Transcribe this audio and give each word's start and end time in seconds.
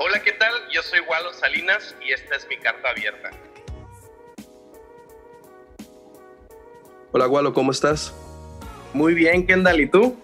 Hola, 0.00 0.22
¿qué 0.22 0.30
tal? 0.30 0.52
Yo 0.72 0.80
soy 0.80 1.00
Walo 1.00 1.32
Salinas 1.32 1.96
y 2.00 2.12
esta 2.12 2.36
es 2.36 2.46
mi 2.48 2.56
carta 2.56 2.90
abierta. 2.90 3.30
Hola, 7.10 7.26
Walo, 7.26 7.52
¿cómo 7.52 7.72
estás? 7.72 8.14
Muy 8.92 9.14
bien, 9.14 9.44
Kendall, 9.44 9.80
¿y 9.80 9.88
tú? 9.88 10.16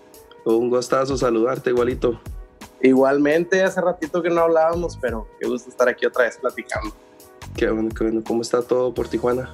Un 0.45 0.71
gustazo 0.71 1.16
saludarte, 1.16 1.71
igualito. 1.71 2.21
Igualmente, 2.82 3.65
hace 3.65 3.81
ratito 3.81 4.22
que 4.22 4.31
no 4.31 4.42
hablábamos, 4.42 4.97
pero 4.97 5.29
qué 5.40 5.49
gusto 5.49 5.71
estar 5.71 5.88
aquí 5.88 6.06
otra 6.06 6.22
vez 6.22 6.38
platicando. 6.38 6.95
Qué 7.56 7.69
bueno, 7.69 7.88
qué 7.88 8.04
bueno. 8.04 8.22
¿Cómo 8.25 8.43
está 8.43 8.63
todo 8.63 8.95
por 8.95 9.09
Tijuana? 9.09 9.53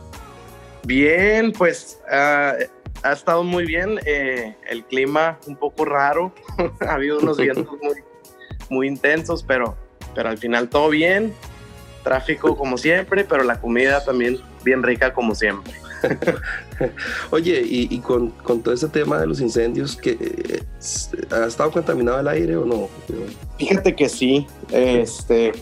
Bien, 0.83 1.51
pues 1.51 1.99
ah, 2.11 2.57
ha 3.03 3.13
estado 3.13 3.43
muy 3.43 3.65
bien. 3.65 3.99
Eh, 4.05 4.55
el 4.69 4.85
clima 4.85 5.39
un 5.47 5.57
poco 5.57 5.87
raro. 5.87 6.35
ha 6.87 6.93
habido 6.93 7.21
unos 7.21 7.37
vientos 7.39 7.79
muy, 7.81 8.05
muy 8.69 8.87
intensos, 8.87 9.43
pero, 9.43 9.79
pero 10.15 10.29
al 10.29 10.39
final 10.39 10.69
todo 10.69 10.89
bien. 10.91 11.35
Tráfico 12.03 12.57
como 12.57 12.79
siempre, 12.79 13.25
pero 13.25 13.45
la 13.45 13.61
comida 13.61 14.03
también 14.05 14.39
bien 14.65 14.83
rica 14.83 15.13
como 15.13 15.35
siempre. 15.35 15.75
Oye, 17.31 17.63
y, 17.65 17.99
con, 17.99 18.31
con, 18.31 18.63
todo 18.63 18.75
ese 18.75 18.89
tema 18.89 19.19
de 19.19 19.27
los 19.27 19.41
incendios, 19.41 19.97
que 19.97 20.13
eh, 20.13 20.63
¿ha 21.31 21.47
estado 21.47 21.71
contaminado 21.71 22.21
el 22.21 22.29
aire 22.29 22.57
o 22.57 22.65
no? 22.65 22.89
Fíjate 23.59 23.95
que 23.95 24.09
sí. 24.09 24.47
Este, 24.71 25.53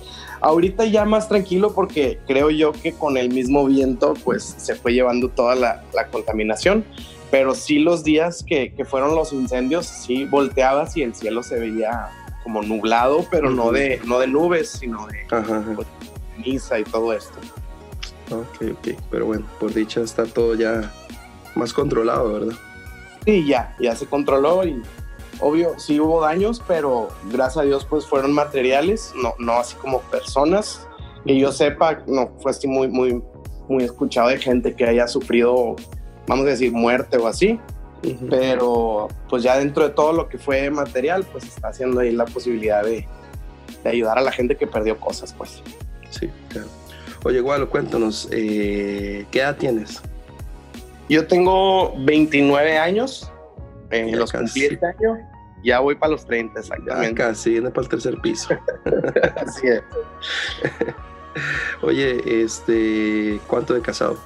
ahorita 0.40 0.84
ya 0.84 1.04
más 1.04 1.28
tranquilo 1.28 1.74
porque 1.74 2.18
creo 2.26 2.50
yo 2.50 2.72
que 2.72 2.92
con 2.92 3.16
el 3.16 3.30
mismo 3.30 3.66
viento 3.66 4.14
pues 4.24 4.54
se 4.58 4.74
fue 4.76 4.92
llevando 4.92 5.28
toda 5.28 5.54
la, 5.54 5.82
la 5.94 6.06
contaminación. 6.06 6.84
Pero 7.30 7.54
sí 7.54 7.78
los 7.78 8.04
días 8.04 8.42
que, 8.42 8.72
que, 8.72 8.86
fueron 8.86 9.14
los 9.14 9.34
incendios, 9.34 9.86
sí 9.86 10.24
volteabas 10.24 10.96
y 10.96 11.02
el 11.02 11.14
cielo 11.14 11.42
se 11.42 11.58
veía 11.58 12.08
como 12.48 12.62
nublado, 12.62 13.26
pero 13.30 13.50
no 13.50 13.72
de, 13.72 14.00
no 14.06 14.18
de 14.18 14.26
nubes, 14.26 14.70
sino 14.70 15.06
de 15.06 15.26
misa 16.38 16.76
pues, 16.76 16.80
y 16.80 16.90
todo 16.90 17.12
esto. 17.12 17.38
Ok, 18.30 18.70
ok. 18.72 18.98
Pero 19.10 19.26
bueno, 19.26 19.44
por 19.60 19.74
dicha 19.74 20.00
está 20.00 20.24
todo 20.24 20.54
ya 20.54 20.90
más 21.54 21.74
controlado, 21.74 22.32
¿verdad? 22.32 22.54
Sí, 23.26 23.46
ya, 23.46 23.76
ya 23.78 23.94
se 23.94 24.06
controló 24.06 24.66
y 24.66 24.80
obvio 25.40 25.78
sí 25.78 26.00
hubo 26.00 26.22
daños, 26.22 26.62
pero 26.66 27.10
gracias 27.30 27.58
a 27.58 27.66
Dios 27.66 27.84
pues 27.84 28.06
fueron 28.06 28.32
materiales, 28.32 29.12
no, 29.22 29.34
no 29.38 29.58
así 29.58 29.76
como 29.76 30.00
personas. 30.00 30.88
Que 31.26 31.38
yo 31.38 31.52
sepa, 31.52 32.02
no 32.06 32.30
fue 32.40 32.52
así 32.52 32.66
muy, 32.66 32.88
muy, 32.88 33.22
muy 33.68 33.84
escuchado 33.84 34.30
de 34.30 34.38
gente 34.38 34.74
que 34.74 34.86
haya 34.86 35.06
sufrido, 35.06 35.76
vamos 36.26 36.46
a 36.46 36.48
decir, 36.48 36.72
muerte 36.72 37.18
o 37.18 37.26
así. 37.26 37.60
Pero 38.30 39.08
pues 39.28 39.42
ya 39.42 39.58
dentro 39.58 39.82
de 39.82 39.90
todo 39.90 40.12
lo 40.12 40.28
que 40.28 40.38
fue 40.38 40.70
material, 40.70 41.24
pues 41.30 41.44
está 41.44 41.68
haciendo 41.68 42.00
ahí 42.00 42.12
la 42.12 42.24
posibilidad 42.26 42.84
de, 42.84 43.06
de 43.82 43.90
ayudar 43.90 44.18
a 44.18 44.20
la 44.20 44.32
gente 44.32 44.56
que 44.56 44.66
perdió 44.66 44.98
cosas, 44.98 45.32
pues. 45.32 45.62
Sí, 46.10 46.30
claro. 46.48 46.68
Oye, 47.24 47.40
Gualo, 47.40 47.68
cuéntanos, 47.68 48.28
eh, 48.30 49.26
¿qué 49.30 49.40
edad 49.40 49.56
tienes? 49.56 50.00
Yo 51.08 51.26
tengo 51.26 51.94
29 52.04 52.78
años, 52.78 53.32
en 53.90 54.16
los 54.18 54.30
cumplí 54.30 54.66
este 54.66 54.86
año, 54.86 55.18
ya 55.64 55.80
voy 55.80 55.96
para 55.96 56.12
los 56.12 56.24
30 56.26 56.60
exactamente. 56.60 57.22
Ah, 57.22 57.28
casi, 57.28 57.50
viene 57.50 57.70
para 57.70 57.82
el 57.82 57.88
tercer 57.88 58.20
piso. 58.20 58.50
Así 59.36 59.66
es. 59.66 59.82
Oye, 61.82 62.42
este, 62.44 63.40
¿cuánto 63.46 63.74
de 63.74 63.80
casado? 63.80 64.18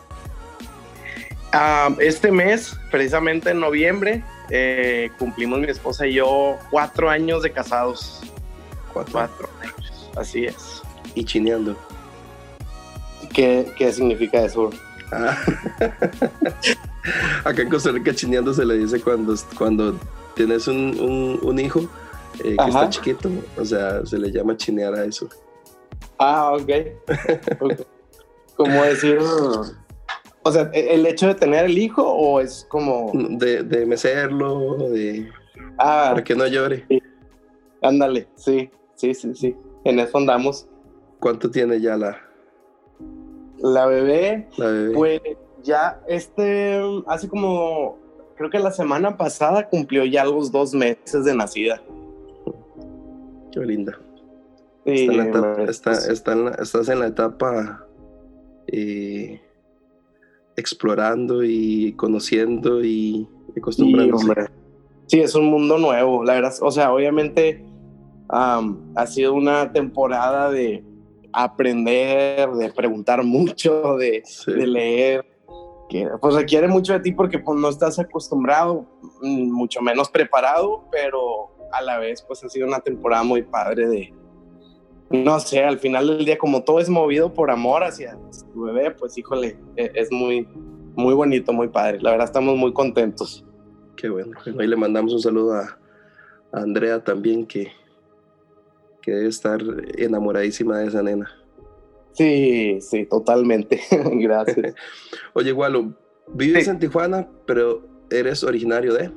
Ah, 1.53 1.95
este 1.99 2.31
mes, 2.31 2.77
precisamente 2.91 3.51
en 3.51 3.61
noviembre, 3.61 4.25
eh, 4.49 5.11
cumplimos 5.19 5.61
mi 5.61 5.67
esposa 5.69 6.07
y 6.07 6.15
yo 6.15 6.59
cuatro 6.71 7.11
años 7.11 7.43
de 7.43 7.53
casados. 7.53 8.21
Cuatro. 8.93 9.13
Cuatro 9.13 9.49
años, 9.61 10.11
así 10.17 10.47
es. 10.47 10.83
Y 11.15 11.25
chineando. 11.25 11.77
¿Qué, 13.35 13.71
qué 13.77 13.93
significa 13.93 14.43
eso? 14.43 14.71
Ah. 15.13 15.37
Acá 17.45 17.63
en 17.63 17.69
Costa 17.69 17.91
Rica 17.91 18.15
chineando 18.15 18.55
se 18.55 18.65
le 18.65 18.79
dice 18.79 19.01
cuando, 19.01 19.35
cuando 19.59 19.99
tienes 20.35 20.67
un, 20.69 21.39
un, 21.43 21.59
hijo 21.59 21.81
eh, 22.43 22.57
que 22.57 22.69
está 22.69 22.89
chiquito, 22.89 23.31
o 23.59 23.65
sea, 23.65 24.07
se 24.07 24.19
le 24.19 24.31
llama 24.31 24.57
chinear 24.57 24.95
a 24.95 25.05
eso. 25.05 25.29
Ah, 26.19 26.53
ok. 26.53 26.63
okay. 27.61 27.87
¿Cómo 28.57 28.85
decir? 28.85 29.19
O 30.45 30.53
sea, 30.53 30.71
¿e-, 30.73 30.95
¿el 30.95 31.07
hecho 31.07 31.29
de 31.29 31.35
tener 31.35 31.65
el 31.67 31.79
hijo 31.79 32.03
o 32.03 32.41
es 32.41 32.67
como...? 32.69 33.11
De, 33.15 33.63
de 33.63 33.87
mecerlo, 33.87 34.77
de... 34.77 35.29
Ah, 35.79 36.11
para 36.11 36.25
que 36.25 36.35
no 36.35 36.47
llore. 36.47 36.85
Sí. 36.89 37.03
Ándale, 37.83 38.29
sí, 38.37 38.71
sí, 38.95 39.15
sí, 39.15 39.35
sí. 39.35 39.57
En 39.85 39.99
eso 39.99 40.19
andamos. 40.19 40.69
¿Cuánto 41.19 41.51
tiene 41.51 41.81
ya 41.81 41.97
la, 41.97 42.21
la 43.63 43.87
bebé, 43.87 44.49
la 44.57 44.67
bebé. 44.67 44.95
pues 44.95 45.21
ya 45.63 46.01
este, 46.09 46.81
hace 47.07 47.29
como, 47.29 47.99
creo 48.37 48.51
que 48.51 48.59
la 48.59 48.73
semana 48.73 49.17
pasada 49.17 49.69
cumplió 49.69 50.05
ya 50.05 50.25
los 50.25 50.51
dos 50.51 50.75
meses 50.75 51.25
de 51.25 51.35
nacida. 51.35 51.81
Qué 53.53 53.61
linda. 53.61 53.99
Sí, 54.85 55.07
está 55.07 55.13
en 55.13 55.17
la 55.17 55.25
etapa, 55.25 55.63
está, 55.63 55.93
está 55.93 56.33
en 56.33 56.45
la, 56.45 56.51
estás 56.53 56.89
en 56.89 56.99
la 56.99 57.07
etapa 57.07 57.87
eh, 58.67 59.41
explorando 60.63 61.45
y 61.45 61.93
conociendo 61.95 62.83
y 62.83 63.29
acostumbrándose. 63.57 64.33
Sí, 65.07 65.19
sí, 65.19 65.21
es 65.21 65.35
un 65.35 65.47
mundo 65.47 65.77
nuevo, 65.77 66.25
la 66.25 66.35
verdad. 66.35 66.55
O 66.63 66.71
sea, 66.71 66.93
obviamente 66.93 67.63
um, 68.31 68.93
ha 68.97 69.07
sido 69.07 69.35
una 69.35 69.73
temporada 69.73 70.51
de 70.51 70.83
aprender, 71.33 72.49
de 72.51 72.73
preguntar 72.73 73.23
mucho, 73.37 73.97
de, 73.97 74.23
Sí. 74.25 74.53
de 74.53 74.67
leer, 74.67 75.27
que 75.89 76.09
pues 76.21 76.35
requiere 76.35 76.69
mucho 76.69 76.93
de 76.95 77.01
ti 77.01 77.13
porque 77.13 77.39
pues 77.39 77.59
no 77.59 77.69
estás 77.69 77.99
acostumbrado, 77.99 78.87
mm, 79.23 79.51
mucho 79.53 79.83
menos 79.83 80.09
preparado, 80.09 80.85
pero 80.91 81.51
a 81.73 81.83
la 81.83 81.99
vez 81.99 82.23
pues 82.23 82.43
ha 82.45 82.49
sido 82.49 82.67
una 82.67 82.81
temporada 82.81 83.23
muy 83.25 83.43
padre 83.43 83.89
de, 83.89 84.15
no 85.13 85.39
sé, 85.41 85.63
al 85.63 85.79
final 85.79 86.07
del 86.09 86.25
día 86.25 86.39
como 86.39 86.63
todo 86.65 86.81
es 86.81 86.89
movido 86.89 87.33
por 87.33 87.51
amor 87.51 87.85
hacia 87.85 88.19
tu 88.53 88.63
bebé, 88.63 88.91
pues 88.93 89.17
híjole, 89.19 89.59
e- 89.77 89.93
es 89.95 90.11
muy, 90.11 90.49
muy 90.95 91.15
bonito, 91.15 91.53
muy 91.53 91.69
padre, 91.69 92.01
la 92.01 92.11
verdad 92.11 92.27
estamos 92.27 92.57
muy 92.57 92.73
contentos. 92.73 93.45
Qué 93.97 94.09
bueno. 94.09 94.33
Ahí 94.59 94.67
le 94.67 94.77
mandamos 94.77 95.13
un 95.13 95.21
saludo 95.21 95.55
a, 95.55 95.79
a 96.53 96.61
Andrea 96.61 97.05
también, 97.05 97.47
que, 97.47 97.69
que 99.03 99.13
debe 99.13 99.29
estar 99.29 99.61
enamoradísima 99.99 100.79
de 100.79 100.87
esa 100.89 101.03
nena. 101.03 101.31
Sí, 102.13 102.79
sí, 102.81 103.07
totalmente, 103.07 103.81
gracias. 103.91 104.75
Oye, 105.35 105.53
Gualo, 105.53 105.95
vives 106.35 106.65
Sí. 106.65 106.71
en 106.71 106.79
Tijuana, 106.79 107.29
pero 107.47 107.83
eres 108.11 108.43
originario 108.45 108.95
de. 108.95 109.11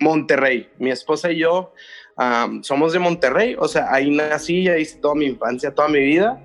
Monterrey. 0.00 0.68
Mi 0.78 0.90
esposa 0.90 1.32
y 1.32 1.38
yo 1.40 1.72
am, 2.18 2.62
somos 2.62 2.92
de 2.92 2.98
Monterrey, 2.98 3.56
o 3.58 3.66
sea, 3.66 3.92
ahí 3.92 4.10
nací, 4.10 4.68
ahí 4.68 4.82
hice 4.82 4.98
toda 4.98 5.14
mi 5.14 5.24
infancia, 5.24 5.74
toda 5.74 5.88
mi 5.88 6.00
vida. 6.00 6.42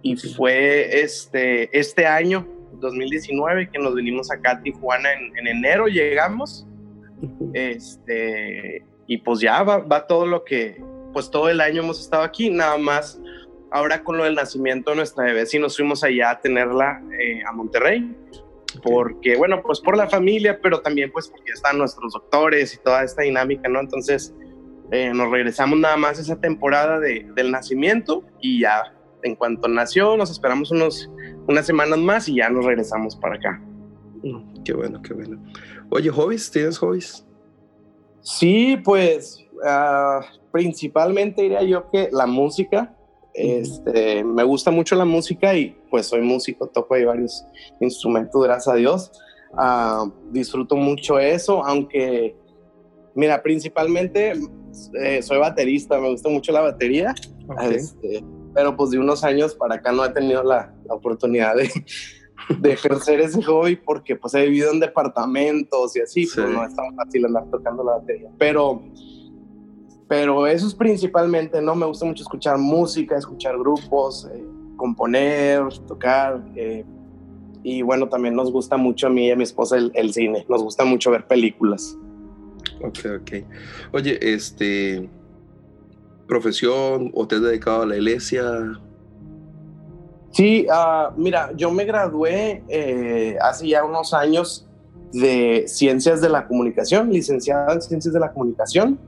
Y 0.00 0.16
fue 0.16 1.02
este, 1.02 1.76
este 1.78 2.06
año, 2.06 2.46
2019, 2.74 3.68
que 3.70 3.78
nos 3.78 3.94
vinimos 3.94 4.30
acá 4.30 4.52
a 4.52 4.62
Tijuana 4.62 5.12
en, 5.12 5.36
en 5.36 5.46
enero, 5.48 5.86
llegamos. 5.86 6.66
Este, 7.52 8.84
y 9.06 9.18
pues 9.18 9.40
ya 9.40 9.62
va, 9.62 9.78
va 9.78 10.06
todo 10.06 10.24
lo 10.24 10.44
que, 10.44 10.82
pues 11.12 11.30
todo 11.30 11.48
el 11.48 11.60
año 11.60 11.82
hemos 11.82 12.00
estado 12.00 12.22
aquí, 12.22 12.48
nada 12.48 12.78
más. 12.78 13.20
Ahora 13.70 14.02
con 14.02 14.16
lo 14.16 14.24
del 14.24 14.34
nacimiento 14.34 14.92
de 14.92 14.96
nuestra 14.98 15.24
bebé, 15.24 15.44
sí 15.44 15.58
nos 15.58 15.76
fuimos 15.76 16.02
allá 16.04 16.30
a 16.30 16.40
tenerla 16.40 17.02
eh, 17.20 17.42
a 17.46 17.52
Monterrey 17.52 18.16
porque, 18.82 19.36
bueno, 19.36 19.62
pues 19.62 19.80
por 19.80 19.96
la 19.96 20.08
familia, 20.08 20.58
pero 20.62 20.80
también 20.80 21.10
pues 21.10 21.28
porque 21.28 21.52
están 21.52 21.78
nuestros 21.78 22.12
doctores 22.12 22.74
y 22.74 22.78
toda 22.78 23.02
esta 23.02 23.22
dinámica, 23.22 23.68
¿no? 23.68 23.80
Entonces 23.80 24.34
eh, 24.90 25.12
nos 25.14 25.30
regresamos 25.30 25.78
nada 25.78 25.96
más 25.96 26.18
esa 26.18 26.36
temporada 26.40 26.98
de, 26.98 27.26
del 27.34 27.50
nacimiento 27.50 28.24
y 28.40 28.60
ya 28.60 28.94
en 29.22 29.34
cuanto 29.34 29.68
nació 29.68 30.16
nos 30.16 30.30
esperamos 30.30 30.70
unos, 30.70 31.10
unas 31.46 31.66
semanas 31.66 31.98
más 31.98 32.28
y 32.28 32.36
ya 32.36 32.48
nos 32.48 32.64
regresamos 32.64 33.16
para 33.16 33.36
acá. 33.36 33.62
Mm, 34.22 34.62
Qué 34.64 34.72
bueno, 34.74 35.00
qué 35.02 35.14
bueno. 35.14 35.38
Oye, 35.90 36.10
hobbies, 36.10 36.50
¿tienes 36.50 36.78
hobbies? 36.78 37.26
Sí, 38.20 38.76
pues 38.84 39.46
ah, 39.64 40.20
principalmente 40.52 41.42
diría 41.42 41.62
yo 41.62 41.90
que 41.90 42.08
la 42.12 42.26
música. 42.26 42.94
Este, 43.32 44.24
me 44.24 44.42
gusta 44.42 44.70
mucho 44.70 44.96
la 44.96 45.04
música 45.04 45.54
y 45.54 45.76
pues 45.90 46.06
soy 46.06 46.22
músico, 46.22 46.66
toco 46.66 46.94
ahí 46.94 47.04
varios 47.04 47.46
instrumentos, 47.80 48.42
gracias 48.42 48.74
a 48.74 48.76
Dios. 48.76 49.12
Ah, 49.56 50.04
disfruto 50.30 50.76
mucho 50.76 51.18
eso, 51.18 51.64
aunque, 51.64 52.36
mira, 53.14 53.42
principalmente 53.42 54.34
eh, 55.00 55.22
soy 55.22 55.38
baterista, 55.38 55.98
me 56.00 56.10
gusta 56.10 56.28
mucho 56.28 56.52
la 56.52 56.60
batería, 56.60 57.14
este, 57.70 58.24
pero 58.54 58.76
pues 58.76 58.90
de 58.90 58.98
unos 58.98 59.24
años 59.24 59.54
para 59.54 59.76
acá 59.76 59.92
no 59.92 60.04
he 60.04 60.10
tenido 60.10 60.42
la, 60.42 60.74
la 60.86 60.94
oportunidad 60.94 61.56
de, 61.56 61.70
de 62.58 62.72
ejercer 62.72 63.20
ese 63.20 63.42
hobby 63.42 63.76
porque 63.76 64.16
pues 64.16 64.34
he 64.34 64.44
vivido 64.44 64.72
en 64.72 64.80
departamentos 64.80 65.96
y 65.96 66.00
así, 66.00 66.26
Sí. 66.26 66.40
pues 66.40 66.50
no 66.50 66.64
es 66.64 66.74
tan 66.74 66.94
fácil 66.96 67.26
andar 67.26 67.44
tocando 67.50 67.84
la 67.84 67.92
batería. 67.98 68.30
Pero 68.38 68.82
pero 70.08 70.46
eso 70.46 70.66
es 70.66 70.74
principalmente, 70.74 71.60
¿no? 71.60 71.74
Me 71.74 71.84
gusta 71.84 72.06
mucho 72.06 72.22
escuchar 72.22 72.56
música, 72.56 73.16
escuchar 73.16 73.58
grupos, 73.58 74.26
eh, 74.32 74.42
componer, 74.76 75.62
tocar. 75.86 76.42
Eh, 76.56 76.82
y 77.62 77.82
bueno, 77.82 78.08
también 78.08 78.34
nos 78.34 78.50
gusta 78.50 78.78
mucho 78.78 79.08
a 79.08 79.10
mí 79.10 79.26
y 79.26 79.30
a 79.30 79.36
mi 79.36 79.42
esposa 79.42 79.76
el, 79.76 79.92
el, 79.94 80.14
cine. 80.14 80.46
Nos 80.48 80.62
gusta 80.62 80.86
mucho 80.86 81.10
ver 81.10 81.26
películas. 81.26 81.94
Ok, 82.82 82.98
ok. 83.20 83.32
Oye, 83.92 84.18
este, 84.20 85.08
profesión 86.28 87.10
o 87.14 87.26
te 87.26 87.36
has 87.36 87.42
dedicado 87.42 87.82
a 87.82 87.86
la 87.86 87.96
iglesia? 87.96 88.78
Sí, 90.30 90.66
uh, 90.68 91.12
mira, 91.16 91.52
yo 91.56 91.70
me 91.72 91.84
gradué 91.84 92.62
eh, 92.68 93.36
hace 93.40 93.66
ya 93.66 93.84
unos 93.84 94.14
años 94.14 94.68
de 95.12 95.64
Ciencias 95.66 96.20
de 96.20 96.28
la 96.28 96.46
Comunicación, 96.46 97.10
licenciada 97.10 97.72
en 97.72 97.82
Ciencias 97.82 98.12
de 98.14 98.20
la 98.20 98.32
Comunicación. 98.32 98.98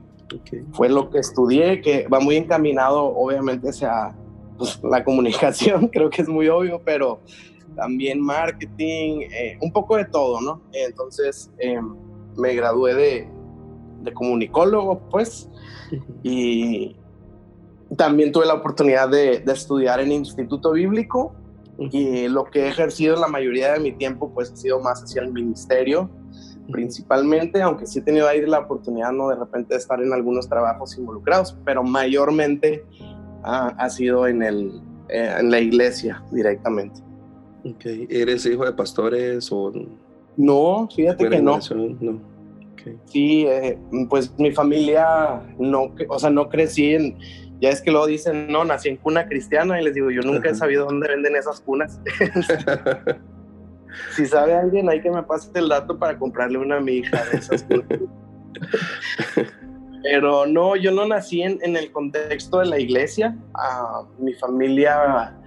Okay. 0.41 0.65
Fue 0.73 0.89
lo 0.89 1.09
que 1.09 1.19
estudié, 1.19 1.81
que 1.81 2.07
va 2.07 2.19
muy 2.19 2.37
encaminado, 2.37 3.05
obviamente, 3.05 3.69
hacia 3.69 4.15
pues, 4.57 4.79
la 4.83 5.03
comunicación, 5.03 5.87
creo 5.93 6.09
que 6.09 6.23
es 6.23 6.27
muy 6.27 6.47
obvio, 6.47 6.81
pero 6.83 7.19
también 7.75 8.19
marketing, 8.19 9.21
eh, 9.31 9.57
un 9.61 9.71
poco 9.71 9.97
de 9.97 10.05
todo, 10.05 10.41
¿no? 10.41 10.61
Entonces, 10.73 11.51
eh, 11.59 11.79
me 12.35 12.55
gradué 12.55 12.95
de, 12.95 13.29
de 14.03 14.13
comunicólogo, 14.13 14.99
pues, 15.09 15.49
y, 16.23 16.95
también 17.97 18.31
tuve 18.31 18.45
la 18.45 18.53
oportunidad 18.53 19.09
de, 19.09 19.43
estudiar 19.47 19.99
en 19.99 20.11
Instituto 20.11 20.71
Bíblico 20.71 21.33
y 21.77 22.27
lo 22.27 22.45
que 22.45 22.63
he 22.63 22.67
ejercido 22.67 23.15
la 23.15 23.27
mayoría 23.27 23.73
de 23.73 23.79
mi 23.79 23.91
tiempo 23.91 24.31
pues 24.33 24.51
ha 24.51 24.55
sido 24.55 24.79
más 24.79 25.03
hacia 25.03 25.21
el 25.23 25.33
ministerio 25.33 26.09
principalmente, 26.71 27.61
aunque 27.61 27.85
sí 27.85 27.99
he 27.99 28.01
tenido 28.01 28.27
ahí 28.27 28.45
la 28.45 28.59
oportunidad 28.59 29.11
¿no? 29.11 29.29
de 29.29 29.35
repente 29.35 29.73
de 29.73 29.79
estar 29.79 30.01
en 30.01 30.13
algunos 30.13 30.47
trabajos 30.47 30.97
involucrados, 30.97 31.57
pero 31.65 31.83
mayormente 31.83 32.85
ha 33.43 33.89
sido 33.89 34.27
en, 34.27 34.43
el, 34.43 34.81
eh, 35.09 35.35
en 35.39 35.49
la 35.49 35.59
iglesia 35.59 36.23
directamente. 36.31 37.01
Okay. 37.63 38.07
¿Eres 38.09 38.45
hijo 38.45 38.65
de 38.65 38.73
pastores 38.73 39.51
o...? 39.51 39.73
No, 40.37 40.87
fíjate 40.95 41.29
que 41.29 41.41
no. 41.41 41.59
no. 41.99 42.21
Sí, 43.05 43.45
eh, 43.47 43.77
pues 44.09 44.33
mi 44.37 44.51
familia 44.51 45.41
no, 45.59 45.93
o 46.09 46.19
sea, 46.19 46.29
no 46.29 46.49
crecí 46.49 46.93
en, 46.93 47.17
ya 47.61 47.69
es 47.69 47.81
que 47.81 47.91
luego 47.91 48.07
dicen, 48.07 48.51
no, 48.51 48.65
nací 48.65 48.89
en 48.89 48.97
cuna 48.97 49.27
cristiana 49.27 49.79
y 49.79 49.83
les 49.83 49.93
digo, 49.93 50.09
yo 50.09 50.21
nunca 50.21 50.49
he 50.49 50.55
sabido 50.55 50.85
dónde 50.85 51.07
venden 51.07 51.35
esas 51.35 51.61
cunas. 51.61 51.99
si 54.15 54.25
sabe 54.25 54.55
alguien, 54.55 54.89
hay 54.89 55.01
que 55.01 55.11
me 55.11 55.21
pase 55.23 55.51
el 55.53 55.69
dato 55.69 55.97
para 55.99 56.17
comprarle 56.17 56.57
una 56.57 56.77
a 56.77 56.81
mi 56.81 56.93
hija 56.93 57.23
de 57.25 57.37
esas 57.37 57.63
cunas. 57.63 57.85
Pero 60.03 60.47
no, 60.47 60.75
yo 60.75 60.91
no 60.91 61.07
nací 61.07 61.43
en, 61.43 61.59
el 61.75 61.91
contexto 61.91 62.59
de 62.59 62.65
la 62.65 62.79
iglesia. 62.79 63.37
Ah, 63.53 64.01
mi 64.17 64.33
familia, 64.33 65.37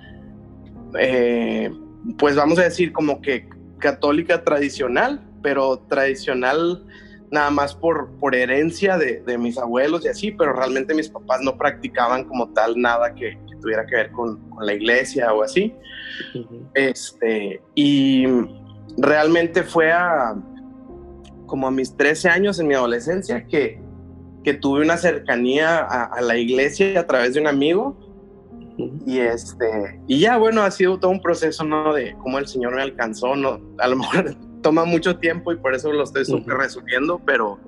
eh, 0.97 1.73
pues 2.17 2.37
vamos 2.37 2.61
a 2.61 2.63
decir 2.63 2.93
como 2.93 3.21
que 3.21 3.49
católica 3.79 4.45
tradicional, 4.45 5.21
pero 5.43 5.81
tradicional 5.81 6.87
nada 7.35 7.51
más 7.51 7.75
por, 7.75 8.09
por 8.21 8.35
herencia 8.35 8.97
de, 8.97 9.21
de, 9.27 9.37
mis 9.37 9.59
abuelos 9.59 10.05
y 10.05 10.09
así, 10.09 10.31
pero 10.31 10.53
realmente 10.53 10.95
mis 10.95 11.09
papás 11.09 11.41
no 11.43 11.59
practicaban 11.59 12.25
como 12.25 12.49
tal 12.51 12.81
nada 12.81 13.13
que, 13.15 13.37
tuviera 13.61 13.85
que 13.87 13.97
ver 13.97 14.13
con, 14.13 14.39
con, 14.51 14.65
la 14.65 14.73
iglesia 14.75 15.33
o 15.33 15.43
así. 15.43 15.75
este, 16.75 17.61
y 17.75 18.27
realmente 18.97 19.63
fue 19.63 19.91
a 19.91 20.35
como 21.47 21.67
a 21.67 21.71
mis 21.71 21.97
13 21.97 22.29
años 22.29 22.59
en 22.59 22.69
mi 22.69 22.75
adolescencia 22.75 23.47
que, 23.47 23.81
que 24.43 24.55
tuve 24.55 24.83
una 24.83 24.97
cercanía 24.97 25.79
a, 25.79 26.05
a, 26.05 26.21
la 26.21 26.37
iglesia 26.37 27.01
a 27.01 27.07
través 27.07 27.35
de 27.35 27.41
un 27.41 27.47
amigo. 27.47 27.99
Y 29.07 29.19
este, 29.19 30.01
y 30.09 30.21
ya 30.21 30.37
bueno, 30.37 30.63
ha 30.63 30.71
sido 30.71 30.99
todo 30.99 31.11
un 31.11 31.21
proceso, 31.21 31.65
¿no? 31.65 31.93
De 31.93 32.15
cómo 32.23 32.39
el 32.39 32.47
Señor 32.47 32.75
me 32.75 32.83
alcanzó, 32.83 33.37
¿no? 33.37 33.61
A 33.79 33.89
lo 33.89 33.97
mejor 33.97 34.37
toma 34.65 34.87
mucho 34.87 35.19
tiempo 35.19 35.53
y 35.53 35.57
por 35.57 35.75
eso 35.75 35.93
lo 35.93 36.03
estoy 36.03 36.25
súper 36.25 36.57
resumiendo, 36.57 37.21
pero 37.25 37.61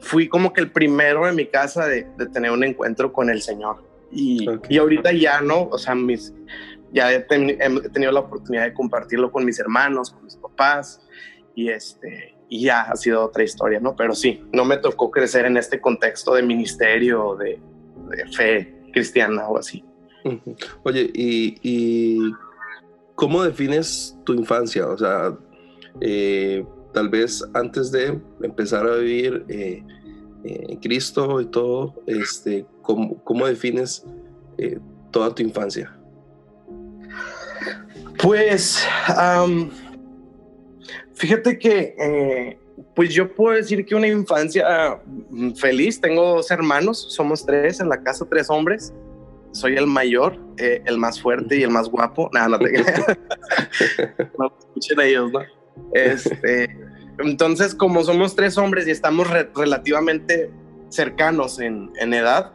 fui 0.00 0.28
como 0.28 0.54
que 0.54 0.62
el 0.62 0.72
primero 0.72 1.28
en 1.28 1.36
mi 1.36 1.44
casa 1.44 1.86
de, 1.86 2.04
tener 2.32 2.50
un 2.50 2.64
encuentro 2.64 3.12
con 3.12 3.28
el 3.28 3.42
Señor. 3.42 3.84
Y, 4.10 4.46
y 4.70 4.78
ahorita 4.78 5.12
ya, 5.12 5.42
¿no? 5.42 5.64
O 5.64 5.76
sea, 5.76 5.94
mis, 5.94 6.32
ya 6.90 7.12
he, 7.12 7.20
tenido 7.20 8.12
la 8.12 8.20
oportunidad 8.20 8.64
de 8.64 8.72
compartirlo 8.72 9.30
con 9.30 9.44
mis 9.44 9.58
hermanos, 9.58 10.10
con 10.10 10.24
mis 10.24 10.36
papás, 10.36 11.06
y, 11.54 11.68
este, 11.68 12.34
y 12.48 12.62
ya 12.62 12.82
ha 12.82 12.96
sido 12.96 13.22
otra 13.22 13.44
historia, 13.44 13.78
¿no? 13.78 13.94
Pero 13.94 14.14
sí, 14.14 14.42
no 14.52 14.64
me 14.64 14.78
tocó 14.78 15.10
crecer 15.10 15.44
en 15.44 15.58
este 15.58 15.82
contexto 15.82 16.32
de 16.32 16.42
ministerio, 16.42 17.36
de, 17.36 17.60
de 18.08 18.26
fe 18.32 18.74
cristiana 18.90 19.46
o 19.48 19.58
así. 19.58 19.84
Oye, 20.82 21.10
¿y, 21.12 21.58
¿y, 21.62 22.32
cómo 23.14 23.44
defines 23.44 24.16
tu 24.24 24.32
infancia? 24.32 24.86
O 24.86 24.96
sea, 24.96 25.36
eh, 26.00 26.64
tal 26.92 27.08
vez 27.08 27.44
antes 27.54 27.90
de 27.90 28.18
empezar 28.42 28.86
a 28.86 28.96
vivir 28.96 29.44
eh, 29.48 29.82
eh, 30.44 30.66
en 30.68 30.76
Cristo 30.78 31.40
y 31.40 31.46
todo, 31.46 31.94
este, 32.06 32.66
¿cómo, 32.82 33.22
cómo 33.24 33.46
defines 33.46 34.04
toda 35.10 35.34
tu 35.34 35.42
infancia? 35.42 35.94
Pues, 38.22 38.86
fíjate 41.14 41.58
que, 41.58 42.58
pues 42.94 43.12
yo 43.12 43.34
puedo 43.34 43.54
decir 43.54 43.84
que 43.84 43.94
una 43.94 44.08
infancia 44.08 44.98
mm, 45.04 45.52
feliz. 45.52 46.00
Tengo 46.00 46.36
dos 46.36 46.50
hermanos, 46.50 47.06
somos 47.10 47.44
tres 47.44 47.80
en 47.80 47.90
la 47.90 48.02
casa, 48.02 48.26
tres 48.28 48.48
hombres. 48.48 48.94
Soy 49.52 49.76
el 49.76 49.86
mayor, 49.86 50.38
el 50.58 50.98
más 50.98 51.20
fuerte 51.20 51.58
y 51.58 51.62
el 51.62 51.70
más 51.70 51.88
guapo. 51.88 52.30
Nada, 52.32 52.48
no 52.48 52.58
te 52.58 52.72
no 54.38 54.52
escuchen 54.58 55.00
a 55.00 55.04
ellos, 55.04 55.32
¿no? 55.32 55.55
Este, 55.92 56.76
entonces, 57.18 57.74
como 57.74 58.04
somos 58.04 58.34
tres 58.34 58.58
hombres 58.58 58.86
y 58.86 58.90
estamos 58.90 59.28
relativamente 59.54 60.50
cercanos 60.90 61.58
en, 61.60 61.90
edad, 61.98 62.52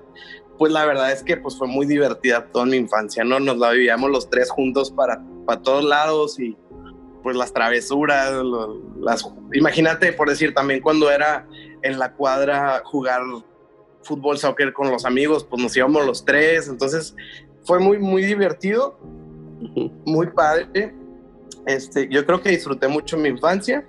pues 0.58 0.72
la 0.72 0.86
verdad 0.86 1.12
es 1.12 1.24
que 1.24 1.38
pues 1.38 1.58
fue 1.58 1.68
muy 1.68 1.86
divertida 1.86 2.46
toda 2.52 2.66
mi 2.66 2.78
infancia, 2.78 3.24
¿no? 3.24 3.40
Nos 3.40 3.58
la 3.58 3.72
vivíamos 3.72 4.12
los 4.12 4.30
tres 4.30 4.50
juntos 4.50 4.92
para, 4.92 5.22
para 5.46 5.62
todos 5.62 5.84
lados 5.84 6.40
y 6.40 6.56
pues 7.24 7.36
las 7.36 7.54
travesuras, 7.54 8.32
las, 9.00 9.28
imagínate 9.54 10.14
por 10.14 10.30
decir 10.30 10.54
también 10.54 10.82
cuando 10.82 11.12
era 11.12 11.48
en 11.84 12.00
la 12.00 12.14
cuadra 12.14 12.82
jugar 12.86 13.22
fútbol, 14.04 14.38
soccer 14.38 14.74
con 14.74 14.90
los 14.90 15.06
amigos, 15.06 15.44
pues 15.44 15.62
nos 15.62 15.76
íbamos 15.78 16.06
los 16.06 16.26
tres, 16.26 16.68
entonces 16.68 17.16
fue 17.64 17.80
muy, 17.80 18.00
muy 18.00 18.24
divertido, 18.24 19.00
muy 20.06 20.28
padre 20.28 20.94
este, 21.66 22.08
yo 22.10 22.26
creo 22.26 22.42
que 22.42 22.50
disfruté 22.50 22.88
mucho 22.88 23.18
mi 23.18 23.30
infancia. 23.30 23.86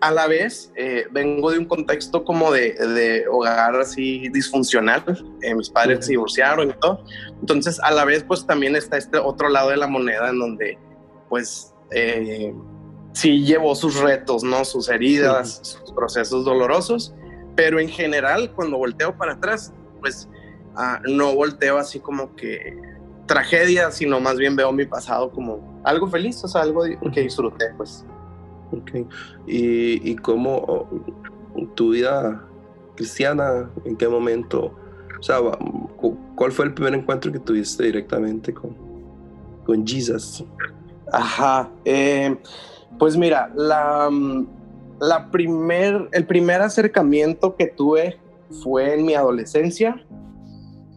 A 0.00 0.10
la 0.10 0.26
vez, 0.26 0.72
eh, 0.74 1.06
vengo 1.12 1.52
de 1.52 1.58
un 1.58 1.64
contexto 1.64 2.24
como 2.24 2.50
de, 2.50 2.72
de 2.72 3.24
hogar 3.28 3.76
así 3.76 4.28
disfuncional. 4.30 5.04
Eh, 5.42 5.54
mis 5.54 5.70
padres 5.70 6.06
se 6.06 6.12
divorciaron 6.12 6.70
y 6.70 6.72
todo. 6.80 7.04
Entonces, 7.40 7.78
a 7.80 7.92
la 7.92 8.04
vez, 8.04 8.24
pues 8.24 8.44
también 8.44 8.74
está 8.74 8.96
este 8.96 9.18
otro 9.18 9.48
lado 9.48 9.70
de 9.70 9.76
la 9.76 9.86
moneda 9.86 10.30
en 10.30 10.40
donde, 10.40 10.78
pues, 11.28 11.72
eh, 11.92 12.52
sí 13.12 13.44
llevó 13.44 13.76
sus 13.76 14.00
retos, 14.00 14.42
¿no? 14.42 14.64
Sus 14.64 14.88
heridas, 14.88 15.60
sus 15.62 15.92
procesos 15.92 16.44
dolorosos. 16.44 17.14
Pero 17.54 17.78
en 17.78 17.88
general, 17.88 18.52
cuando 18.54 18.78
volteo 18.78 19.16
para 19.16 19.34
atrás, 19.34 19.72
pues 20.00 20.28
ah, 20.74 21.00
no 21.04 21.34
volteo 21.34 21.78
así 21.78 22.00
como 22.00 22.34
que 22.34 22.76
tragedia, 23.26 23.92
sino 23.92 24.18
más 24.18 24.36
bien 24.36 24.56
veo 24.56 24.72
mi 24.72 24.84
pasado 24.84 25.30
como 25.30 25.71
algo 25.84 26.06
feliz, 26.06 26.42
o 26.44 26.48
sea, 26.48 26.62
algo 26.62 26.82
que 27.12 27.20
disfruté, 27.20 27.66
pues. 27.76 28.04
Ok. 28.72 29.06
¿Y, 29.46 30.10
y 30.10 30.16
cómo 30.16 30.88
tu 31.74 31.90
vida 31.90 32.42
cristiana, 32.96 33.70
en 33.84 33.96
qué 33.96 34.08
momento, 34.08 34.74
o 35.18 35.22
sea, 35.22 35.38
cuál 36.34 36.52
fue 36.52 36.66
el 36.66 36.74
primer 36.74 36.94
encuentro 36.94 37.30
que 37.30 37.38
tuviste 37.38 37.84
directamente 37.84 38.52
con, 38.52 38.74
con 39.64 39.86
Jesus? 39.86 40.44
Ajá. 41.12 41.70
Eh, 41.84 42.36
pues 42.98 43.16
mira, 43.16 43.52
la, 43.54 44.10
la 45.00 45.30
primer, 45.30 46.08
el 46.12 46.26
primer 46.26 46.62
acercamiento 46.62 47.56
que 47.56 47.66
tuve 47.66 48.18
fue 48.62 48.94
en 48.94 49.06
mi 49.06 49.14
adolescencia. 49.14 50.04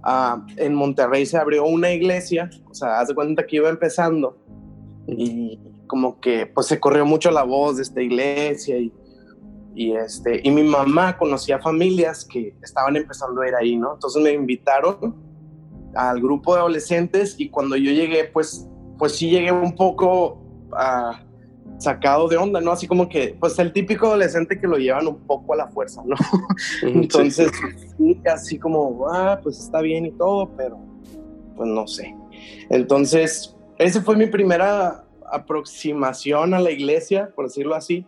Ah, 0.04 0.46
en 0.58 0.76
Monterrey 0.76 1.26
se 1.26 1.38
abrió 1.38 1.66
una 1.66 1.92
iglesia, 1.92 2.50
o 2.70 2.76
sea, 2.76 3.00
haz 3.00 3.08
de 3.08 3.16
cuenta 3.16 3.46
que 3.46 3.56
iba 3.56 3.70
empezando 3.70 4.38
y 5.08 5.60
como 5.88 6.20
que 6.20 6.46
pues 6.48 6.68
se 6.68 6.80
corrió 6.80 7.06
mucho 7.06 7.32
la 7.32 7.44
voz 7.44 7.78
de 7.78 7.84
esta 7.84 8.02
iglesia 8.02 8.78
y, 8.78 8.92
y, 9.76 9.92
este, 9.94 10.42
y 10.44 10.52
mi 10.52 10.64
mamá 10.64 11.18
conocía 11.18 11.60
familias 11.60 12.26
que 12.26 12.56
estaban 12.64 12.96
empezando 12.96 13.42
a 13.42 13.48
ir 13.48 13.56
ahí, 13.56 13.76
¿no? 13.76 13.94
Entonces 13.94 14.22
me 14.22 14.32
invitaron 14.32 15.16
al 15.96 16.22
grupo 16.22 16.54
de 16.54 16.62
adolescentes 16.62 17.36
y 17.38 17.50
cuando 17.50 17.76
yo 17.76 17.92
llegué, 17.92 18.26
pues, 18.26 18.68
pues 18.98 19.16
sí 19.16 19.30
llegué 19.30 19.52
un 19.52 19.76
poco 19.76 20.42
a 20.74 21.22
sacado 21.78 22.28
de 22.28 22.38
onda, 22.38 22.62
¿no? 22.62 22.72
Así 22.72 22.88
como 22.88 23.10
que, 23.10 23.36
pues 23.40 23.58
el 23.60 23.74
típico 23.74 24.08
adolescente 24.08 24.60
que 24.60 24.68
lo 24.68 24.78
llevan 24.78 25.08
un 25.08 25.20
poco 25.20 25.54
a 25.54 25.58
la 25.58 25.68
fuerza, 25.68 26.04
¿no? 26.06 26.16
Entonces, 26.84 27.52
así 28.32 28.58
como, 28.58 29.08
ah, 29.12 29.40
pues 29.42 29.60
está 29.60 29.82
bien 29.82 30.06
y 30.06 30.12
todo, 30.12 30.50
pero 30.56 30.80
pues 31.56 31.70
no 31.70 31.88
sé. 31.88 32.16
Entonces, 32.70 33.55
esa 33.78 34.02
fue 34.02 34.16
mi 34.16 34.28
primera 34.28 35.06
aproximación 35.32 36.54
a 36.54 36.60
la 36.60 36.72
iglesia, 36.72 37.32
por 37.36 37.46
decirlo 37.46 37.76
así. 37.76 38.06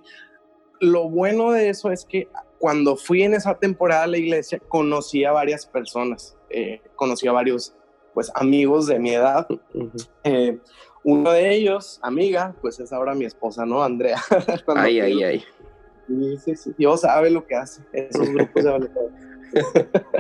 Lo 0.80 1.10
bueno 1.10 1.52
de 1.52 1.70
eso 1.70 1.92
es 1.92 2.06
que 2.06 2.28
cuando 2.60 2.96
fui 2.96 3.24
en 3.24 3.34
esa 3.34 3.58
temporada 3.58 4.04
a 4.04 4.08
la 4.08 4.18
iglesia, 4.18 4.60
conocí 4.68 5.26
a 5.26 5.32
varias 5.32 5.66
personas, 5.66 6.38
eh, 6.50 6.82
conocí 6.96 7.28
a 7.28 7.32
varios 7.32 7.76
pues 8.14 8.32
amigos 8.36 8.88
de 8.88 9.00
mi 9.00 9.12
edad. 9.12 9.48
eh, 10.24 10.58
uno 11.04 11.32
de 11.32 11.56
ellos, 11.56 12.00
amiga, 12.02 12.56
pues 12.62 12.80
es 12.80 12.92
ahora 12.92 13.14
mi 13.14 13.26
esposa, 13.26 13.66
¿no? 13.66 13.84
Andrea. 13.84 14.20
ay, 14.76 15.00
ay, 15.00 15.24
ay. 15.24 15.44
Sí, 16.44 16.56
sí, 16.56 16.74
Dios 16.78 17.02
sabe 17.02 17.30
lo 17.30 17.46
que 17.46 17.56
hace. 17.56 17.82
Esos 17.94 18.30
grupos 18.30 18.64
de 18.64 18.90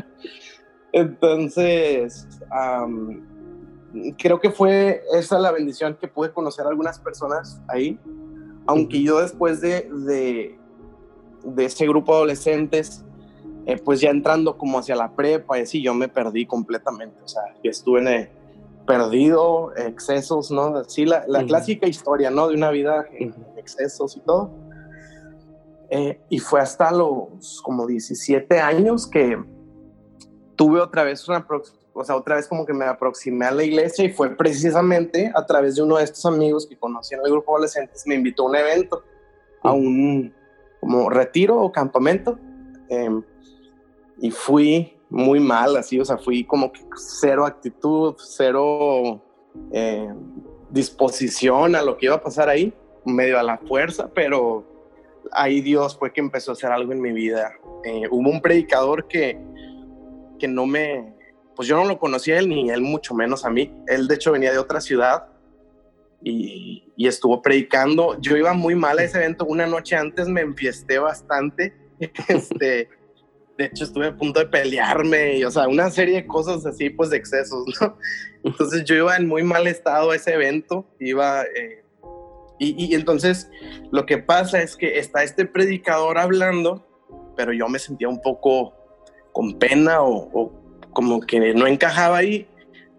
Entonces, 0.91 2.27
creo 4.17 4.39
que 4.39 4.49
fue 4.49 5.01
esa 5.13 5.39
la 5.39 5.51
bendición 5.51 5.97
que 5.99 6.07
pude 6.07 6.31
conocer 6.31 6.65
a 6.65 6.69
algunas 6.69 6.99
personas 6.99 7.61
ahí. 7.67 7.99
Aunque 8.65 9.01
yo 9.01 9.19
después 9.19 9.61
de, 9.61 9.89
de, 9.91 10.59
de 11.43 11.65
ese 11.65 11.87
grupo 11.87 12.11
de 12.11 12.17
adolescentes, 12.17 13.05
eh, 13.65 13.77
pues 13.77 14.01
ya 14.01 14.09
entrando 14.09 14.57
como 14.57 14.79
hacia 14.79 14.95
la 14.95 15.11
prepa 15.11 15.59
y 15.59 15.63
así, 15.63 15.81
yo 15.81 15.93
me 15.93 16.07
perdí 16.07 16.45
completamente. 16.45 17.21
O 17.23 17.27
sea, 17.27 17.43
yo 17.63 17.71
estuve 17.71 17.99
en, 17.99 18.29
perdido, 18.87 19.75
excesos, 19.75 20.49
¿no? 20.49 20.83
Sí, 20.85 21.05
la, 21.05 21.25
clásica 21.45 21.85
historia, 21.85 22.31
¿no? 22.31 22.47
De 22.47 22.55
una 22.55 22.71
vida 22.71 23.05
en 23.11 23.35
excesos 23.57 24.17
y 24.17 24.21
todo. 24.21 24.49
Eh, 25.89 26.19
y 26.29 26.39
fue 26.39 26.59
hasta 26.59 26.91
los 26.91 27.61
como 27.61 27.85
17 27.85 28.59
años 28.59 29.07
que 29.07 29.37
tuve 30.55 30.81
otra 30.81 31.03
vez 31.03 31.27
una, 31.27 31.45
o 31.97 32.03
sea, 32.03 32.15
otra 32.15 32.35
vez 32.35 32.47
como 32.47 32.65
que 32.65 32.73
me 32.73 32.85
aproximé 32.85 33.45
a 33.45 33.51
la 33.51 33.63
iglesia 33.63 34.05
y 34.05 34.09
fue 34.09 34.29
precisamente 34.35 35.31
a 35.33 35.45
través 35.45 35.75
de 35.75 35.81
uno 35.81 35.97
de 35.97 36.03
estos 36.03 36.25
amigos 36.27 36.67
que 36.67 36.77
conocí 36.77 37.15
en 37.15 37.21
el 37.23 37.31
grupo 37.31 37.53
adolescentes, 37.53 38.03
me 38.05 38.15
invitó 38.15 38.43
a 38.43 38.49
un 38.49 38.55
evento, 38.55 39.03
a 39.63 39.71
un 39.73 40.33
como 40.79 41.09
retiro 41.09 41.59
o 41.59 41.71
campamento. 41.71 42.37
Em, 42.89 43.23
y 44.19 44.29
fui 44.29 44.93
muy 45.09 45.39
mal, 45.39 45.75
así, 45.75 45.99
o 45.99 46.05
sea, 46.05 46.17
fui 46.17 46.43
como 46.43 46.71
que 46.71 46.81
cero 46.95 47.45
actitud, 47.45 48.15
cero 48.19 49.21
eh, 49.71 50.13
disposición 50.69 51.75
a 51.75 51.81
lo 51.81 51.97
que 51.97 52.05
iba 52.05 52.15
a 52.15 52.21
pasar 52.21 52.47
ahí, 52.47 52.73
medio 53.05 53.39
a 53.39 53.43
la 53.43 53.57
fuerza, 53.57 54.09
pero 54.13 54.65
ahí 55.31 55.61
Dios 55.61 55.97
fue 55.97 56.13
que 56.13 56.21
empezó 56.21 56.51
a 56.51 56.53
hacer 56.53 56.71
algo 56.71 56.91
en 56.91 57.01
mi 57.01 57.11
vida. 57.11 57.53
Eh, 57.83 58.03
hubo 58.11 58.29
un 58.29 58.41
predicador 58.41 59.07
que, 59.07 59.39
que 60.37 60.47
no 60.47 60.65
me, 60.65 61.16
pues 61.57 61.67
yo 61.67 61.75
no 61.75 61.85
lo 61.85 61.97
conocía 61.97 62.37
él, 62.37 62.49
ni 62.49 62.69
él 62.69 62.81
mucho 62.81 63.15
menos 63.15 63.43
a 63.43 63.49
mí. 63.49 63.73
Él 63.87 64.07
de 64.07 64.13
hecho 64.13 64.31
venía 64.31 64.51
de 64.51 64.59
otra 64.59 64.79
ciudad 64.79 65.27
y, 66.21 66.83
estuvo 66.97 67.41
predicando. 67.41 68.15
Yo 68.21 68.37
iba 68.37 68.53
muy 68.53 68.75
mal 68.75 68.99
a 68.99 69.03
ese 69.03 69.17
evento, 69.17 69.43
una 69.45 69.65
noche 69.65 69.95
antes 69.95 70.27
me 70.27 70.41
enfiesté 70.41 70.99
bastante. 70.99 71.73
este, 72.27 72.89
de 73.57 73.65
hecho 73.65 73.85
estuve 73.85 74.07
a 74.07 74.15
punto 74.15 74.39
de 74.39 74.45
pelearme, 74.45 75.37
y, 75.37 75.43
o 75.45 75.49
sea, 75.49 75.67
una 75.67 75.89
serie 75.89 76.17
de 76.17 76.27
cosas 76.27 76.63
así, 76.63 76.91
pues 76.91 77.09
de 77.09 77.17
excesos, 77.17 77.65
¿no? 77.81 77.97
Entonces 78.43 78.83
yo 78.83 78.93
iba 78.93 79.17
en 79.17 79.27
muy 79.27 79.41
mal 79.41 79.65
estado 79.65 80.11
a 80.11 80.15
ese 80.15 80.33
evento, 80.33 80.85
iba... 80.99 81.41
Eh, 81.43 81.83
y, 82.59 82.93
entonces 82.93 83.49
lo 83.91 84.05
que 84.05 84.19
pasa 84.19 84.61
es 84.61 84.75
que 84.75 84.99
está 84.99 85.23
este 85.23 85.45
predicador 85.45 86.19
hablando, 86.19 86.87
pero 87.35 87.51
yo 87.53 87.67
me 87.67 87.79
sentía 87.79 88.09
un 88.09 88.21
poco 88.21 88.73
con 89.31 89.59
pena 89.59 90.01
o, 90.01 90.29
o 90.33 90.56
como 90.97 91.21
que 91.21 91.53
no 91.53 91.67
encajaba 91.67 92.17
ahí, 92.17 92.47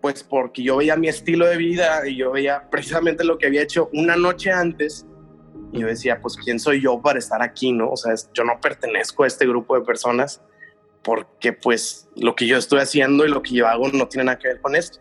pues 0.01 0.23
porque 0.23 0.63
yo 0.63 0.77
veía 0.77 0.95
mi 0.95 1.09
estilo 1.09 1.49
de 1.49 1.57
vida 1.57 2.07
y 2.07 2.15
yo 2.15 2.31
veía 2.31 2.71
precisamente 2.71 3.25
lo 3.25 3.39
que 3.39 3.49
había 3.49 3.61
hecho 3.61 3.91
una 3.93 4.15
noche 4.15 4.53
antes 4.53 5.05
y 5.73 5.81
yo 5.81 5.89
decía, 5.89 6.21
pues, 6.21 6.37
¿quién 6.37 6.61
soy 6.61 6.81
yo 6.81 7.03
para 7.03 7.19
estar 7.19 7.43
aquí, 7.43 7.73
no? 7.73 7.91
O 7.91 7.97
sea, 7.97 8.15
yo 8.33 8.45
no 8.45 8.61
pertenezco 8.61 9.25
a 9.25 9.27
este 9.27 9.49
grupo 9.49 9.77
de 9.77 9.85
personas 9.85 10.41
porque, 11.03 11.53
pues, 11.53 12.09
lo 12.15 12.37
que 12.37 12.47
yo 12.47 12.57
estoy 12.57 12.79
haciendo 12.79 13.27
y 13.27 13.31
lo 13.31 13.43
que 13.43 13.55
yo 13.55 13.67
hago 13.67 13.89
no 13.89 14.07
tiene 14.07 14.27
nada 14.27 14.39
que 14.39 14.47
ver 14.47 14.61
con 14.61 14.77
esto. 14.77 15.01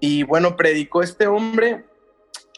Y 0.00 0.24
bueno, 0.24 0.56
predicó 0.56 1.04
este 1.04 1.28
hombre 1.28 1.84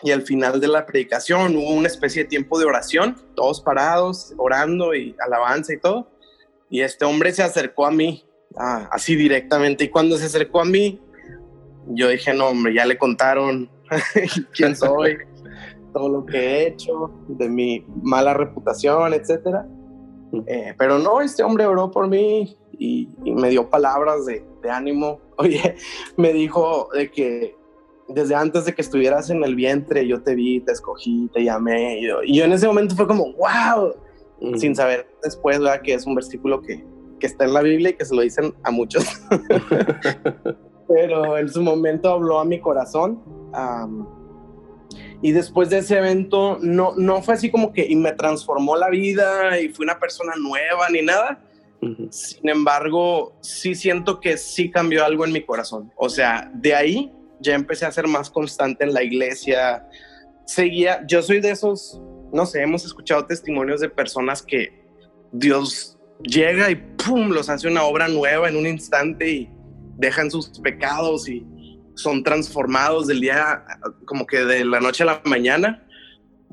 y 0.03 0.13
al 0.13 0.23
final 0.23 0.63
de 0.63 0.69
la 0.69 0.87
predicación 0.87 1.55
hubo 1.59 1.75
una 1.75 1.89
especie 1.89 2.23
de 2.23 2.31
tiempo 2.31 2.59
de 2.59 2.65
oración, 2.65 3.21
todos 3.37 3.61
parados, 3.61 4.33
orando 4.39 4.95
y 4.95 5.15
alabanza 5.21 5.75
y 5.75 5.79
todo. 5.79 6.11
Y 6.71 6.81
este 6.81 7.05
hombre 7.05 7.33
se 7.33 7.43
acercó 7.43 7.85
a 7.85 7.91
mí, 7.91 8.25
ah, 8.59 8.89
así 8.93 9.17
directamente. 9.17 9.85
Y 9.85 9.89
cuando 9.89 10.17
se 10.17 10.27
acercó 10.27 10.61
a 10.61 10.65
mí, 10.65 11.01
yo 11.89 12.09
dije, 12.09 12.35
no, 12.35 12.49
hombre, 12.49 12.75
ya 12.75 12.85
le 12.85 12.99
contaron 12.99 13.71
quién 14.53 14.77
soy 14.77 15.17
todo 15.93 16.09
lo 16.09 16.27
que 16.27 16.39
he 16.39 16.67
hecho, 16.69 17.11
de 17.29 17.49
mi 17.49 17.85
mala 18.03 18.35
reputación, 18.35 19.15
etcétera. 19.15 19.67
Eh, 20.47 20.75
pero 20.79 20.99
no, 20.99 21.21
este 21.21 21.43
hombre 21.43 21.67
oró 21.67 21.91
por 21.91 22.09
mí 22.09 22.57
y, 22.79 23.09
me 23.25 23.49
dio 23.49 23.69
palabras 23.69 24.27
de, 24.27 24.45
ánimo. 24.71 25.21
Oye, 25.37 25.77
me 26.17 26.33
dijo 26.33 26.89
de 26.93 27.11
que 27.11 27.57
desde 28.09 28.35
antes 28.35 28.65
de 28.65 28.75
que 28.75 28.83
estuvieras 28.83 29.31
en 29.31 29.43
el 29.45 29.55
vientre, 29.55 30.07
yo 30.07 30.23
te 30.23 30.35
vi, 30.35 30.61
te 30.61 30.73
escogí, 30.73 31.31
te 31.33 31.45
llamé. 31.45 32.01
Y 32.25 32.37
yo, 32.37 32.45
en 32.45 32.53
ese 32.53 32.67
momento 32.67 32.95
fue 32.95 33.07
como, 33.07 33.33
wow, 33.35 33.95
sin 34.57 34.75
saber 34.75 35.09
después, 35.23 35.59
¿verdad? 35.59 35.83
Que 35.83 35.95
es 35.95 36.07
un 36.07 36.15
versículo 36.15 36.61
que, 36.61 36.85
que 37.19 37.27
está 37.27 37.45
en 37.45 37.55
la 37.55 37.63
Biblia 37.63 37.91
y 37.91 37.95
que 37.95 38.05
se 38.05 38.15
lo 38.15 38.23
dicen 38.23 38.55
a 38.63 38.71
muchos. 38.71 39.05
Pero 40.89 41.37
en 41.37 41.49
su 41.49 41.63
momento 41.63 42.11
habló 42.11 42.39
a 42.39 42.45
mi 42.45 42.61
corazón. 42.61 43.23
Y 45.21 45.33
después 45.33 45.69
de 45.71 45.79
ese 45.79 45.99
evento, 45.99 46.59
no, 46.61 46.95
no 46.97 47.23
fue 47.23 47.35
así 47.35 47.51
como 47.51 47.73
que 47.73 47.87
y 47.87 47.97
me 47.97 48.13
transformó 48.13 48.77
la 48.77 48.89
vida 48.89 49.61
y 49.61 49.69
fui 49.69 49.85
una 49.85 49.99
persona 49.99 50.33
nueva 50.41 50.89
ni 50.91 51.03
nada. 51.03 51.45
Sin 52.11 52.49
embargo, 52.49 53.37
sí 53.41 53.75
siento 53.75 54.21
que 54.21 54.37
sí 54.37 54.71
cambió 54.71 55.05
algo 55.05 55.25
en 55.25 55.33
mi 55.33 55.45
corazón. 55.45 55.93
O 55.97 56.09
sea, 56.09 56.51
de 56.55 56.75
ahí 56.75 57.13
ya 57.41 57.55
empecé 57.55 57.87
a 57.87 57.93
ser 57.93 58.07
más 58.09 58.31
constante 58.31 58.85
en 58.85 58.93
la 58.93 59.03
iglesia. 59.03 59.87
Seguía, 60.45 61.05
yo 61.07 61.23
soy 61.23 61.41
de 61.41 61.51
esos, 61.51 62.01
no 62.33 62.47
sé, 62.47 62.63
hemos 62.63 62.85
escuchado 62.85 63.27
testimonios 63.27 63.81
de 63.81 63.89
personas 63.89 64.43
que 64.43 64.83
Dios 65.33 65.99
llega 66.23 66.71
y 66.71 66.77
¡pum! 67.09 67.31
los 67.31 67.49
hace 67.49 67.69
una 67.69 67.85
obra 67.85 68.09
nueva 68.09 68.49
en 68.49 68.57
un 68.57 68.67
instante 68.67 69.31
y 69.31 69.51
dejan 69.97 70.31
sus 70.31 70.51
pecados 70.61 71.29
y 71.29 71.47
son 71.95 72.23
transformados 72.23 73.07
del 73.09 73.21
día, 73.21 73.65
como 74.05 74.27
que 74.27 74.45
de 74.45 74.65
la 74.65 74.81
noche 74.81 75.03
a 75.03 75.07
la 75.07 75.23
mañana. 75.25 75.85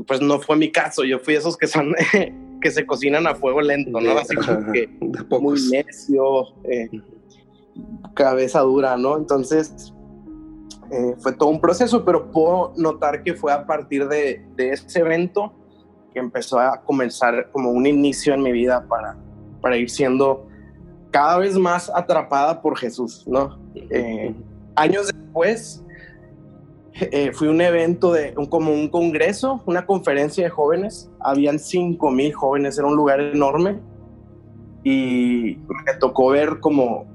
Pues 0.08 0.22
no 0.22 0.40
fue 0.40 0.58
mi 0.58 0.72
caso, 0.72 1.04
yo 1.04 1.20
fui 1.20 1.36
esos 1.36 1.56
que 1.56 1.68
son, 1.68 1.94
que 2.62 2.72
se 2.72 2.86
cocinan 2.86 3.28
a 3.28 3.36
fuego 3.36 3.62
lento, 3.62 4.00
¿no? 4.00 4.18
Así 4.18 4.36
como 4.36 4.72
que 4.72 4.88
muy 5.40 5.60
necio, 5.72 6.48
eh, 6.64 6.90
cabeza 8.14 8.62
dura, 8.62 8.98
¿no? 8.98 9.18
Entonces, 9.18 9.94
eh, 10.92 11.16
fue 11.20 11.34
todo 11.34 11.50
un 11.50 11.62
proceso, 11.62 12.04
pero 12.04 12.32
puedo 12.32 12.74
notar 12.78 13.24
que 13.24 13.34
fue 13.34 13.54
a 13.54 13.66
partir 13.66 14.08
de, 14.08 14.46
de, 14.56 14.72
ese 14.72 15.00
evento 15.00 15.54
que 16.14 16.20
empezó 16.20 16.60
a 16.60 16.82
comenzar 16.82 17.52
como 17.52 17.72
un 17.72 17.86
inicio 17.86 18.34
en 18.34 18.42
mi 18.44 18.52
vida 18.52 18.86
para, 18.88 19.18
para 19.66 19.78
ir 19.78 19.90
siendo 19.90 20.48
cada 21.10 21.40
vez 21.40 21.58
más 21.58 21.92
atrapada 21.96 22.62
por 22.62 22.78
Jesús, 22.78 23.24
¿no? 23.26 23.58
Eh, 23.74 24.32
años 24.76 25.08
después 25.08 25.84
eh, 26.94 27.32
fui 27.34 27.48
un 27.48 27.60
evento 27.62 28.14
de 28.14 28.36
un, 28.38 28.46
como 28.46 28.72
un 28.72 28.88
congreso, 28.90 29.64
una 29.66 29.88
conferencia 29.88 30.44
de 30.44 30.52
jóvenes. 30.52 31.10
Habían 31.20 31.58
cinco 31.58 32.12
mil 32.12 32.32
jóvenes, 32.32 32.78
era 32.78 32.86
un 32.86 32.96
lugar 32.96 33.20
enorme. 33.20 33.80
Y 34.84 35.58
me 35.84 35.96
tocó 36.00 36.30
ver 36.30 36.60
como 36.60 37.08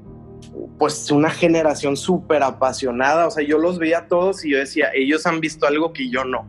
pues 0.76 1.08
una 1.12 1.30
generación 1.30 1.96
súper 1.96 2.42
apasionada. 2.42 3.28
O 3.28 3.30
sea, 3.30 3.46
yo 3.46 3.58
los 3.58 3.78
veía 3.78 3.98
a 3.98 4.08
todos 4.08 4.44
y 4.44 4.50
yo 4.50 4.58
decía, 4.58 4.88
ellos 4.92 5.24
han 5.24 5.38
visto 5.38 5.68
algo 5.68 5.92
que 5.92 6.10
yo 6.10 6.24
no. 6.24 6.44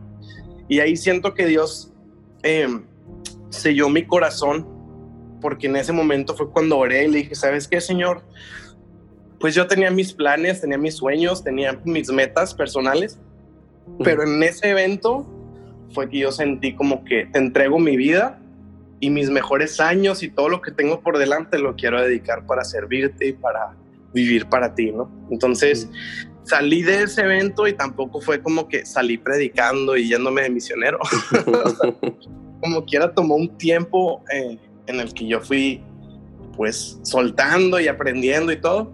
Y 0.66 0.80
ahí 0.80 0.96
siento 0.96 1.32
que 1.32 1.46
Dios 1.46 1.92
eh, 2.42 2.66
selló 3.50 3.88
mi 3.88 4.04
corazón 4.04 4.71
porque 5.42 5.66
en 5.66 5.76
ese 5.76 5.92
momento 5.92 6.34
fue 6.34 6.48
cuando 6.48 6.78
oré 6.78 7.04
y 7.04 7.08
le 7.08 7.18
dije, 7.18 7.34
¿sabes 7.34 7.68
qué, 7.68 7.80
Señor? 7.80 8.22
pues 9.42 9.56
yo 9.56 9.66
tenía 9.66 9.90
mis 9.90 10.12
planes, 10.12 10.60
tenía 10.60 10.78
mis 10.78 10.94
sueños, 10.94 11.42
tenía 11.42 11.76
mis 11.84 12.12
metas 12.12 12.54
personales, 12.54 13.18
pero 14.04 14.22
en 14.22 14.40
ese 14.40 14.70
evento 14.70 15.26
fue 15.90 16.08
que 16.08 16.18
yo 16.20 16.30
sentí 16.30 16.76
como 16.76 17.04
que 17.04 17.26
te 17.26 17.40
entrego 17.40 17.80
mi 17.80 17.96
vida 17.96 18.40
y 19.00 19.10
mis 19.10 19.30
mejores 19.30 19.80
años 19.80 20.22
y 20.22 20.30
todo 20.30 20.48
lo 20.48 20.62
que 20.62 20.70
tengo 20.70 21.00
por 21.00 21.18
delante 21.18 21.58
lo 21.58 21.74
quiero 21.74 22.00
dedicar 22.00 22.46
para 22.46 22.62
servirte 22.62 23.26
y 23.26 23.32
para 23.32 23.74
vivir 24.14 24.46
para 24.46 24.76
ti, 24.76 24.92
¿no? 24.92 25.10
Entonces, 25.28 25.88
salí 26.44 26.82
de 26.82 27.02
ese 27.02 27.22
evento 27.22 27.66
y 27.66 27.72
tampoco 27.72 28.20
fue 28.20 28.40
como 28.40 28.68
que 28.68 28.86
salí 28.86 29.18
predicando 29.18 29.96
y 29.96 30.08
yéndome 30.08 30.42
de 30.42 30.50
misionero. 30.50 31.00
como 32.60 32.84
quiera 32.84 33.12
tomó 33.12 33.34
un 33.34 33.58
tiempo 33.58 34.22
eh, 34.32 34.56
en 34.92 35.00
el 35.00 35.14
que 35.14 35.26
yo 35.26 35.40
fui 35.40 35.82
pues 36.56 36.98
soltando 37.02 37.80
y 37.80 37.88
aprendiendo 37.88 38.52
y 38.52 38.60
todo, 38.60 38.92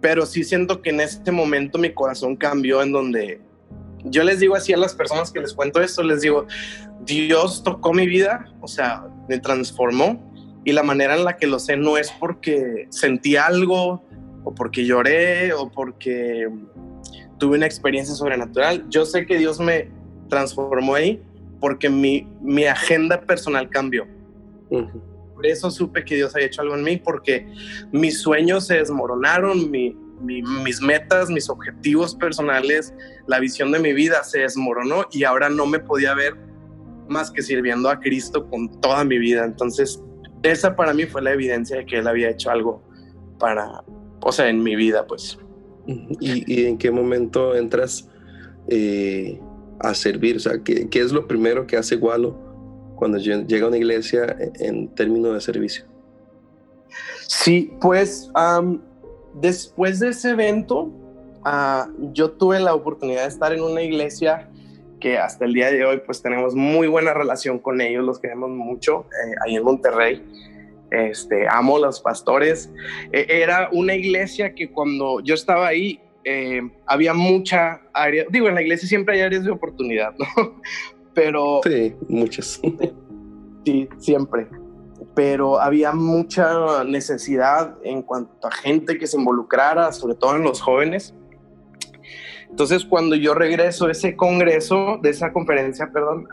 pero 0.00 0.26
sí 0.26 0.44
siento 0.44 0.82
que 0.82 0.90
en 0.90 1.00
este 1.00 1.32
momento 1.32 1.78
mi 1.78 1.92
corazón 1.92 2.36
cambió 2.36 2.82
en 2.82 2.92
donde 2.92 3.40
yo 4.04 4.22
les 4.24 4.40
digo 4.40 4.54
así 4.54 4.72
a 4.72 4.76
las 4.76 4.94
personas 4.94 5.32
que 5.32 5.40
les 5.40 5.52
cuento 5.52 5.80
esto, 5.80 6.02
les 6.02 6.20
digo, 6.20 6.46
Dios 7.04 7.62
tocó 7.62 7.92
mi 7.92 8.06
vida, 8.06 8.52
o 8.60 8.68
sea, 8.68 9.06
me 9.28 9.38
transformó 9.38 10.32
y 10.64 10.72
la 10.72 10.82
manera 10.82 11.16
en 11.16 11.24
la 11.24 11.36
que 11.36 11.46
lo 11.46 11.58
sé 11.58 11.76
no 11.76 11.96
es 11.96 12.10
porque 12.12 12.86
sentí 12.90 13.36
algo 13.36 14.02
o 14.44 14.54
porque 14.54 14.84
lloré 14.84 15.52
o 15.52 15.70
porque 15.70 16.48
tuve 17.38 17.56
una 17.56 17.66
experiencia 17.66 18.14
sobrenatural. 18.14 18.84
Yo 18.88 19.06
sé 19.06 19.26
que 19.26 19.38
Dios 19.38 19.60
me 19.60 19.90
transformó 20.28 20.94
ahí 20.94 21.22
porque 21.60 21.88
mi, 21.88 22.26
mi 22.40 22.64
agenda 22.64 23.20
personal 23.20 23.68
cambió. 23.68 24.06
Por 25.38 25.46
eso 25.46 25.70
supe 25.70 26.04
que 26.04 26.16
Dios 26.16 26.34
había 26.34 26.48
hecho 26.48 26.62
algo 26.62 26.74
en 26.74 26.82
mí, 26.82 26.96
porque 26.96 27.46
mis 27.92 28.20
sueños 28.20 28.66
se 28.66 28.78
desmoronaron, 28.78 29.70
mis 29.70 30.80
metas, 30.82 31.30
mis 31.30 31.48
objetivos 31.48 32.16
personales, 32.16 32.92
la 33.28 33.38
visión 33.38 33.70
de 33.70 33.78
mi 33.78 33.92
vida 33.92 34.24
se 34.24 34.40
desmoronó 34.40 35.06
y 35.12 35.22
ahora 35.22 35.48
no 35.48 35.64
me 35.64 35.78
podía 35.78 36.12
ver 36.14 36.34
más 37.08 37.30
que 37.30 37.40
sirviendo 37.40 37.88
a 37.88 38.00
Cristo 38.00 38.50
con 38.50 38.80
toda 38.80 39.04
mi 39.04 39.16
vida. 39.16 39.44
Entonces, 39.44 40.02
esa 40.42 40.74
para 40.74 40.92
mí 40.92 41.06
fue 41.06 41.22
la 41.22 41.34
evidencia 41.34 41.76
de 41.76 41.86
que 41.86 41.98
Él 41.98 42.08
había 42.08 42.30
hecho 42.30 42.50
algo 42.50 42.82
para, 43.38 43.84
o 44.20 44.32
sea, 44.32 44.48
en 44.48 44.60
mi 44.60 44.74
vida, 44.74 45.06
pues. 45.06 45.38
¿Y, 46.18 46.64
en 46.64 46.78
qué 46.78 46.90
momento 46.90 47.54
entras 47.54 48.10
eh, 48.66 49.40
a 49.78 49.94
servir? 49.94 50.38
O 50.38 50.40
sea, 50.40 50.64
¿qué, 50.64 50.88
¿qué, 50.88 50.98
es 50.98 51.12
lo 51.12 51.28
primero 51.28 51.64
que 51.64 51.76
hace 51.76 51.94
Gualo 51.94 52.47
cuando 52.98 53.18
llega 53.18 53.64
a 53.64 53.68
una 53.68 53.76
iglesia 53.76 54.36
en 54.58 54.88
términos 54.88 55.34
de 55.34 55.40
servicio? 55.40 55.84
Sí, 57.26 57.72
pues 57.80 58.30
después 59.34 60.00
de 60.00 60.08
ese 60.08 60.30
evento, 60.30 60.90
ah, 61.44 61.88
yo 62.12 62.32
tuve 62.32 62.58
la 62.58 62.74
oportunidad 62.74 63.22
de 63.22 63.28
estar 63.28 63.52
en 63.52 63.62
una 63.62 63.82
iglesia 63.82 64.48
que 64.98 65.16
hasta 65.16 65.44
el 65.44 65.52
día 65.52 65.70
de 65.70 65.84
hoy 65.84 66.02
pues 66.04 66.20
tenemos 66.22 66.54
muy 66.54 66.88
buena 66.88 67.14
relación 67.14 67.58
con 67.58 67.80
ellos, 67.80 68.04
los 68.04 68.18
queremos 68.18 68.50
mucho, 68.50 69.06
eh, 69.12 69.34
ahí 69.44 69.56
en 69.56 69.62
Monterrey. 69.62 70.24
Este, 70.90 71.46
amo 71.48 71.76
a 71.76 71.80
los 71.80 72.00
pastores. 72.00 72.72
E, 73.12 73.26
era 73.28 73.68
una 73.72 73.94
iglesia 73.94 74.54
que 74.54 74.70
cuando 74.70 75.20
yo 75.20 75.34
estaba 75.34 75.68
ahí 75.68 76.00
eh, 76.24 76.62
había 76.86 77.14
mucha 77.14 77.82
área, 77.92 78.24
digo, 78.30 78.48
en 78.48 78.54
la 78.54 78.62
iglesia 78.62 78.88
siempre 78.88 79.16
hay 79.16 79.20
áreas 79.20 79.44
de 79.44 79.50
oportunidad, 79.50 80.14
¿no? 80.18 80.60
Pero... 81.18 81.60
Sí, 81.64 81.94
muchas. 82.08 82.60
Sí, 83.64 83.86
siempre. 83.98 84.48
Pero 85.14 85.60
había 85.60 85.92
mucha 85.92 86.84
necesidad 86.84 87.76
en 87.82 88.00
cuanto 88.00 88.46
a 88.46 88.50
gente 88.50 88.96
que 88.96 89.06
se 89.06 89.18
involucrara, 89.18 89.92
sobre 89.92 90.14
todo 90.14 90.36
en 90.36 90.42
los 90.42 90.62
jóvenes. 90.62 91.14
Entonces, 92.48 92.86
cuando 92.86 93.14
yo 93.14 93.34
regreso 93.34 93.86
a 93.86 93.90
ese 93.90 94.16
congreso, 94.16 94.98
de 95.02 95.10
esa 95.10 95.34
conferencia, 95.34 95.90
perdón, 95.92 96.28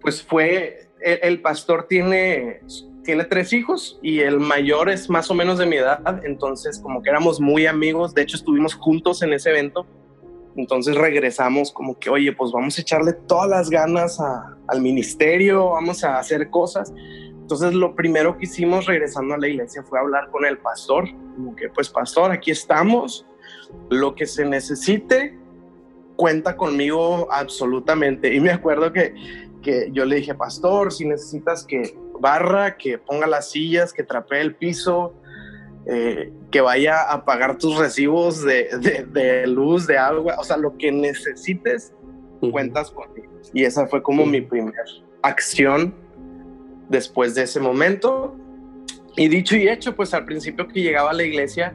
pues 0.00 0.22
fue, 0.22 0.88
el, 1.02 1.42
pastor 1.42 1.86
tiene, 1.86 2.60
tiene 3.02 3.24
tres 3.24 3.52
hijos 3.52 3.98
y 4.00 4.20
el 4.20 4.40
mayor 4.40 4.88
es 4.88 5.10
más 5.10 5.30
o 5.30 5.34
menos 5.34 5.58
de 5.58 5.66
mi 5.66 5.76
edad, 5.76 6.24
entonces 6.24 6.78
como 6.78 7.02
que 7.02 7.10
éramos 7.10 7.40
muy 7.40 7.66
amigos, 7.66 8.14
de 8.14 8.22
hecho 8.22 8.36
estuvimos 8.36 8.74
juntos 8.74 9.20
en 9.22 9.34
ese 9.34 9.50
evento, 9.50 9.86
entonces 10.56 10.94
regresamos 10.96 11.72
como 11.72 11.98
que, 11.98 12.10
oye, 12.10 12.32
pues 12.32 12.52
vamos 12.52 12.78
a 12.78 12.80
echarle 12.80 13.12
todas 13.12 13.48
las 13.48 13.70
ganas 13.70 14.20
al 14.20 14.80
ministerio, 14.80 15.70
vamos 15.70 16.04
a 16.04 16.18
hacer 16.18 16.50
cosas. 16.50 16.92
Entonces 17.44 17.74
lo 17.74 17.94
primero 17.94 18.38
que 18.38 18.44
hicimos 18.44 18.86
regresando 18.86 19.34
a 19.34 19.38
la 19.38 19.48
iglesia 19.48 19.82
fue 19.82 19.98
hablar 19.98 20.30
con 20.30 20.44
el 20.44 20.58
pastor, 20.58 21.08
como 21.34 21.54
que, 21.56 21.68
pues 21.68 21.88
pastor, 21.88 22.30
aquí 22.30 22.50
estamos, 22.50 23.26
lo 23.90 24.14
que 24.14 24.26
se 24.26 24.44
necesite, 24.44 25.36
cuenta 26.16 26.56
conmigo 26.56 27.28
absolutamente. 27.30 28.32
Y 28.32 28.40
me 28.40 28.50
acuerdo 28.50 28.92
que, 28.92 29.14
que 29.62 29.90
yo 29.92 30.04
le 30.04 30.16
dije, 30.16 30.34
pastor, 30.34 30.92
si 30.92 31.04
necesitas 31.04 31.64
que 31.64 31.98
barra, 32.20 32.76
que 32.76 32.96
ponga 32.98 33.26
las 33.26 33.50
sillas, 33.50 33.92
que 33.92 34.04
trapee 34.04 34.40
el 34.40 34.54
piso, 34.54 35.14
eh, 35.86 36.32
que 36.50 36.62
vaya 36.62 37.10
a 37.12 37.24
pagar 37.24 37.58
tus 37.58 37.76
recibos 37.76 38.42
de, 38.42 39.44
luz, 39.46 39.86
de 39.86 39.98
agua, 39.98 40.36
o 40.38 40.44
sea, 40.44 40.56
lo 40.56 40.76
que 40.78 40.90
necesites, 40.90 41.92
cuentas 42.50 42.90
conmigo. 42.90 43.28
Y 43.52 43.64
esa 43.64 43.86
fue 43.86 44.02
como 44.02 44.24
mi 44.24 44.40
primera 44.40 44.82
acción 45.22 45.94
después 46.88 47.34
de 47.34 47.42
ese 47.42 47.60
momento. 47.60 48.34
Y 49.16 49.28
dicho 49.28 49.56
y 49.56 49.68
hecho, 49.68 49.94
pues 49.94 50.14
al 50.14 50.24
principio 50.24 50.66
que 50.66 50.80
llegaba 50.80 51.10
a 51.10 51.14
la 51.14 51.22
iglesia, 51.22 51.74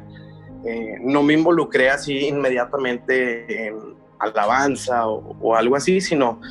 eh, 0.65 0.98
no 1.02 1.24
me 1.24 1.34
involucré 1.34 1.89
así 1.89 2.28
inmediatamente 2.28 3.67
en 3.67 3.95
alabanza 4.19 5.08
o, 5.08 5.56
algo 5.56 5.76
así, 5.76 6.02
sino 6.02 6.41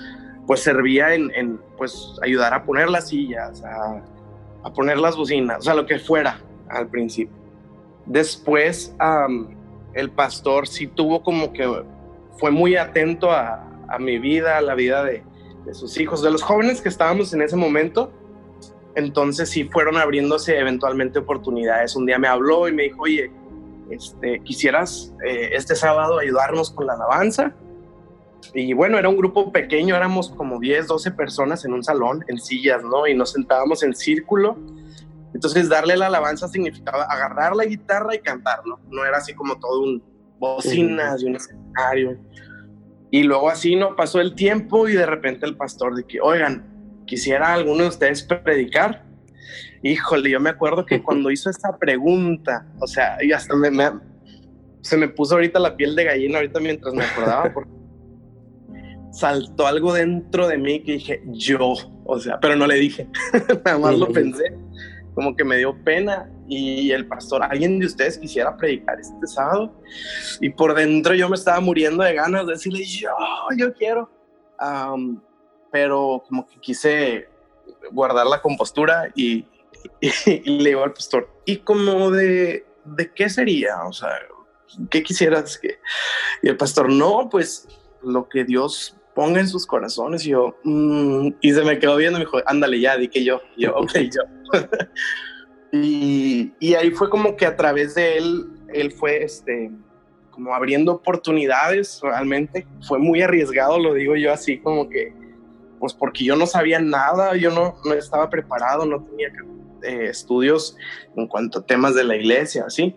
pues 0.46 0.60
servía 0.60 1.12
en, 1.14 1.60
pues 1.76 2.18
ayudar 2.22 2.54
a 2.54 2.64
poner 2.64 2.88
las 2.88 3.08
sillas, 3.08 3.62
a, 3.64 4.02
a, 4.62 4.72
poner 4.72 4.98
las 4.98 5.14
bocinas, 5.16 5.58
o 5.58 5.62
sea, 5.62 5.74
lo 5.74 5.84
que 5.84 5.98
fuera 5.98 6.40
al 6.70 6.88
principio. 6.88 7.37
Después 8.08 8.94
el 9.92 10.10
pastor 10.10 10.66
sí 10.66 10.86
tuvo 10.86 11.22
como 11.22 11.52
que 11.52 11.82
fue 12.38 12.50
muy 12.50 12.76
atento 12.76 13.30
a, 13.30 13.64
mi 14.00 14.18
vida, 14.18 14.58
a 14.58 14.60
la 14.60 14.74
vida 14.74 15.04
de, 15.04 15.22
sus 15.72 15.98
hijos, 15.98 16.22
de 16.22 16.30
los 16.30 16.42
jóvenes 16.42 16.80
que 16.80 16.88
estábamos 16.88 17.34
en 17.34 17.42
ese 17.42 17.56
momento. 17.56 18.10
Entonces 18.94 19.50
sí 19.50 19.64
fueron 19.64 19.98
abriéndose 19.98 20.58
eventualmente 20.58 21.18
oportunidades. 21.18 21.94
Un 21.94 22.06
día 22.06 22.18
me 22.18 22.28
habló 22.28 22.68
y 22.68 22.72
me 22.72 22.84
dijo, 22.84 23.02
oye, 23.02 23.30
este, 23.90 24.40
quisieras 24.40 25.14
eh, 25.26 25.50
este 25.52 25.74
sábado 25.74 26.18
ayudarnos 26.18 26.70
con 26.70 26.86
la 26.86 26.94
alabanza. 26.94 27.54
Y 28.54 28.72
bueno, 28.72 28.98
era 28.98 29.10
un 29.10 29.16
grupo 29.16 29.52
pequeño, 29.52 29.94
éramos 29.94 30.30
como 30.30 30.58
10, 30.58 30.86
12 30.86 31.10
personas 31.10 31.64
en 31.66 31.74
un 31.74 31.84
salón, 31.84 32.24
en 32.28 32.38
sillas, 32.38 32.82
¿no? 32.82 33.06
Y 33.06 33.14
nos 33.14 33.32
sentábamos 33.32 33.82
en 33.82 33.94
círculo. 33.94 34.56
Entonces, 35.34 35.68
darle 35.68 35.96
la 35.96 36.06
alabanza 36.06 36.48
significaba 36.48 37.04
agarrar 37.04 37.54
la 37.54 37.64
guitarra 37.64 38.14
y 38.14 38.20
cantar, 38.20 38.60
¿no? 38.66 38.80
No 38.88 39.04
era 39.04 39.18
así 39.18 39.34
como 39.34 39.58
todo 39.58 39.82
un 39.82 40.02
bocinas 40.38 41.22
y 41.22 41.26
un 41.26 41.36
escenario. 41.36 42.18
Y 43.10 43.22
luego 43.22 43.48
así, 43.48 43.76
¿no? 43.76 43.96
Pasó 43.96 44.20
el 44.20 44.34
tiempo 44.34 44.88
y 44.88 44.92
de 44.92 45.06
repente 45.06 45.46
el 45.46 45.56
pastor 45.56 45.94
de 45.94 46.04
que, 46.04 46.20
oigan, 46.20 47.02
quisiera 47.06 47.54
alguno 47.54 47.82
de 47.82 47.88
ustedes 47.88 48.22
predicar. 48.22 49.04
Híjole, 49.82 50.30
yo 50.30 50.40
me 50.40 50.50
acuerdo 50.50 50.84
que 50.84 51.02
cuando 51.04 51.30
hizo 51.30 51.50
esta 51.50 51.76
pregunta, 51.78 52.66
o 52.80 52.86
sea, 52.86 53.18
y 53.22 53.32
hasta 53.32 53.54
me, 53.56 53.70
se 54.82 54.96
me 54.96 55.08
puso 55.08 55.34
ahorita 55.34 55.58
la 55.58 55.76
piel 55.76 55.94
de 55.96 56.04
gallina, 56.04 56.38
ahorita 56.38 56.60
mientras 56.60 56.94
me 56.94 57.04
acordaba, 57.04 57.52
porque 57.54 57.70
saltó 59.10 59.66
algo 59.66 59.92
dentro 59.94 60.46
de 60.46 60.58
mí 60.58 60.82
que 60.82 60.92
dije, 60.92 61.22
yo, 61.26 61.74
o 62.04 62.20
sea, 62.20 62.38
pero 62.40 62.56
no 62.56 62.66
le 62.66 62.76
dije, 62.76 63.08
nada 63.64 63.78
más 63.78 63.98
lo 63.98 64.08
pensé, 64.08 64.54
como 65.18 65.34
que 65.34 65.42
me 65.42 65.56
dio 65.56 65.76
pena 65.82 66.30
y 66.46 66.92
el 66.92 67.08
pastor, 67.08 67.42
alguien 67.42 67.80
de 67.80 67.86
ustedes 67.86 68.18
quisiera 68.18 68.56
predicar 68.56 69.00
este 69.00 69.26
sábado 69.26 69.74
y 70.40 70.48
por 70.48 70.76
dentro 70.76 71.12
yo 71.12 71.28
me 71.28 71.34
estaba 71.34 71.58
muriendo 71.58 72.04
de 72.04 72.14
ganas 72.14 72.46
de 72.46 72.52
decirle, 72.52 72.84
yo, 72.84 73.10
yo 73.56 73.74
quiero, 73.74 74.08
pero 75.72 76.22
como 76.24 76.46
que 76.46 76.60
quise 76.60 77.28
guardar 77.90 78.28
la 78.28 78.40
compostura 78.40 79.10
y, 79.16 79.44
y, 80.00 80.58
le 80.60 80.70
digo 80.70 80.84
al 80.84 80.92
pastor, 80.92 81.28
¿y 81.44 81.56
como 81.56 82.12
de, 82.12 82.64
de 82.84 83.12
qué 83.12 83.28
sería? 83.28 83.82
O 83.88 83.92
sea, 83.92 84.20
¿qué 84.88 85.02
quisieras 85.02 85.58
que...? 85.58 85.80
Y 86.44 86.48
el 86.48 86.56
pastor, 86.56 86.88
no, 86.88 87.28
pues 87.28 87.66
lo 88.04 88.28
que 88.28 88.44
Dios 88.44 88.96
ponga 89.18 89.40
en 89.40 89.48
sus 89.48 89.66
corazones. 89.66 90.24
Y 90.24 90.30
yo, 90.30 90.56
mm", 90.62 91.30
y 91.40 91.52
se 91.52 91.64
me 91.64 91.80
quedó 91.80 91.96
viendo 91.96 92.18
y 92.18 92.20
me 92.20 92.26
dijo, 92.26 92.38
ándale 92.46 92.78
ya, 92.78 92.96
di 92.96 93.08
que 93.08 93.24
yo. 93.24 93.42
Y 93.56 93.64
yo, 93.64 93.74
ok, 93.76 93.92
yo. 94.14 94.22
y, 95.72 96.52
y, 96.60 96.74
ahí 96.74 96.92
fue 96.92 97.10
como 97.10 97.34
que 97.34 97.44
a 97.44 97.56
través 97.56 97.96
de 97.96 98.16
él, 98.16 98.46
él 98.72 98.92
fue 98.92 99.24
este, 99.24 99.72
como 100.30 100.54
abriendo 100.54 100.92
oportunidades 100.92 101.98
realmente. 102.00 102.64
Fue 102.86 103.00
muy 103.00 103.20
arriesgado, 103.20 103.80
lo 103.80 103.92
digo 103.92 104.14
yo 104.14 104.32
así, 104.32 104.60
como 104.60 104.88
que, 104.88 105.12
pues 105.80 105.94
porque 105.94 106.22
yo 106.22 106.36
no 106.36 106.46
sabía 106.46 106.78
nada, 106.78 107.34
yo 107.34 107.50
no, 107.50 107.74
no 107.84 107.94
estaba 107.94 108.30
preparado, 108.30 108.86
no 108.86 109.02
tenía 109.02 109.32
eh, 109.82 110.10
estudios 110.10 110.76
en 111.16 111.26
cuanto 111.26 111.58
a 111.58 111.66
temas 111.66 111.96
de 111.96 112.04
la 112.04 112.14
iglesia, 112.14 112.66
así. 112.68 112.94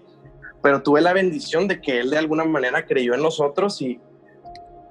Pero 0.62 0.84
tuve 0.84 1.01
la 1.01 1.13
bendición 1.13 1.67
de 1.67 1.81
que 1.81 1.99
él 1.99 2.12
de 2.12 2.19
alguna 2.19 2.43
manera 2.43 2.86
creyó 2.86 3.15
en 3.15 3.23
nosotros 3.23 3.81
y, 3.81 3.99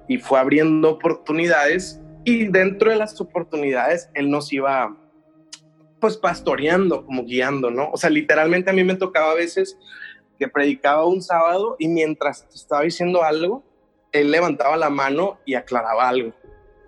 y 0.07 0.17
fue 0.17 0.39
abriendo 0.39 0.91
oportunidades 0.91 2.01
y 2.23 2.47
dentro 2.47 2.91
de 2.91 2.97
las 2.97 3.19
oportunidades 3.19 4.09
él 4.13 4.29
nos 4.29 4.51
iba 4.53 4.97
pues 5.99 6.17
pastoreando, 6.17 7.05
como 7.05 7.23
guiando, 7.25 7.69
¿no? 7.69 7.89
O 7.91 7.97
sea, 7.97 8.09
literalmente 8.09 8.71
a 8.71 8.73
mí 8.73 8.83
me 8.83 8.95
tocaba 8.95 9.31
a 9.31 9.35
veces 9.35 9.77
que 10.39 10.47
predicaba 10.47 11.05
un 11.05 11.21
sábado 11.21 11.75
y 11.77 11.87
mientras 11.87 12.47
estaba 12.53 12.81
diciendo 12.81 13.23
algo, 13.23 13.63
él 14.11 14.31
levantaba 14.31 14.75
la 14.77 14.89
mano 14.89 15.39
y 15.45 15.53
aclaraba 15.53 16.09
algo. 16.09 16.33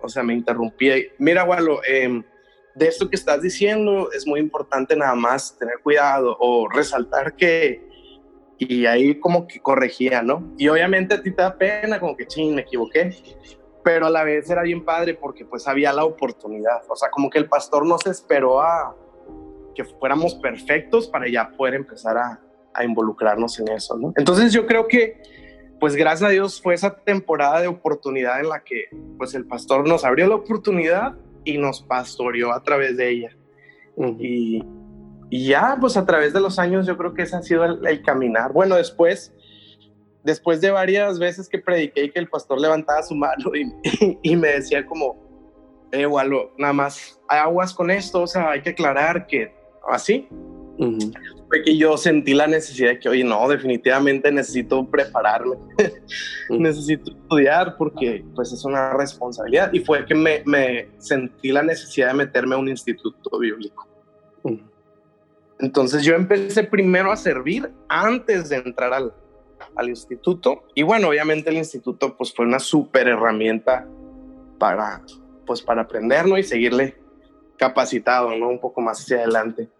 O 0.02 0.08
sea, 0.08 0.22
me 0.22 0.34
interrumpía. 0.34 0.96
Mira, 1.18 1.44
Walo, 1.44 1.80
eh, 1.88 2.22
de 2.74 2.88
esto 2.88 3.08
que 3.08 3.16
estás 3.16 3.40
diciendo 3.40 4.10
es 4.12 4.26
muy 4.26 4.40
importante 4.40 4.96
nada 4.96 5.14
más 5.14 5.56
tener 5.58 5.78
cuidado 5.82 6.36
o 6.38 6.68
resaltar 6.68 7.36
que... 7.36 7.93
Y 8.58 8.86
ahí 8.86 9.18
como 9.18 9.46
que 9.46 9.60
corregía, 9.60 10.22
¿no? 10.22 10.52
Y 10.56 10.68
obviamente 10.68 11.14
a 11.14 11.22
ti 11.22 11.30
te 11.30 11.42
da 11.42 11.56
pena, 11.56 11.98
como 11.98 12.16
que, 12.16 12.26
ching, 12.26 12.54
me 12.54 12.62
equivoqué. 12.62 13.10
Pero 13.82 14.06
a 14.06 14.10
la 14.10 14.24
vez 14.24 14.48
era 14.48 14.62
bien 14.62 14.84
padre 14.84 15.14
porque 15.14 15.44
pues 15.44 15.68
había 15.68 15.92
la 15.92 16.04
oportunidad. 16.04 16.82
O 16.88 16.96
sea, 16.96 17.10
como 17.10 17.28
que 17.28 17.38
el 17.38 17.48
pastor 17.48 17.86
no 17.86 17.98
se 17.98 18.10
esperó 18.10 18.62
a 18.62 18.96
que 19.74 19.84
fuéramos 19.84 20.36
perfectos 20.36 21.08
para 21.08 21.28
ya 21.28 21.50
poder 21.50 21.74
empezar 21.74 22.16
a, 22.16 22.40
a 22.72 22.84
involucrarnos 22.84 23.58
en 23.58 23.68
eso, 23.68 23.98
¿no? 23.98 24.12
Entonces 24.16 24.52
yo 24.52 24.66
creo 24.66 24.86
que 24.86 25.20
pues 25.80 25.96
gracias 25.96 26.28
a 26.28 26.32
Dios 26.32 26.62
fue 26.62 26.74
esa 26.74 26.96
temporada 26.96 27.60
de 27.60 27.66
oportunidad 27.66 28.40
en 28.40 28.48
la 28.48 28.62
que 28.64 28.88
pues 29.18 29.34
el 29.34 29.46
pastor 29.46 29.86
nos 29.86 30.04
abrió 30.04 30.26
la 30.28 30.36
oportunidad 30.36 31.14
y 31.44 31.58
nos 31.58 31.82
pastoreó 31.82 32.52
a 32.52 32.62
través 32.62 32.96
de 32.96 33.10
ella. 33.10 33.36
y, 34.18 34.62
y, 35.30 35.48
ya, 35.48 35.76
pues 35.80 35.96
a 35.96 36.04
través 36.06 36.32
de 36.32 36.40
los 36.40 36.58
años 36.58 36.86
yo 36.86 36.96
creo 36.96 37.14
que 37.14 37.22
ese 37.22 37.36
ha 37.36 37.42
sido 37.42 37.64
el, 37.64 38.02
caminar. 38.02 38.52
Bueno, 38.52 38.76
después, 38.76 39.32
después 40.22 40.60
de 40.60 40.70
varias 40.70 41.18
veces 41.18 41.48
que 41.48 41.58
prediqué 41.58 42.04
y 42.04 42.10
que 42.10 42.18
el 42.18 42.28
pastor 42.28 42.60
levantaba 42.60 43.02
su 43.02 43.14
mano 43.14 43.50
y, 43.54 44.18
y, 44.22 44.36
me 44.36 44.48
decía 44.48 44.86
como, 44.86 45.16
eh, 45.92 46.06
Walo, 46.06 46.52
nada 46.58 46.72
más 46.72 47.20
aguas 47.28 47.72
con 47.72 47.90
esto, 47.90 48.22
o 48.22 48.26
sea, 48.26 48.50
hay 48.50 48.62
que 48.62 48.70
aclarar 48.70 49.26
que 49.26 49.52
así. 49.88 50.28
Fue 51.48 51.62
que 51.62 51.76
yo 51.76 51.96
sentí 51.96 52.34
la 52.34 52.46
necesidad 52.46 52.90
de 52.90 52.98
que, 52.98 53.08
oye, 53.08 53.22
no, 53.22 53.48
definitivamente 53.48 54.32
necesito 54.32 54.84
prepararme, 54.90 55.56
necesito 56.50 57.12
estudiar 57.12 57.76
porque 57.76 58.24
pues 58.34 58.52
es 58.52 58.64
una 58.64 58.92
responsabilidad. 58.94 59.72
Y 59.72 59.80
fue 59.80 60.04
que 60.04 60.14
me, 60.14 60.42
me, 60.46 60.88
sentí 60.98 61.52
la 61.52 61.62
necesidad 61.62 62.08
de 62.08 62.14
meterme 62.14 62.56
a 62.56 62.58
un 62.58 62.68
instituto 62.68 63.38
bíblico. 63.38 63.86
Entonces 65.64 66.02
yo 66.02 66.14
empecé 66.14 66.64
primero 66.64 67.10
a 67.10 67.16
servir 67.16 67.72
antes 67.88 68.50
de 68.50 68.56
entrar 68.56 68.92
al, 68.92 69.14
al 69.74 69.88
instituto. 69.88 70.64
Y 70.74 70.82
bueno, 70.82 71.08
obviamente 71.08 71.48
el 71.48 71.56
instituto 71.56 72.16
pues 72.18 72.34
fue 72.34 72.44
una 72.44 72.58
súper 72.58 73.08
herramienta 73.08 73.88
para, 74.58 75.02
pues 75.46 75.62
para 75.62 75.82
aprenderlo 75.82 76.36
y 76.36 76.42
seguirle 76.42 76.96
capacitado, 77.56 78.36
¿no? 78.36 78.50
Un 78.50 78.60
poco 78.60 78.82
más 78.82 79.00
hacia 79.00 79.16
adelante. 79.16 79.70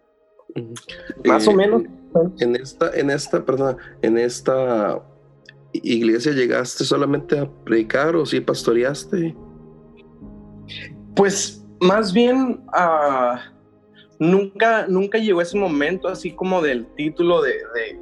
Más 1.25 1.47
o 1.47 1.51
eh, 1.51 1.55
menos. 1.55 1.83
En 2.39 2.57
esta, 2.57 2.91
en 2.95 3.11
esta, 3.11 3.45
perdón, 3.45 3.77
en 4.01 4.17
esta 4.17 5.03
iglesia 5.73 6.33
llegaste 6.33 6.85
solamente 6.85 7.39
a 7.39 7.47
predicar 7.65 8.17
o 8.17 8.25
sí 8.25 8.41
pastoreaste? 8.41 9.37
Pues 11.15 11.63
más 11.81 12.13
bien 12.15 12.63
uh, 12.69 13.37
nunca, 14.19 14.87
nunca 14.87 15.19
llegó 15.19 15.41
ese 15.41 15.59
momento 15.59 16.09
así 16.09 16.33
como 16.33 16.63
del 16.63 16.87
título 16.95 17.43
de, 17.43 17.55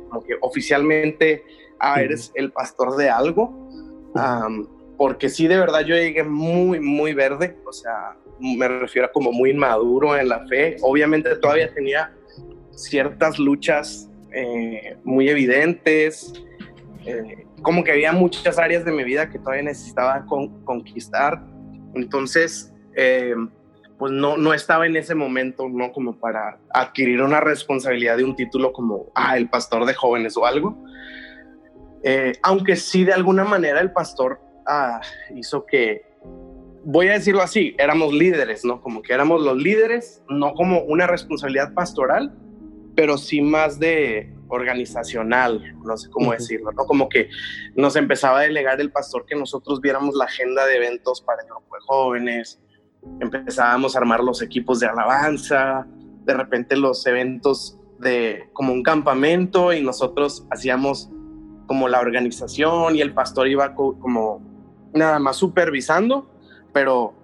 como 0.08 0.22
que 0.22 0.34
oficialmente 0.40 1.44
ah, 1.78 2.00
eres 2.00 2.32
el 2.34 2.52
pastor 2.52 2.96
de 2.96 3.10
algo. 3.10 3.68
porque 4.96 5.28
sí, 5.28 5.48
de 5.48 5.56
verdad 5.56 5.80
yo 5.80 5.94
llegué 5.94 6.22
muy, 6.24 6.80
muy 6.80 7.12
verde, 7.14 7.56
o 7.66 7.72
sea, 7.72 8.16
me 8.38 8.68
refiero 8.68 9.06
a 9.06 9.12
como 9.12 9.32
muy 9.32 9.50
inmaduro 9.50 10.16
en 10.16 10.28
la 10.28 10.46
fe. 10.46 10.76
Obviamente 10.82 11.34
todavía 11.36 11.72
tenía 11.72 12.12
ciertas 12.74 13.38
luchas 13.38 14.10
eh, 14.32 14.96
muy 15.04 15.28
evidentes, 15.28 16.32
eh, 17.04 17.46
como 17.62 17.84
que 17.84 17.92
había 17.92 18.12
muchas 18.12 18.58
áreas 18.58 18.84
de 18.84 18.92
mi 18.92 19.04
vida 19.04 19.30
que 19.30 19.38
todavía 19.38 19.62
necesitaba 19.62 20.24
conquistar. 20.64 21.42
Entonces, 21.94 22.72
eh, 22.96 23.34
pues 24.02 24.10
no, 24.10 24.36
no 24.36 24.52
estaba 24.52 24.84
en 24.86 24.96
ese 24.96 25.14
momento, 25.14 25.68
¿no? 25.68 25.92
Como 25.92 26.18
para 26.18 26.58
adquirir 26.74 27.22
una 27.22 27.38
responsabilidad 27.38 28.16
de 28.16 28.24
un 28.24 28.34
título 28.34 28.72
como, 28.72 29.12
ah, 29.14 29.36
el 29.36 29.48
pastor 29.48 29.86
de 29.86 29.94
jóvenes 29.94 30.36
o 30.36 30.44
algo. 30.44 30.76
aunque 32.42 32.74
sí, 32.74 33.04
de 33.04 33.12
alguna 33.12 33.44
manera, 33.44 33.80
el 33.80 33.92
pastor 33.92 34.40
ah, 34.66 35.00
hizo 35.36 35.64
que, 35.66 36.02
voy 36.82 37.10
a 37.10 37.12
decirlo 37.12 37.42
así, 37.42 37.76
éramos 37.78 38.12
líderes, 38.12 38.64
¿no? 38.64 38.80
Como 38.80 39.02
que 39.02 39.12
éramos 39.12 39.40
los 39.40 39.56
líderes, 39.56 40.24
no 40.28 40.52
como 40.54 40.80
una 40.80 41.06
responsabilidad 41.06 41.72
pastoral, 41.72 42.36
pero 42.96 43.16
sí 43.16 43.40
más 43.40 43.78
de 43.78 44.34
organizacional, 44.48 45.76
no 45.84 45.96
sé 45.96 46.10
cómo 46.10 46.32
decirlo, 46.32 46.72
¿no? 46.72 46.86
Como 46.86 47.08
que 47.08 47.28
nos 47.76 47.94
empezaba 47.94 48.40
a 48.40 48.42
delegar 48.42 48.80
el 48.80 48.90
pastor 48.90 49.26
que 49.26 49.36
nosotros 49.36 49.80
viéramos 49.80 50.16
la 50.16 50.24
agenda 50.24 50.66
de 50.66 50.78
eventos 50.78 51.22
para 51.22 51.42
el 51.42 51.46
grupo 51.46 51.76
de 51.76 51.80
jóvenes, 51.86 52.60
empezábamos 53.20 53.94
a 53.94 54.00
armar 54.00 54.22
los 54.22 54.42
equipos 54.42 54.80
de 54.80 54.86
alabanza, 54.86 55.86
de 56.24 56.34
repente 56.34 56.76
los 56.76 57.06
eventos 57.06 57.78
de 57.98 58.48
como 58.52 58.72
un 58.72 58.82
campamento 58.82 59.72
y 59.72 59.82
nosotros 59.82 60.46
hacíamos 60.50 61.10
como 61.66 61.88
la 61.88 62.00
organización 62.00 62.96
y 62.96 63.00
el 63.00 63.14
pastor 63.14 63.48
iba 63.48 63.74
como 63.74 64.42
nada 64.92 65.18
más 65.18 65.36
supervisando, 65.36 66.28
pero 66.72 67.14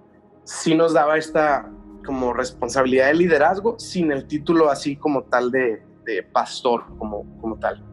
sí 0.44 0.74
nos 0.74 0.94
daba 0.94 1.18
esta 1.18 1.70
como 2.08 2.32
responsabilidad 2.32 3.08
de 3.08 3.14
liderazgo 3.14 3.78
sin 3.78 4.10
el 4.10 4.26
título 4.26 4.70
así 4.70 4.96
como 4.96 5.24
tal 5.24 5.50
de, 5.50 5.82
pastor, 6.32 6.84
como, 6.96 7.26
como 7.38 7.58
tal. 7.58 7.84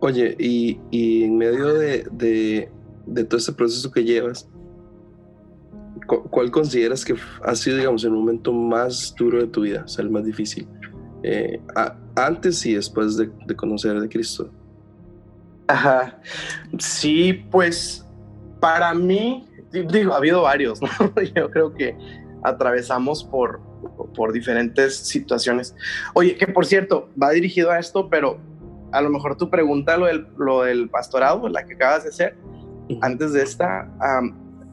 Oye, 0.00 0.36
y, 0.38 0.78
en 1.24 1.38
medio 1.38 1.72
de, 1.72 2.70
todo 3.26 3.38
este 3.38 3.52
proceso 3.52 3.90
que 3.90 4.04
llevas, 4.04 4.49
¿cuál 6.06 6.50
consideras 6.50 7.04
que 7.04 7.14
ha 7.44 7.54
sido, 7.54 7.76
digamos, 7.76 8.04
el 8.04 8.10
momento 8.10 8.52
más 8.52 9.14
duro 9.16 9.38
de 9.38 9.46
tu 9.46 9.62
vida, 9.62 9.82
o 9.84 9.88
sea, 9.88 10.04
el 10.04 10.10
más 10.10 10.24
difícil? 10.24 10.66
Eh, 11.22 11.60
antes 12.16 12.64
y 12.66 12.74
después 12.74 13.16
de, 13.16 13.30
de 13.46 13.56
conocer 13.56 13.96
a 13.96 14.08
Cristo. 14.08 14.50
Ajá. 15.68 16.18
Sí, 16.78 17.44
pues 17.50 18.06
para 18.58 18.92
mí 18.94 19.46
digo, 19.72 20.12
ha 20.12 20.16
habido 20.16 20.42
varios, 20.42 20.80
¿no? 20.82 20.88
Yo 21.34 21.50
creo 21.50 21.72
que 21.74 21.96
atravesamos 22.42 23.24
por, 23.24 23.60
por 24.14 24.32
diferentes 24.32 24.96
situaciones. 24.96 25.74
Oye, 26.14 26.36
que 26.36 26.46
por 26.46 26.66
cierto, 26.66 27.08
va 27.20 27.30
dirigido 27.30 27.70
a 27.70 27.78
esto, 27.78 28.08
pero 28.08 28.38
a 28.92 29.00
lo 29.00 29.10
mejor 29.10 29.36
tu 29.36 29.50
pregunta, 29.50 29.96
lo 29.96 30.06
del, 30.06 30.26
lo 30.36 30.62
del 30.62 30.88
pastorado, 30.88 31.48
la 31.48 31.64
que 31.64 31.74
acabas 31.74 32.04
de 32.04 32.10
hacer, 32.10 32.36
antes 33.02 33.32
de 33.32 33.42
esta, 33.42 33.88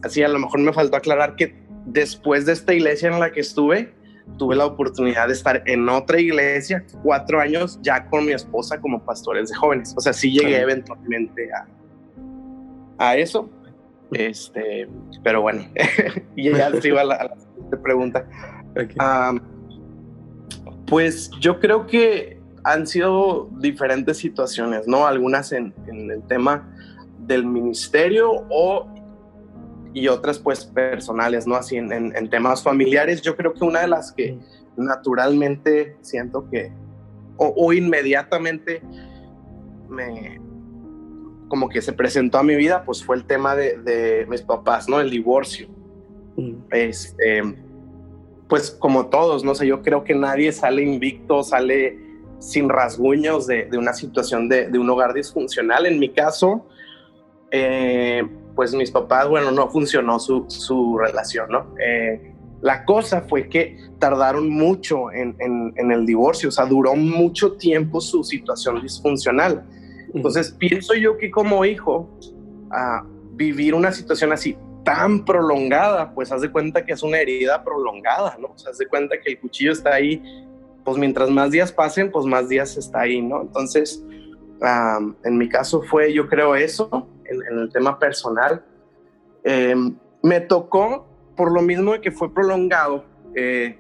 así 0.03 0.23
a 0.23 0.27
lo 0.27 0.39
mejor 0.39 0.59
me 0.59 0.73
faltó 0.73 0.97
aclarar 0.97 1.35
que 1.35 1.55
después 1.85 2.45
de 2.45 2.53
esta 2.53 2.73
iglesia 2.73 3.09
en 3.09 3.19
la 3.19 3.31
que 3.31 3.39
estuve, 3.39 3.93
tuve 4.37 4.55
la 4.55 4.65
oportunidad 4.65 5.27
de 5.27 5.33
estar 5.33 5.63
en 5.65 5.87
otra 5.87 6.19
iglesia, 6.19 6.85
cuatro 7.03 7.39
años 7.39 7.79
ya 7.81 8.09
con 8.09 8.25
mi 8.25 8.33
esposa 8.33 8.79
como 8.79 9.03
pastores 9.03 9.49
de 9.49 9.55
jóvenes. 9.55 9.93
O 9.95 10.01
sea, 10.01 10.13
sí 10.13 10.31
llegué 10.31 10.59
eventualmente 10.59 11.49
a, 11.53 11.67
a 12.97 13.15
eso, 13.15 13.49
este, 14.11 14.87
pero 15.23 15.41
bueno, 15.41 15.63
y 16.35 16.51
ya 16.51 16.71
sigo 16.81 16.99
a 16.99 17.03
la, 17.03 17.35
siguiente 17.37 17.77
pregunta. 17.77 18.25
pues 20.85 21.29
yo 21.39 21.59
creo 21.59 21.87
que 21.87 22.39
han 22.63 22.85
sido 22.85 23.49
diferentes 23.59 24.17
situaciones, 24.17 24.87
¿no? 24.87 25.07
Algunas 25.07 25.51
en, 25.51 25.73
el 25.87 26.21
tema 26.27 26.69
del 27.19 27.45
ministerio 27.45 28.45
o 28.49 28.93
y 29.99 30.07
otras 30.07 30.39
pues 30.39 30.65
personales, 30.65 31.47
¿no? 31.47 31.55
Así 31.55 31.77
en, 31.77 32.29
temas 32.29 32.63
familiares, 32.63 33.21
yo 33.21 33.35
creo 33.35 33.53
que 33.53 33.63
una 33.63 33.81
de 33.81 33.87
las 33.87 34.11
que 34.11 34.37
naturalmente 34.75 35.97
siento 36.01 36.49
que 36.49 36.71
o 37.37 37.71
inmediatamente 37.71 38.81
me, 39.87 40.39
como 41.47 41.69
que 41.69 41.81
se 41.81 41.93
presentó 41.93 42.37
a 42.37 42.43
mi 42.43 42.55
vida, 42.55 42.83
pues 42.85 43.03
fue 43.03 43.15
el 43.15 43.25
tema 43.25 43.55
de, 43.55 44.25
mis 44.29 44.41
papás, 44.41 44.87
¿no? 44.89 44.99
El 44.99 45.09
divorcio. 45.09 45.67
Este, 46.71 47.41
pues 48.47 48.71
como 48.71 49.07
todos, 49.07 49.43
no 49.43 49.55
sé, 49.55 49.67
yo 49.67 49.81
creo 49.81 50.03
que 50.03 50.13
nadie 50.13 50.51
sale 50.51 50.83
invicto, 50.83 51.43
sale 51.43 51.99
sin 52.39 52.69
rasguños 52.69 53.47
de, 53.47 53.69
una 53.77 53.93
situación 53.93 54.49
de, 54.49 54.69
un 54.77 54.89
hogar 54.89 55.13
disfuncional. 55.13 55.85
En 55.85 55.99
mi 55.99 56.09
caso, 56.09 56.67
eh, 57.51 58.23
pues 58.57 58.73
mis 58.73 58.91
papás, 58.91 59.29
bueno, 59.29 59.51
no 59.51 59.69
funcionó 59.69 60.19
su, 60.19 60.97
relación, 60.97 61.49
¿no? 61.49 61.73
Eh, 61.79 62.33
la 62.61 62.83
cosa 62.83 63.21
fue 63.21 63.47
que 63.47 63.77
tardaron 63.99 64.49
mucho 64.49 65.11
en, 65.13 65.37
en, 65.39 65.91
el 65.91 66.05
divorcio, 66.05 66.49
o 66.49 66.51
sea, 66.51 66.65
duró 66.65 66.95
mucho 66.95 67.53
tiempo 67.53 68.01
su 68.01 68.23
situación 68.23 68.81
disfuncional. 68.81 69.63
Entonces, 70.13 70.51
pienso 70.51 70.93
yo 70.95 71.17
que 71.17 71.31
como 71.31 71.63
hijo, 71.63 72.09
a 72.71 73.05
vivir 73.33 73.73
una 73.73 73.93
situación 73.93 74.33
así 74.33 74.57
tan 74.83 75.23
prolongada, 75.23 76.13
pues 76.13 76.31
haz 76.31 76.41
de 76.41 76.51
cuenta 76.51 76.83
que 76.83 76.93
es 76.93 77.03
una 77.03 77.19
herida 77.19 77.63
prolongada, 77.63 78.37
¿no? 78.41 78.47
O 78.55 78.57
sea, 78.57 78.71
haz 78.71 78.79
de 78.79 78.87
cuenta 78.87 79.15
que 79.23 79.33
el 79.33 79.39
cuchillo 79.39 79.71
está 79.71 79.93
ahí 79.93 80.21
pues 80.87 80.97
mientras 80.97 81.29
más 81.29 81.51
días 81.51 81.73
pasen, 81.73 82.09
pues 82.09 82.25
más 82.25 82.47
días 82.47 82.77
está 82.77 83.01
ahí, 83.01 83.21
¿no? 83.21 83.41
Entonces, 83.41 84.01
en 84.61 85.37
mi 85.37 85.49
caso 85.49 85.81
fue, 85.81 86.13
yo 86.13 86.29
creo 86.29 86.55
eso, 86.55 87.09
en, 87.29 87.59
el 87.59 87.71
tema 87.71 87.99
personal. 87.99 88.63
Em, 89.43 89.95
me 90.23 90.41
tocó, 90.41 91.07
por 91.35 91.51
lo 91.51 91.61
mismo 91.61 91.93
de 91.93 92.01
que 92.01 92.11
fue 92.11 92.33
prolongado, 92.33 93.05
eh, 93.35 93.79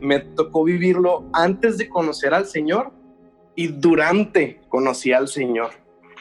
me 0.00 0.20
tocó 0.20 0.64
vivirlo 0.64 1.26
antes 1.32 1.78
de 1.78 1.88
conocer 1.88 2.32
al 2.34 2.46
Señor 2.46 2.92
y 3.54 3.68
durante 3.68 4.60
conocí 4.68 5.12
al 5.12 5.28
Señor. 5.28 5.70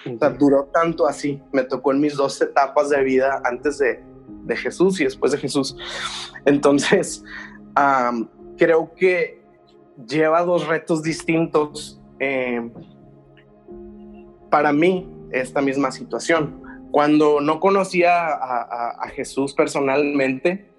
O 0.06 0.18
sea, 0.18 0.30
duró 0.30 0.66
tanto 0.74 1.08
así. 1.08 1.42
Me 1.52 1.64
tocó 1.64 1.92
en 1.92 2.00
mis 2.00 2.16
dos 2.16 2.42
etapas 2.42 2.90
de 2.90 3.04
vida 3.04 3.42
antes 3.44 3.78
de, 3.80 4.02
de 4.44 4.56
Jesús 4.56 5.00
y 5.02 5.04
después 5.04 5.32
de 5.32 5.38
Jesús. 5.38 5.76
Entonces, 6.46 7.24
creo 8.58 8.94
que 8.96 9.42
lleva 10.08 10.44
dos 10.44 10.68
retos 10.68 11.04
distintos 11.04 12.02
em, 12.20 12.72
para 14.50 14.72
mí 14.72 15.08
esta 15.32 15.62
misma 15.62 15.92
situación. 15.92 16.62
Cuando 16.92 17.40
no 17.42 17.60
conocía 17.60 18.28
a, 18.30 19.08
Jesús 19.10 19.54
personalmente, 19.54 20.70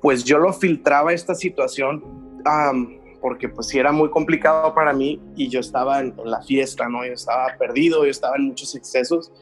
pues 0.00 0.24
yo 0.24 0.38
lo 0.38 0.52
filtraba 0.52 1.12
esta 1.12 1.34
situación 1.34 2.02
porque 3.20 3.48
pues 3.48 3.68
sí 3.68 3.78
era 3.78 3.92
muy 3.92 4.10
complicado 4.10 4.74
para 4.74 4.92
mí 4.92 5.20
y 5.36 5.48
yo 5.48 5.60
estaba 5.60 6.00
en, 6.00 6.14
la 6.24 6.42
fiesta, 6.42 6.88
¿no? 6.88 7.04
Yo 7.04 7.12
estaba 7.12 7.46
perdido, 7.58 8.04
yo 8.04 8.10
estaba 8.10 8.36
en 8.36 8.46
muchos 8.46 8.74
excesos. 8.74 9.32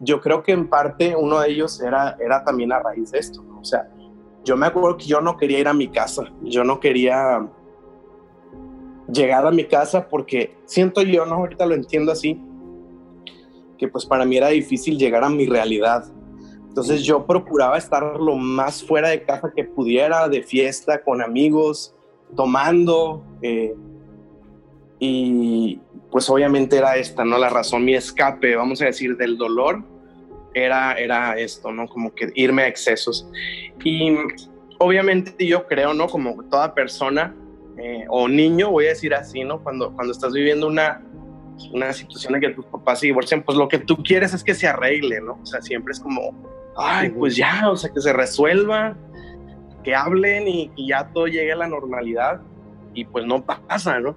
Yo 0.00 0.20
creo 0.20 0.42
que 0.42 0.52
en 0.52 0.68
parte 0.68 1.14
uno 1.16 1.40
de 1.40 1.50
ellos 1.50 1.80
era, 1.80 2.16
era 2.20 2.44
también 2.44 2.72
a 2.72 2.78
raíz 2.78 3.10
de 3.12 3.18
esto, 3.18 3.42
¿no? 3.42 3.60
O 3.60 3.64
sea, 3.64 3.88
yo 4.44 4.56
me 4.56 4.66
acuerdo 4.66 4.96
que 4.96 5.06
yo 5.06 5.20
no 5.20 5.36
quería 5.36 5.58
ir 5.58 5.68
a 5.68 5.74
mi 5.74 5.88
casa, 5.88 6.24
yo 6.42 6.64
no 6.64 6.80
quería 6.80 7.46
llegar 9.08 9.46
a 9.46 9.50
mi 9.50 9.64
casa 9.64 10.08
porque 10.08 10.56
siento 10.66 11.02
yo, 11.02 11.26
¿no? 11.26 11.36
Ahorita 11.36 11.66
lo 11.66 11.74
entiendo 11.74 12.12
así, 12.12 12.40
que 13.76 13.88
pues 13.88 14.04
para 14.04 14.24
mí 14.24 14.36
era 14.36 14.48
difícil 14.48 14.98
llegar 14.98 15.24
a 15.24 15.28
mi 15.28 15.46
realidad. 15.46 16.04
Entonces 16.68 17.02
yo 17.04 17.26
procuraba 17.26 17.78
estar 17.78 18.20
lo 18.20 18.36
más 18.36 18.84
fuera 18.84 19.08
de 19.08 19.22
casa 19.22 19.52
que 19.54 19.64
pudiera, 19.64 20.28
de 20.28 20.42
fiesta, 20.42 21.02
con 21.02 21.22
amigos, 21.22 21.94
tomando. 22.34 23.24
Eh, 23.40 23.74
y 24.98 25.80
pues 26.10 26.28
obviamente 26.28 26.76
era 26.76 26.96
esta, 26.96 27.24
¿no? 27.24 27.38
La 27.38 27.48
razón, 27.48 27.84
mi 27.84 27.94
escape, 27.94 28.56
vamos 28.56 28.82
a 28.82 28.86
decir, 28.86 29.16
del 29.16 29.36
dolor, 29.36 29.82
era, 30.54 30.94
era 30.94 31.38
esto, 31.38 31.72
¿no? 31.72 31.86
Como 31.86 32.14
que 32.14 32.30
irme 32.34 32.62
a 32.62 32.68
excesos. 32.68 33.28
Y 33.84 34.16
obviamente 34.78 35.46
yo 35.46 35.66
creo, 35.66 35.94
¿no? 35.94 36.08
Como 36.08 36.42
toda 36.44 36.74
persona 36.74 37.34
eh, 37.78 38.04
o 38.08 38.28
niño, 38.28 38.70
voy 38.70 38.86
a 38.86 38.90
decir 38.90 39.14
así, 39.14 39.44
¿no? 39.44 39.62
Cuando, 39.62 39.92
cuando 39.92 40.12
estás 40.12 40.32
viviendo 40.32 40.66
una, 40.66 41.02
una 41.72 41.92
situación 41.92 42.34
en 42.34 42.40
que 42.40 42.50
tus 42.50 42.66
papás 42.66 43.00
se 43.00 43.06
divorcian, 43.06 43.42
pues 43.42 43.56
lo 43.56 43.68
que 43.68 43.78
tú 43.78 43.96
quieres 43.96 44.34
es 44.34 44.44
que 44.44 44.54
se 44.54 44.66
arregle, 44.66 45.20
¿no? 45.20 45.38
O 45.42 45.46
sea, 45.46 45.60
siempre 45.62 45.92
es 45.92 46.00
como, 46.00 46.34
ay, 46.76 47.10
pues 47.10 47.36
ya, 47.36 47.70
o 47.70 47.76
sea, 47.76 47.90
que 47.92 48.00
se 48.00 48.12
resuelva, 48.12 48.96
que 49.82 49.94
hablen 49.94 50.48
y, 50.48 50.68
que 50.70 50.86
ya 50.86 51.08
todo 51.12 51.26
llegue 51.26 51.52
a 51.52 51.56
la 51.56 51.68
normalidad 51.68 52.40
y 52.94 53.04
pues 53.04 53.26
no 53.26 53.44
pasa, 53.44 54.00
¿no? 54.00 54.16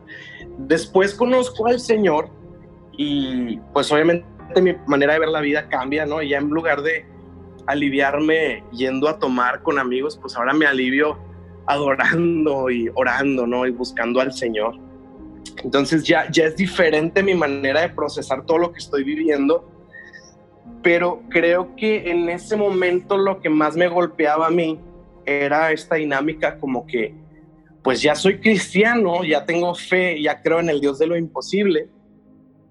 Después 0.57 1.13
conozco 1.13 1.67
al 1.67 1.79
Señor 1.79 2.29
y 2.97 3.57
pues 3.73 3.91
obviamente 3.91 4.25
mi 4.61 4.75
manera 4.87 5.13
de 5.13 5.19
ver 5.19 5.29
la 5.29 5.41
vida 5.41 5.67
cambia, 5.69 6.05
¿no? 6.05 6.21
Y 6.21 6.29
ya 6.29 6.37
en 6.37 6.49
lugar 6.49 6.81
de 6.81 7.05
aliviarme 7.67 8.63
yendo 8.71 9.07
a 9.07 9.19
tomar 9.19 9.61
con 9.61 9.77
amigos, 9.77 10.17
pues 10.19 10.35
ahora 10.35 10.53
me 10.53 10.65
alivio 10.65 11.19
adorando 11.67 12.69
y 12.71 12.89
orando, 12.95 13.45
¿no? 13.45 13.67
Y 13.67 13.71
buscando 13.71 14.21
al 14.21 14.33
Señor. 14.33 14.88
Entonces 15.63 16.03
ya, 16.03 16.29
ya 16.31 16.45
es 16.45 16.55
diferente 16.55 17.21
mi 17.23 17.33
manera 17.33 17.81
de 17.81 17.89
procesar 17.89 18.45
todo 18.45 18.57
lo 18.57 18.71
que 18.71 18.79
estoy 18.79 19.03
viviendo, 19.03 19.69
pero 20.81 21.21
creo 21.29 21.75
que 21.75 22.09
en 22.09 22.29
ese 22.29 22.55
momento 22.55 23.17
lo 23.17 23.41
que 23.41 23.49
más 23.49 23.75
me 23.75 23.87
golpeaba 23.87 24.47
a 24.47 24.51
mí 24.51 24.79
era 25.25 25.71
esta 25.71 25.95
dinámica 25.95 26.57
como 26.59 26.85
que, 26.85 27.13
pues 27.83 28.01
ya 28.01 28.15
soy 28.15 28.39
cristiano, 28.39 29.23
ya 29.23 29.45
tengo 29.45 29.75
fe, 29.75 30.21
ya 30.21 30.41
creo 30.41 30.59
en 30.59 30.69
el 30.69 30.79
Dios 30.79 30.99
de 30.99 31.07
lo 31.07 31.17
imposible. 31.17 31.89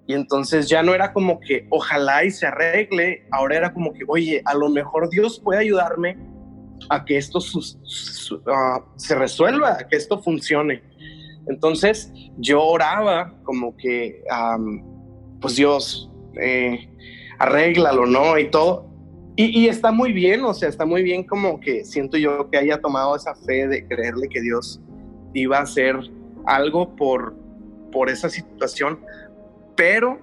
Y 0.07 0.15
entonces 0.15 0.69
ya 0.69 0.83
no 0.83 0.95
era 0.95 1.13
como 1.13 1.39
que 1.39 1.67
ojalá 1.69 2.25
y 2.25 2.31
se 2.31 2.47
arregle, 2.47 3.27
ahora 3.31 3.57
era 3.57 3.75
como 3.75 3.93
que, 3.93 4.05
oye, 4.09 4.41
a 4.47 4.55
lo 4.55 4.71
mejor 4.71 5.11
Dios 5.11 5.39
puede 5.39 5.61
ayudarme 5.61 6.17
a 6.89 7.05
que 7.05 7.19
esto 7.19 7.41
ah, 8.47 8.85
se 8.97 9.15
resuelva, 9.15 9.77
a 9.81 9.87
que 9.87 9.97
esto 9.97 10.23
funcione. 10.23 10.83
Entonces 11.49 12.13
yo 12.37 12.63
oraba 12.63 13.35
como 13.45 13.77
que, 13.77 14.23
pues 15.41 15.57
Dios, 15.57 16.11
eh, 16.41 16.89
arréglalo, 17.39 18.07
¿no? 18.07 18.39
Y 18.39 18.51
todo. 18.51 18.87
Y, 19.37 19.69
está 19.69 19.93
muy 19.93 20.13
bien, 20.13 20.45
o 20.45 20.53
sea, 20.53 20.69
está 20.69 20.85
muy 20.85 21.03
bien 21.05 21.23
como 21.23 21.61
que 21.61 21.85
siento 21.85 22.17
yo 22.17 22.51
que 22.51 22.59
haya 22.59 22.81
tomado 22.81 23.15
esa 23.15 23.37
fe 23.37 23.69
de 23.69 23.87
creerle 23.87 24.29
que 24.29 24.41
Dios 24.41 24.81
iba 25.33 25.59
a 25.59 25.63
hacer 25.63 25.97
algo 26.45 26.97
por, 26.97 27.37
por 27.93 28.11
esa 28.11 28.29
situación. 28.29 28.99
Pero 29.77 30.19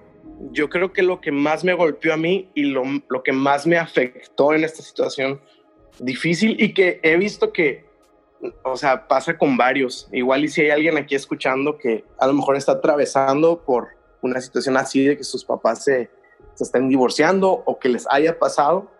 yo 0.52 0.68
creo 0.68 0.92
que 0.92 1.02
lo 1.02 1.22
que 1.22 1.32
más 1.32 1.64
me 1.64 1.72
golpeó 1.72 2.12
a 2.12 2.18
mí 2.18 2.50
y 2.54 2.64
lo, 2.64 2.82
lo 3.08 3.22
que 3.22 3.32
más 3.32 3.66
me 3.66 3.78
afectó 3.78 4.52
en 4.52 4.64
esta 4.64 4.82
situación 4.82 5.40
difícil 5.98 6.62
y 6.62 6.74
que 6.74 7.00
he 7.02 7.16
visto 7.16 7.54
que 7.54 7.86
o 8.62 8.76
sea, 8.76 9.08
pasa 9.08 9.36
con 9.36 9.56
varios. 9.56 10.08
Igual 10.12 10.44
y 10.44 10.48
si 10.48 10.62
hay 10.62 10.70
alguien 10.70 10.96
aquí 10.96 11.14
escuchando 11.14 11.78
que 11.78 12.04
a 12.18 12.26
lo 12.26 12.32
mejor 12.32 12.56
está 12.56 12.72
atravesando 12.72 13.62
por 13.64 13.88
una 14.22 14.40
situación 14.40 14.76
así 14.76 15.04
de 15.04 15.16
que 15.16 15.24
sus 15.24 15.44
papás 15.44 15.84
se, 15.84 16.10
se 16.54 16.64
estén 16.64 16.88
divorciando 16.88 17.50
o 17.50 17.78
que 17.78 17.88
les 17.88 18.06
haya 18.10 18.38
pasado, 18.38 18.90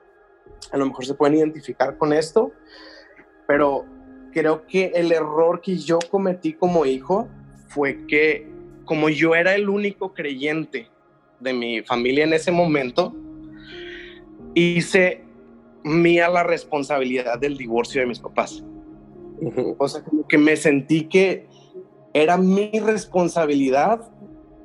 a 0.72 0.76
lo 0.76 0.86
mejor 0.86 1.04
se 1.04 1.14
pueden 1.14 1.38
identificar 1.38 1.96
con 1.98 2.12
esto, 2.12 2.52
pero 3.46 3.84
creo 4.32 4.66
que 4.66 4.92
el 4.94 5.12
error 5.12 5.60
que 5.60 5.76
yo 5.76 5.98
cometí 6.10 6.52
como 6.52 6.86
hijo 6.86 7.28
fue 7.68 8.06
que 8.06 8.50
como 8.84 9.08
yo 9.08 9.34
era 9.34 9.54
el 9.54 9.68
único 9.68 10.14
creyente 10.14 10.88
de 11.40 11.52
mi 11.52 11.82
familia 11.82 12.24
en 12.24 12.32
ese 12.32 12.50
momento, 12.52 13.14
hice 14.54 15.24
mía 15.84 16.28
la 16.28 16.42
responsabilidad 16.42 17.38
del 17.38 17.56
divorcio 17.56 18.00
de 18.00 18.06
mis 18.06 18.20
papás. 18.20 18.62
O 19.78 19.88
sea, 19.88 20.02
como 20.02 20.26
que 20.26 20.38
me 20.38 20.56
sentí 20.56 21.08
que 21.08 21.46
era 22.12 22.36
mi 22.36 22.70
responsabilidad, 22.80 24.00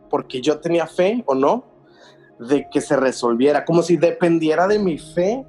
porque 0.09 0.41
yo 0.41 0.59
tenía 0.59 0.87
fe 0.87 1.23
o 1.25 1.35
no, 1.35 1.65
de 2.39 2.67
que 2.71 2.81
se 2.81 2.95
resolviera, 2.95 3.65
como 3.65 3.83
si 3.83 3.97
dependiera 3.97 4.67
de 4.67 4.79
mi 4.79 4.97
fe 4.97 5.45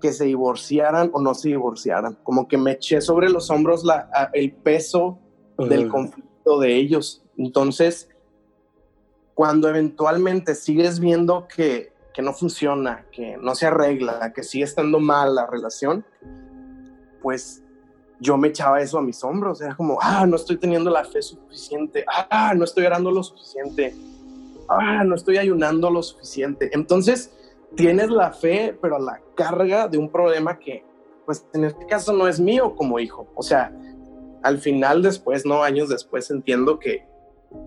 que 0.00 0.12
se 0.12 0.24
divorciaran 0.24 1.10
o 1.12 1.20
no 1.20 1.34
se 1.34 1.48
divorciaran. 1.48 2.16
Como 2.22 2.48
que 2.48 2.56
me 2.56 2.72
eché 2.72 3.00
sobre 3.00 3.28
los 3.28 3.50
hombros 3.50 3.84
la, 3.84 4.30
el 4.32 4.52
peso 4.52 5.18
del 5.58 5.88
conflicto 5.88 6.58
de 6.58 6.76
ellos. 6.76 7.22
Entonces, 7.36 8.08
cuando 9.34 9.68
eventualmente 9.68 10.54
sigues 10.54 11.00
viendo 11.00 11.46
que, 11.46 11.92
que 12.14 12.22
no 12.22 12.32
funciona, 12.32 13.06
que 13.12 13.36
no 13.36 13.54
se 13.54 13.66
arregla, 13.66 14.32
que 14.34 14.42
sigue 14.42 14.64
estando 14.64 15.00
mal 15.00 15.34
la 15.34 15.46
relación, 15.46 16.04
pues 17.22 17.62
yo 18.20 18.36
me 18.36 18.48
echaba 18.48 18.80
eso 18.80 18.98
a 18.98 19.02
mis 19.02 19.24
hombros, 19.24 19.60
era 19.62 19.74
como, 19.74 19.98
ah, 20.00 20.26
no 20.26 20.36
estoy 20.36 20.58
teniendo 20.58 20.90
la 20.90 21.04
fe 21.04 21.22
suficiente, 21.22 22.04
ah, 22.06 22.52
no 22.54 22.64
estoy 22.64 22.84
orando 22.84 23.10
lo 23.10 23.22
suficiente, 23.22 23.96
ah, 24.68 25.02
no 25.04 25.14
estoy 25.14 25.38
ayunando 25.38 25.90
lo 25.90 26.02
suficiente. 26.02 26.70
Entonces, 26.72 27.32
tienes 27.74 28.10
la 28.10 28.32
fe, 28.32 28.76
pero 28.80 28.98
la 28.98 29.20
carga 29.34 29.88
de 29.88 29.96
un 29.96 30.10
problema 30.10 30.58
que, 30.58 30.84
pues 31.24 31.46
en 31.54 31.64
este 31.64 31.86
caso 31.86 32.12
no 32.12 32.28
es 32.28 32.38
mío 32.38 32.74
como 32.76 32.98
hijo. 33.00 33.26
O 33.34 33.42
sea, 33.42 33.72
al 34.42 34.58
final 34.58 35.02
después, 35.02 35.46
no 35.46 35.62
años 35.62 35.88
después, 35.88 36.30
entiendo 36.30 36.78
que, 36.78 37.08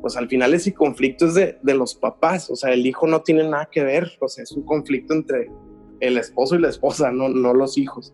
pues 0.01 0.15
al 0.15 0.29
final 0.29 0.53
ese 0.53 0.73
conflicto 0.73 1.25
es 1.25 1.33
de, 1.33 1.59
de 1.61 1.73
los 1.73 1.95
papás, 1.95 2.49
o 2.49 2.55
sea, 2.55 2.71
el 2.71 2.85
hijo 2.85 3.07
no 3.07 3.21
tiene 3.21 3.43
nada 3.43 3.67
que 3.71 3.83
ver, 3.83 4.11
o 4.21 4.27
sea, 4.27 4.43
es 4.43 4.51
un 4.51 4.63
conflicto 4.63 5.13
entre 5.13 5.51
el 5.99 6.17
esposo 6.17 6.55
y 6.55 6.59
la 6.59 6.69
esposa, 6.69 7.11
no, 7.11 7.27
no 7.27 7.53
los 7.53 7.77
hijos. 7.77 8.13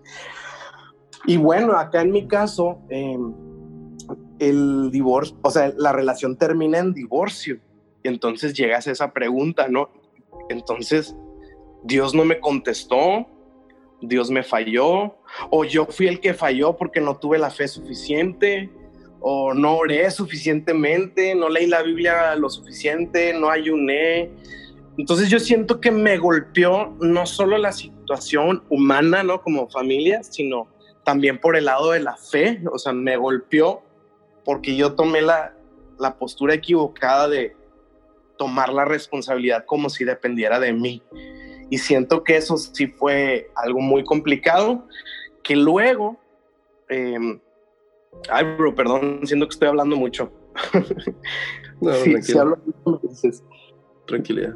Y 1.25 1.37
bueno, 1.37 1.73
acá 1.73 2.01
en 2.01 2.11
mi 2.11 2.27
caso, 2.27 2.79
em, 2.89 3.33
el 4.39 4.89
divorcio, 4.91 5.37
o 5.41 5.51
sea, 5.51 5.73
la 5.77 5.91
relación 5.91 6.37
termina 6.37 6.79
en 6.79 6.93
divorcio. 6.93 7.59
Y 8.03 8.07
entonces 8.07 8.53
llegas 8.53 8.87
a 8.87 8.91
esa 8.91 9.11
pregunta, 9.11 9.67
¿no? 9.67 9.89
Entonces, 10.49 11.15
Dios 11.83 12.13
no 12.15 12.25
me 12.25 12.39
contestó, 12.39 13.27
Dios 14.01 14.31
me 14.31 14.43
falló, 14.43 15.17
o 15.49 15.65
yo 15.65 15.85
fui 15.85 16.07
el 16.07 16.19
que 16.19 16.33
falló 16.33 16.77
porque 16.77 17.01
no 17.01 17.17
tuve 17.17 17.37
la 17.37 17.49
fe 17.49 17.67
suficiente, 17.67 18.69
o 19.21 19.53
no 19.53 19.75
oré 19.75 20.09
suficientemente, 20.11 21.35
no 21.35 21.49
leí 21.49 21.67
la 21.67 21.81
Biblia 21.81 22.35
lo 22.35 22.49
suficiente, 22.49 23.33
no 23.33 23.49
ayuné. 23.49 24.31
Entonces 24.97 25.29
yo 25.29 25.39
siento 25.39 25.81
que 25.81 25.91
me 25.91 26.17
golpeó 26.17 26.95
no 27.01 27.25
solo 27.25 27.57
la 27.57 27.73
situación 27.73 28.63
humana, 28.69 29.23
¿no? 29.23 29.41
Como 29.41 29.69
familia, 29.69 30.23
sino 30.23 30.67
también 31.09 31.39
por 31.39 31.55
el 31.55 31.65
lado 31.65 31.89
de 31.89 32.01
la 32.01 32.17
fe, 32.17 32.61
o 32.71 32.77
sea, 32.77 32.93
me 32.93 33.17
golpeó 33.17 33.81
porque 34.45 34.75
yo 34.75 34.93
tomé 34.93 35.23
la, 35.23 35.55
la 35.97 36.19
postura 36.19 36.53
equivocada 36.53 37.27
de 37.27 37.55
tomar 38.37 38.71
la 38.71 38.85
responsabilidad 38.85 39.65
como 39.65 39.89
si 39.89 40.05
dependiera 40.05 40.59
de 40.59 40.71
mí. 40.71 41.01
Y 41.71 41.79
siento 41.79 42.23
que 42.23 42.37
eso 42.37 42.57
sí 42.57 42.85
fue 42.85 43.49
algo 43.55 43.79
muy 43.79 44.03
complicado, 44.03 44.87
que 45.41 45.55
luego, 45.55 46.19
eh, 46.89 47.39
ay, 48.29 48.45
bro, 48.55 48.75
perdón, 48.75 49.21
siento 49.23 49.47
que 49.47 49.53
estoy 49.53 49.69
hablando 49.69 49.95
mucho. 49.95 50.31
No, 51.81 51.93
sí, 51.93 52.21
sí 52.21 52.37
hablo 52.37 52.57
mucho, 52.65 52.99
entonces. 53.01 53.43
Tranquilidad. 54.05 54.53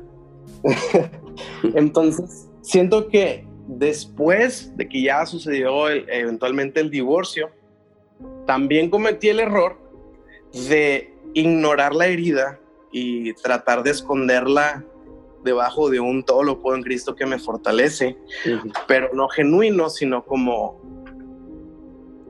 entonces, 1.73 2.49
siento 2.61 3.07
que 3.07 3.47
después 3.67 4.75
de 4.75 4.87
que 4.87 5.01
ya 5.01 5.25
sucedió 5.25 5.89
eventualmente 5.89 6.79
el 6.79 6.89
divorcio, 6.89 7.51
también 8.45 8.89
cometí 8.89 9.29
el 9.29 9.39
error 9.39 9.77
de 10.69 11.13
ignorar 11.33 11.95
la 11.95 12.07
herida 12.07 12.59
y 12.91 13.33
tratar 13.33 13.83
de 13.83 13.91
esconderla 13.91 14.83
debajo 15.43 15.89
de 15.89 15.99
un 15.99 16.23
todo 16.23 16.43
lo 16.43 16.61
puedo 16.61 16.77
en 16.77 16.83
Cristo 16.83 17.15
que 17.15 17.25
me 17.25 17.39
fortalece, 17.39 18.17
pero 18.87 19.09
no 19.13 19.27
genuino, 19.27 19.89
sino 19.89 20.23
como 20.23 20.81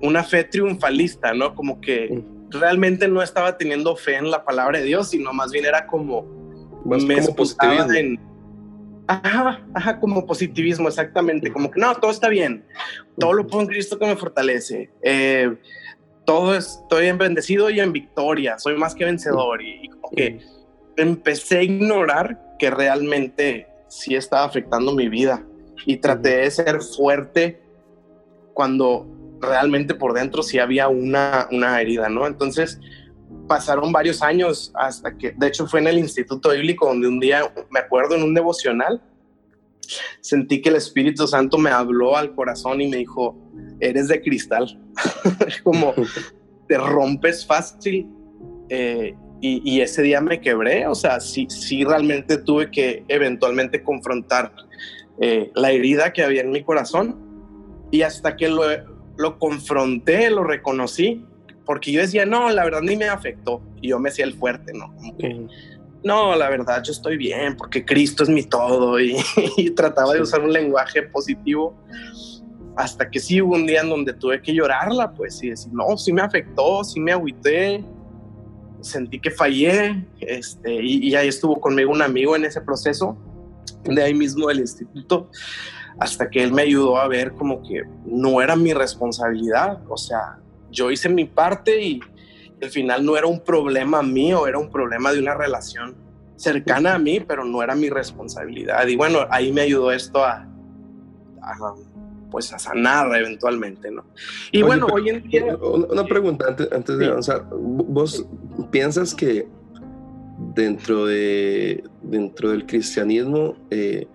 una 0.02 0.24
fe 0.24 0.44
triunfalista, 0.44 1.34
¿no? 1.34 1.54
Como 1.54 1.80
que 1.80 2.24
realmente 2.50 3.08
no 3.08 3.22
estaba 3.22 3.58
teniendo 3.58 3.96
fe 3.96 4.16
en 4.16 4.32
la 4.32 4.44
palabra 4.44 4.80
de 4.80 4.86
Dios, 4.86 5.10
sino 5.10 5.32
más 5.34 5.52
bien 5.52 5.66
era 5.66 5.86
como 5.86 6.26
más 6.86 7.04
me 7.04 7.22
como 7.22 7.36
positivismo. 7.36 7.94
En, 7.94 8.20
ajá, 9.24 9.62
ajá, 9.74 10.00
como 10.00 10.26
positivismo, 10.26 10.88
exactamente, 10.88 11.52
como 11.52 11.70
que 11.70 11.80
no, 11.80 11.94
todo 11.96 12.12
está 12.12 12.30
bien, 12.30 12.64
todo 13.18 13.34
lo 13.34 13.48
puedo 13.48 13.64
en 13.64 13.68
Cristo 13.68 14.00
que 14.00 14.06
me 14.06 14.16
fortalece. 14.16 14.90
Eh, 15.02 15.56
todo 16.26 16.56
estoy 16.56 17.08
en 17.08 17.18
bendecido 17.18 17.70
y 17.70 17.80
en 17.80 17.92
victoria, 17.92 18.58
soy 18.58 18.78
más 18.78 18.96
que 18.96 19.06
vencedor 19.06 19.62
y, 19.62 19.90
como 19.90 20.10
que 20.10 20.40
empecé 20.96 21.60
a 21.60 21.64
ignorar 21.64 22.56
que 22.60 22.70
realmente 22.70 23.68
sí 23.88 24.16
estaba 24.16 24.46
afectando 24.46 24.94
mi 24.94 25.10
vida 25.10 25.44
y 25.86 25.98
traté 25.98 26.38
de 26.38 26.52
ser 26.52 26.82
fuerte 26.82 27.62
cuando 28.54 29.08
realmente 29.42 29.94
por 29.96 30.14
dentro 30.14 30.44
sí 30.44 30.60
había 30.60 30.88
una, 30.88 31.48
una 31.52 31.82
herida, 31.82 32.10
¿no? 32.10 32.26
Entonces 32.26 32.80
pasaron 33.48 33.92
varios 33.92 34.22
años 34.22 34.72
hasta 34.76 35.18
que, 35.18 35.32
de 35.32 35.48
hecho 35.48 35.68
fue 35.68 35.80
en 35.80 35.88
el 35.88 35.98
Instituto 35.98 36.52
Bíblico 36.52 36.88
donde 36.88 37.08
un 37.08 37.20
día, 37.20 37.42
me 37.70 37.80
acuerdo 37.80 38.16
en 38.16 38.24
un 38.24 38.34
devocional, 38.34 39.02
sentí 40.22 40.62
que 40.62 40.70
el 40.70 40.76
Espíritu 40.76 41.28
Santo 41.28 41.58
me 41.58 41.70
habló 41.70 42.16
al 42.16 42.34
corazón 42.36 42.82
y 42.82 42.88
me 42.88 42.98
dijo, 42.98 43.38
eres 43.80 44.08
de 44.08 44.22
cristal, 44.22 44.80
como 45.64 45.94
te 46.68 46.78
rompes 46.78 47.46
fácil. 47.46 48.08
Eh, 48.70 49.16
y, 49.46 49.82
ese 49.82 50.02
día 50.02 50.22
me 50.22 50.40
quebré, 50.40 50.88
o 50.88 50.96
sea, 50.96 51.20
sí, 51.20 51.48
sí 51.50 51.84
realmente 51.84 52.38
tuve 52.38 52.72
que 52.72 53.04
eventualmente 53.10 53.84
confrontar 53.84 54.54
eh, 55.20 55.52
la 55.54 55.72
herida 55.72 56.14
que 56.14 56.24
había 56.24 56.44
en 56.44 56.52
mi 56.52 56.64
corazón. 56.64 57.20
Y 57.92 58.04
hasta 58.04 58.38
que 58.38 58.48
lo, 58.48 58.64
lo 59.18 59.38
confronté, 59.40 60.30
lo 60.30 60.46
reconocí, 60.46 61.26
porque 61.66 61.92
yo 61.92 62.02
decía, 62.02 62.26
no, 62.26 62.50
la 62.50 62.64
verdad 62.64 62.82
ni 62.82 62.96
me 62.96 63.06
afectó. 63.06 63.62
Y 63.82 63.90
yo 63.90 64.00
me 64.00 64.10
hacía 64.10 64.26
el 64.26 64.34
fuerte, 64.34 64.74
¿no? 64.74 64.94
no, 66.04 66.36
la 66.36 66.50
verdad 66.50 66.84
yo 66.84 66.92
estoy 66.92 67.18
bien, 67.18 67.56
porque 67.56 67.86
Cristo 67.86 68.24
es 68.24 68.30
mi 68.30 68.44
todo. 68.44 69.00
Y, 69.00 69.18
trataba 69.76 70.14
de 70.14 70.22
usar 70.22 70.42
un 70.42 70.52
lenguaje 70.52 71.04
positivo 71.04 71.76
hasta 72.76 73.10
que 73.10 73.20
sí 73.20 73.42
hubo 73.42 73.54
un 73.54 73.68
día 73.68 73.82
en 73.82 73.90
donde 73.90 74.14
tuve 74.14 74.42
que 74.42 74.54
llorarla, 74.54 75.12
pues, 75.12 75.44
y 75.44 75.50
decir, 75.50 75.72
no, 75.74 75.96
sí 75.96 76.12
me 76.12 76.22
afectó, 76.22 76.84
sí 76.84 77.00
me 77.00 77.12
agüité, 77.12 77.86
sentí 78.82 79.20
que 79.20 79.30
fallé, 79.30 80.04
este, 80.20 80.84
y, 80.84 81.14
ahí 81.16 81.28
estuvo 81.28 81.60
conmigo 81.62 81.92
un 81.92 82.02
amigo 82.02 82.36
en 82.36 82.46
ese 82.46 82.62
proceso, 82.62 83.16
de 83.84 84.02
ahí 84.02 84.16
mismo 84.16 84.48
del 84.48 84.60
instituto, 84.60 85.30
hasta 86.00 86.30
que 86.30 86.44
él 86.44 86.52
me 86.52 86.64
ayudó 86.64 86.98
a 86.98 87.08
ver 87.08 87.34
como 87.34 87.62
que 87.62 87.84
no 88.06 88.42
era 88.42 88.56
mi 88.56 88.74
responsabilidad, 88.74 89.80
o 89.88 89.98
sea, 89.98 90.40
yo 90.74 90.92
hice 90.92 91.08
mi 91.08 91.24
parte 91.26 91.82
y 91.82 92.02
al 92.62 92.70
final 92.70 93.06
no 93.06 93.16
era 93.16 93.28
un 93.28 93.40
problema 93.40 94.04
mío, 94.04 94.48
era 94.48 94.58
un 94.58 94.70
problema 94.70 95.14
de 95.14 95.20
una 95.20 95.36
relación 95.36 95.96
cercana 96.36 96.96
a 96.96 97.00
mí, 97.00 97.22
pero 97.22 97.46
no 97.46 97.64
era 97.64 97.76
mi 97.76 97.90
responsabilidad. 97.90 98.86
Y 98.88 98.98
bueno, 98.98 99.20
ahí 99.30 99.54
me 99.54 99.62
ayudó 99.62 99.92
esto 99.92 100.24
a, 100.24 100.46
a 101.42 101.56
pues 102.34 102.52
a 102.52 102.58
sanar 102.58 103.16
eventualmente, 103.16 103.92
¿no? 103.92 104.04
Y 104.52 104.64
bueno, 104.64 104.88
hoy 104.92 105.10
en 105.10 105.30
día... 105.30 105.56
Una 105.56 106.04
pregunta 106.04 106.48
antes, 106.72 106.98
de 106.98 107.06
avanzar. 107.06 107.46
¿Vos 107.52 108.26
piensas 108.72 109.14
que 109.14 109.48
dentro, 110.56 111.06
de, 111.06 111.84
dentro 112.02 112.50
del 112.50 112.66
cristianismo 112.66 113.56
eh, 113.70 114.08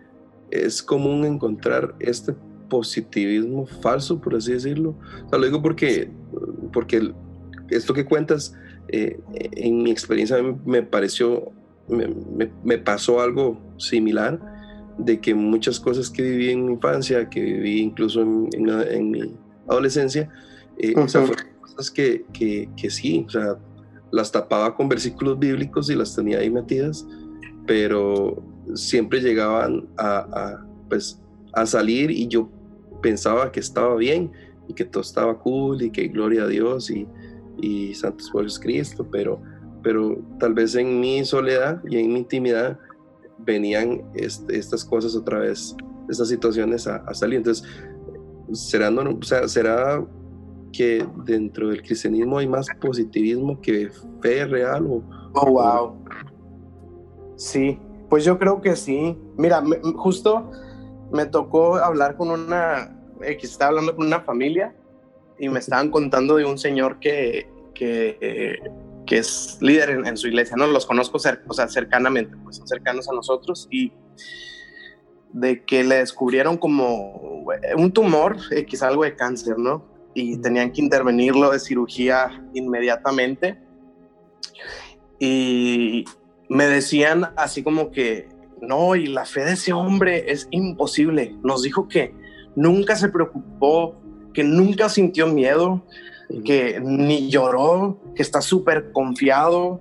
es 0.51 0.83
común 0.83 1.25
encontrar 1.25 1.95
este 2.01 2.35
positivismo 2.69 3.67
falso, 3.67 4.21
por 4.21 4.35
así 4.35 4.53
decirlo? 4.53 4.97
O 5.27 5.29
sea, 5.29 5.39
lo 5.39 5.47
digo 5.47 5.63
porque, 5.63 6.11
porque 6.73 7.13
esto 7.71 7.95
que 7.95 8.05
cuentas, 8.05 8.55
eh, 8.89 9.21
en 9.35 9.83
mi 9.83 9.91
experiencia 9.91 10.39
me 10.65 10.83
pareció, 10.83 11.53
me, 11.89 12.51
me 12.65 12.79
pasó 12.79 13.21
algo 13.21 13.61
similar 13.79 14.41
de 14.99 15.21
que 15.21 15.35
muchas 15.35 15.79
cosas 15.79 16.11
que 16.11 16.23
viví 16.23 16.51
en 16.51 16.67
mi 16.67 16.73
infancia, 16.73 17.29
que 17.31 17.41
viví 17.41 17.81
incluso 17.81 18.21
en, 18.21 18.49
en, 18.53 19.11
mi 19.11 19.35
adolescencia, 19.69 20.29
eh, 20.77 20.95
o 20.97 21.09
sea, 21.09 21.23
fueron 21.23 21.47
cosas 21.61 21.91
que, 21.91 22.25
que, 22.33 22.69
que, 22.77 22.91
sí, 22.91 23.25
o 23.27 23.31
sea, 23.31 23.57
las 24.11 24.33
tapaba 24.33 24.75
con 24.75 24.89
versículos 24.89 25.39
bíblicos 25.39 25.89
y 25.89 25.95
las 25.95 26.15
tenía 26.15 26.39
ahí 26.39 26.51
metidas, 26.51 27.07
pero 27.67 28.43
siempre 28.75 29.21
llegaban 29.21 29.89
a, 29.97 30.19
a, 30.19 30.67
pues, 30.89 31.21
a 31.53 31.65
salir 31.65 32.11
y 32.11 32.27
yo 32.27 32.51
pensaba 33.01 33.53
que 33.53 33.61
estaba 33.61 33.95
bien 33.95 34.33
y 34.69 34.75
que 34.75 34.85
todo 34.85 35.03
estaba 35.03 35.39
cool 35.39 35.83
y 35.83 35.91
que 35.91 36.09
gloria 36.09 36.45
a 36.45 36.47
Dios 36.47 36.91
y, 36.91 37.07
y 37.61 37.95
santos 37.95 38.31
por 38.31 38.47
Cristo, 38.61 39.07
pero, 39.11 39.41
pero 39.83 40.19
tal 40.39 40.55
vez 40.55 40.75
en 40.75 41.01
mi 41.01 41.25
soledad 41.25 41.83
y 41.89 41.99
en 41.99 42.13
mi 42.13 42.21
intimidad 42.21 42.79
venían 43.39 44.03
estas 44.15 44.85
cosas 44.85 45.15
otra 45.17 45.41
vez, 45.41 45.75
estas 46.09 46.29
situaciones 46.29 46.87
a, 46.87 47.15
salir. 47.15 47.39
Entonces, 47.39 47.67
¿será, 48.53 48.91
o 48.91 49.23
sea, 49.23 49.49
¿será 49.49 50.05
que 50.73 51.07
dentro 51.25 51.71
del 51.71 51.83
cristianismo 51.83 52.39
hay 52.39 52.47
más 52.47 52.67
positivismo 52.81 53.61
que 53.61 53.91
fe 54.21 54.45
real? 54.47 54.87
O, 54.87 55.03
oh, 55.35 55.51
wow. 55.51 55.97
Sí, 57.37 57.79
pues 58.09 58.25
yo 58.25 58.39
creo 58.39 58.61
que 58.61 58.77
sí. 58.77 59.17
Mira, 59.37 59.63
justo 59.95 60.51
me 61.13 61.27
tocó 61.27 61.77
hablar 61.77 62.17
con 62.17 62.31
una, 62.31 62.98
eh, 63.23 63.37
que 63.37 63.47
estaba 63.47 63.71
hablando 63.71 63.97
con 63.97 64.07
una 64.07 64.21
familia 64.21 64.75
y 65.39 65.49
me 65.49 65.59
estaban 65.59 65.91
contando 65.91 66.37
de 66.37 66.45
un 66.45 66.59
señor 66.59 66.99
que, 67.01 67.49
que 67.75 68.19
eh, 68.21 68.59
que 69.09 69.19
es 69.19 69.59
líder 69.61 70.03
en, 70.05 70.17
su 70.19 70.29
iglesia, 70.29 70.55
¿no? 70.57 70.67
Los 70.67 70.85
conozco 70.85 71.17
o 71.17 71.55
sea, 71.55 71.69
cercanamente, 71.69 72.37
pues 72.45 72.57
son 72.57 72.69
cercanos 72.69 73.09
a 73.09 73.15
nosotros 73.15 73.67
y 73.71 73.91
de 75.33 75.65
que 75.65 75.83
le 75.83 75.97
descubrieron 75.97 76.59
como 76.59 77.47
un 77.77 77.91
tumor, 77.91 78.37
X, 78.51 78.83
algo 78.83 79.05
de 79.05 79.17
cáncer, 79.17 79.59
¿no? 79.59 79.83
Y 80.15 80.37
tenían 80.39 80.73
que 80.73 80.83
intervenirlo 80.83 81.51
de 81.51 81.59
cirugía 81.59 82.45
inmediatamente. 82.53 83.59
Y 85.19 86.05
me 86.51 86.67
decían 86.67 87.31
así 87.37 87.63
como 87.63 87.91
que, 87.91 88.29
no, 88.61 88.95
y 88.95 89.07
la 89.07 89.25
fe 89.25 89.45
de 89.45 89.53
ese 89.53 89.73
hombre 89.73 90.31
es 90.31 90.49
imposible. 90.51 91.35
Nos 91.43 91.63
dijo 91.63 91.89
que 91.89 92.15
nunca 92.57 92.97
se 92.97 93.09
preocupó, 93.09 93.97
que 94.33 94.45
nunca 94.45 94.89
sintió 94.89 95.27
miedo, 95.27 95.85
que 96.45 96.81
ni 96.83 97.31
lloró, 97.31 98.01
que 98.15 98.23
está 98.23 98.41
súper 98.41 98.93
confiado, 98.93 99.81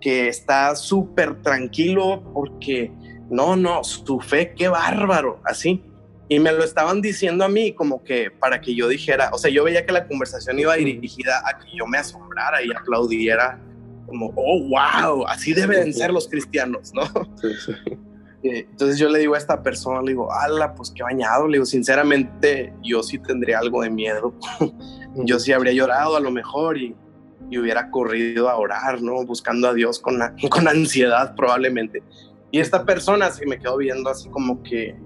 que 0.00 0.28
está 0.28 0.74
súper 0.76 1.42
tranquilo 1.42 2.22
porque 2.32 2.92
no, 3.30 3.56
no, 3.56 3.84
su 3.84 4.20
fe, 4.20 4.54
qué 4.56 4.68
bárbaro, 4.68 5.40
así. 5.44 5.82
Y 6.30 6.40
me 6.40 6.52
lo 6.52 6.62
estaban 6.62 7.00
diciendo 7.00 7.44
a 7.44 7.48
mí 7.48 7.72
como 7.72 8.04
que 8.04 8.30
para 8.30 8.60
que 8.60 8.74
yo 8.74 8.86
dijera, 8.88 9.30
o 9.32 9.38
sea, 9.38 9.50
yo 9.50 9.64
veía 9.64 9.86
que 9.86 9.92
la 9.92 10.06
conversación 10.06 10.58
iba 10.58 10.74
dirigida 10.76 11.42
a 11.44 11.58
que 11.58 11.76
yo 11.76 11.86
me 11.86 11.98
asombrara 11.98 12.62
y 12.62 12.70
aplaudiera 12.70 13.58
como, 14.06 14.32
oh, 14.36 14.68
wow, 14.68 15.26
así 15.26 15.52
deben 15.52 15.92
ser 15.92 16.12
los 16.12 16.28
cristianos, 16.28 16.92
¿no? 16.94 17.04
Sí, 17.40 17.48
sí. 17.64 17.72
Eh, 18.42 18.66
entonces 18.70 18.98
yo 18.98 19.08
le 19.08 19.18
digo 19.18 19.34
a 19.34 19.38
esta 19.38 19.62
persona, 19.62 20.00
le 20.00 20.10
digo, 20.10 20.32
ala, 20.32 20.74
pues 20.74 20.92
qué 20.94 21.02
bañado, 21.02 21.48
le 21.48 21.54
digo, 21.54 21.66
sinceramente 21.66 22.72
yo 22.82 23.02
sí 23.02 23.18
tendría 23.18 23.58
algo 23.58 23.82
de 23.82 23.90
miedo, 23.90 24.32
yo 25.16 25.40
sí 25.40 25.52
habría 25.52 25.72
llorado 25.72 26.16
a 26.16 26.20
lo 26.20 26.30
mejor 26.30 26.78
y, 26.78 26.94
y, 27.50 27.58
hubiera 27.58 27.90
corrido 27.90 28.48
a 28.48 28.56
orar, 28.56 29.02
¿no? 29.02 29.24
Buscando 29.24 29.68
a 29.68 29.74
Dios 29.74 29.98
con, 29.98 30.20
con 30.50 30.68
ansiedad 30.68 31.34
probablemente. 31.34 32.02
Y 32.50 32.60
esta 32.60 32.84
persona 32.84 33.30
se 33.30 33.44
me 33.44 33.58
quedó 33.58 33.76
viendo 33.76 34.08
así 34.08 34.28
como 34.30 34.62
que, 34.62 34.96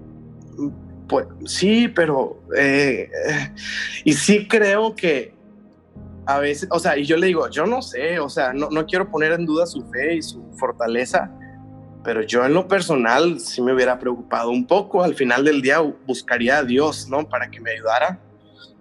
pues 1.07 1.27
sí, 1.45 1.87
pero, 1.87 2.39
eh, 2.55 3.09
y 4.05 4.13
sí 4.13 4.47
creo 4.47 4.95
que 4.95 5.33
a 6.25 6.39
veces, 6.39 6.69
o 6.71 6.79
sea, 6.79 6.97
y 6.97 7.05
yo 7.05 7.17
le 7.17 7.27
digo, 7.27 7.49
yo 7.49 7.65
no 7.65 7.81
sé, 7.81 8.19
o 8.19 8.29
sea, 8.29 8.53
no, 8.53 8.69
no 8.69 8.85
quiero 8.85 9.09
poner 9.09 9.33
en 9.33 9.45
duda 9.45 9.65
su 9.65 9.83
fe 9.89 10.15
y 10.15 10.21
su 10.21 10.41
fortaleza, 10.57 11.29
pero 12.03 12.21
yo 12.21 12.45
en 12.45 12.53
lo 12.53 12.67
personal 12.67 13.39
sí 13.39 13.61
me 13.61 13.73
hubiera 13.73 13.97
preocupado 13.97 14.49
un 14.49 14.67
poco. 14.67 15.03
Al 15.03 15.15
final 15.15 15.45
del 15.45 15.61
día 15.61 15.79
buscaría 15.79 16.57
a 16.57 16.63
Dios, 16.63 17.07
¿no? 17.09 17.27
Para 17.27 17.49
que 17.49 17.61
me 17.61 17.71
ayudara. 17.71 18.19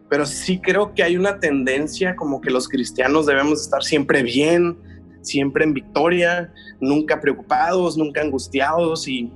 Pero 0.09 0.27
sí 0.27 0.61
creo 0.61 0.93
que 0.93 1.03
hay 1.03 1.17
una 1.17 1.39
tendencia 1.39 2.17
como 2.17 2.41
que 2.41 2.51
los 2.51 2.69
cristianos 2.69 3.27
debemos 3.27 3.61
estar 3.63 3.83
siempre 3.83 4.23
bien, 4.23 4.77
siempre 5.23 5.65
en 5.65 5.73
victoria, 5.73 6.53
nunca 6.81 7.21
preocupados, 7.21 7.97
nunca 7.97 8.21
angustiados 8.21 9.07
y, 9.07 9.33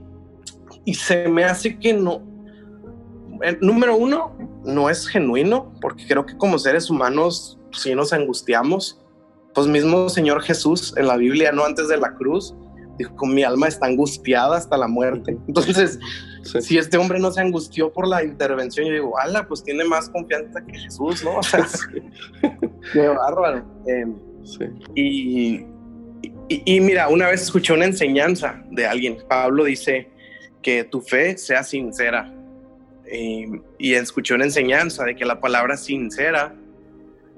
y 0.84 0.94
se 0.94 1.28
me 1.28 1.44
hace 1.44 1.78
que 1.78 1.94
no. 1.94 2.22
El, 3.42 3.58
número 3.60 3.96
uno, 3.96 4.36
no 4.64 4.90
es 4.90 5.06
genuino, 5.06 5.72
porque 5.80 6.06
creo 6.08 6.26
que 6.26 6.36
como 6.36 6.58
seres 6.58 6.90
humanos 6.90 7.58
si 7.72 7.94
nos 7.94 8.12
angustiamos. 8.12 9.00
Pues 9.54 9.66
mismo 9.66 10.10
Señor 10.10 10.42
Jesús 10.42 10.92
en 10.98 11.06
la 11.06 11.16
Biblia, 11.16 11.52
no 11.52 11.64
antes 11.64 11.88
de 11.88 11.96
la 11.96 12.14
cruz, 12.14 12.54
dijo, 12.98 13.26
mi 13.26 13.42
alma 13.42 13.68
está 13.68 13.86
angustiada 13.86 14.56
hasta 14.56 14.76
la 14.76 14.88
muerte. 14.88 15.36
Entonces, 15.46 15.98
si 16.60 16.78
este 16.78 16.96
hombre 16.96 17.18
no 17.18 17.30
se 17.30 17.40
angustió 17.40 17.92
por 17.92 18.06
la 18.08 18.24
intervención, 18.24 18.86
yo 18.86 18.92
digo, 18.92 19.18
ala, 19.18 19.46
pues 19.46 19.62
tiene 19.62 19.84
más 19.84 20.08
confianza 20.08 20.64
que 20.64 20.78
Jesús, 20.78 21.24
¿no? 21.24 21.38
O 21.38 21.42
sea, 21.42 21.66
qué 22.92 23.08
bárbaro. 23.08 23.64
Em, 23.86 24.16
y, 24.94 25.64
y, 26.48 26.80
mira, 26.80 27.08
una 27.08 27.28
vez 27.28 27.42
escuché 27.42 27.72
una 27.72 27.84
enseñanza 27.84 28.62
de 28.70 28.86
alguien, 28.86 29.18
Pablo 29.28 29.64
dice 29.64 30.10
que 30.62 30.84
tu 30.84 31.00
fe 31.00 31.36
sea 31.36 31.62
sincera. 31.62 32.32
Em, 33.06 33.62
y 33.78 33.94
escuché 33.94 34.34
una 34.34 34.44
enseñanza 34.44 35.04
de 35.04 35.14
que 35.14 35.24
la 35.24 35.40
palabra 35.40 35.76
sincera 35.76 36.54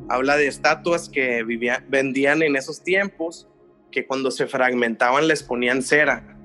habla 0.09 0.37
de 0.37 0.47
estatuas 0.47 1.09
que 1.09 1.43
vendían 1.89 2.43
en 2.43 2.57
esos 2.57 2.83
tiempos 2.83 3.48
que 3.91 4.07
cuando 4.07 4.31
se 4.31 4.47
fragmentaban 4.47 5.29
les 5.29 5.43
ponían 5.43 5.83
cera. 5.83 6.37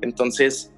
Entonces, 0.00 0.72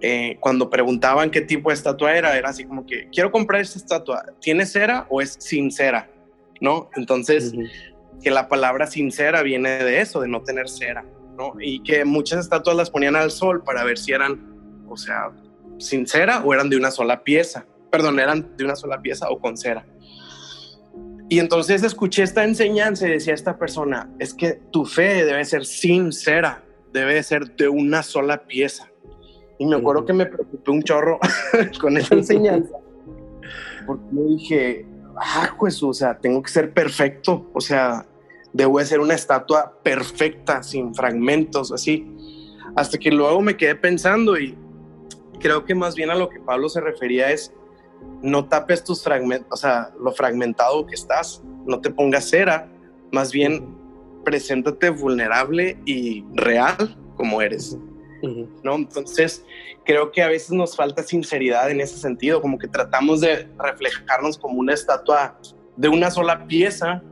eh, 0.00 0.36
cuando 0.40 0.68
preguntaban 0.68 1.30
qué 1.30 1.40
tipo 1.40 1.70
de 1.70 1.74
estatua 1.74 2.16
era, 2.16 2.36
era 2.36 2.48
así 2.48 2.64
como 2.64 2.86
que, 2.86 3.08
quiero 3.10 3.30
comprar 3.30 3.60
esta 3.60 3.78
estatua, 3.78 4.24
¿tiene 4.40 4.66
cera 4.66 5.06
o 5.10 5.20
es 5.20 5.36
sincera? 5.38 6.10
¿No? 6.60 6.90
Entonces, 6.96 7.54
que 8.22 8.30
la 8.30 8.48
palabra 8.48 8.86
sincera 8.86 9.42
viene 9.42 9.70
de 9.84 10.00
eso, 10.00 10.20
de 10.20 10.28
no 10.28 10.42
tener 10.42 10.68
cera, 10.68 11.04
¿no? 11.36 11.54
Y 11.60 11.82
que 11.82 12.04
muchas 12.04 12.40
estatuas 12.40 12.76
las 12.76 12.90
ponían 12.90 13.16
al 13.16 13.30
sol 13.30 13.62
para 13.64 13.84
ver 13.84 13.98
si 13.98 14.12
eran, 14.12 14.84
o 14.88 14.96
sea, 14.96 15.30
sincera 15.78 16.42
o 16.44 16.54
eran 16.54 16.70
de 16.70 16.76
una 16.76 16.90
sola 16.90 17.24
pieza. 17.24 17.66
Perdón, 17.90 18.20
eran 18.20 18.56
de 18.56 18.64
una 18.64 18.76
sola 18.76 19.02
pieza 19.02 19.28
o 19.28 19.40
con 19.40 19.56
cera. 19.56 19.84
Y 21.32 21.38
entonces 21.38 21.82
escuché 21.82 22.24
esta 22.24 22.44
enseñanza 22.44 23.08
y 23.08 23.12
decía 23.12 23.32
esta 23.32 23.56
persona, 23.56 24.10
es 24.18 24.34
que 24.34 24.60
tu 24.70 24.84
fe 24.84 25.24
debe 25.24 25.42
ser 25.46 25.64
sincera, 25.64 26.62
debe 26.92 27.22
ser 27.22 27.56
de 27.56 27.70
una 27.70 28.02
sola 28.02 28.46
pieza. 28.46 28.90
Y 29.58 29.64
me 29.64 29.76
acuerdo 29.76 30.04
que 30.04 30.12
me 30.12 30.26
preocupé 30.26 30.70
un 30.70 30.82
chorro 30.82 31.18
con 31.80 31.96
esa 31.96 32.16
enseñanza, 32.16 32.76
porque 33.86 34.04
yo 34.12 34.24
dije, 34.24 34.86
ah, 35.16 35.56
pues, 35.58 35.82
o 35.82 35.94
sea, 35.94 36.18
tengo 36.18 36.42
que 36.42 36.50
ser 36.50 36.74
perfecto, 36.74 37.50
o 37.54 37.62
sea, 37.62 38.04
debo 38.52 38.78
de 38.78 38.84
ser 38.84 39.00
una 39.00 39.14
estatua 39.14 39.78
perfecta, 39.82 40.62
sin 40.62 40.94
fragmentos, 40.94 41.72
así. 41.72 42.14
Hasta 42.76 42.98
que 42.98 43.10
luego 43.10 43.40
me 43.40 43.56
quedé 43.56 43.74
pensando 43.74 44.38
y 44.38 44.54
creo 45.40 45.64
que 45.64 45.74
más 45.74 45.94
bien 45.94 46.10
a 46.10 46.14
lo 46.14 46.28
que 46.28 46.40
Pablo 46.40 46.68
se 46.68 46.82
refería 46.82 47.30
es, 47.30 47.54
no 48.22 48.46
tapes 48.46 48.84
tus 48.84 49.02
fragmentos, 49.02 49.48
o 49.50 49.56
sea, 49.56 49.92
lo 50.00 50.12
fragmentado 50.12 50.86
que 50.86 50.94
estás, 50.94 51.42
no 51.66 51.80
te 51.80 51.90
pongas 51.90 52.28
cera, 52.28 52.68
más 53.10 53.32
bien 53.32 53.76
preséntate 54.24 54.90
vulnerable 54.90 55.76
y 55.84 56.24
real 56.34 56.96
como 57.16 57.42
eres. 57.42 57.76
¿No? 58.62 58.76
Entonces, 58.76 59.44
creo 59.84 60.12
que 60.12 60.22
a 60.22 60.28
veces 60.28 60.52
nos 60.52 60.76
falta 60.76 61.02
sinceridad 61.02 61.70
en 61.72 61.80
ese 61.80 61.98
sentido, 61.98 62.40
como 62.40 62.56
que 62.56 62.68
tratamos 62.68 63.20
de 63.20 63.48
reflejarnos 63.58 64.38
como 64.38 64.60
una 64.60 64.74
estatua 64.74 65.36
de 65.76 65.88
una 65.88 66.08
sola 66.08 66.46
pieza, 66.46 67.02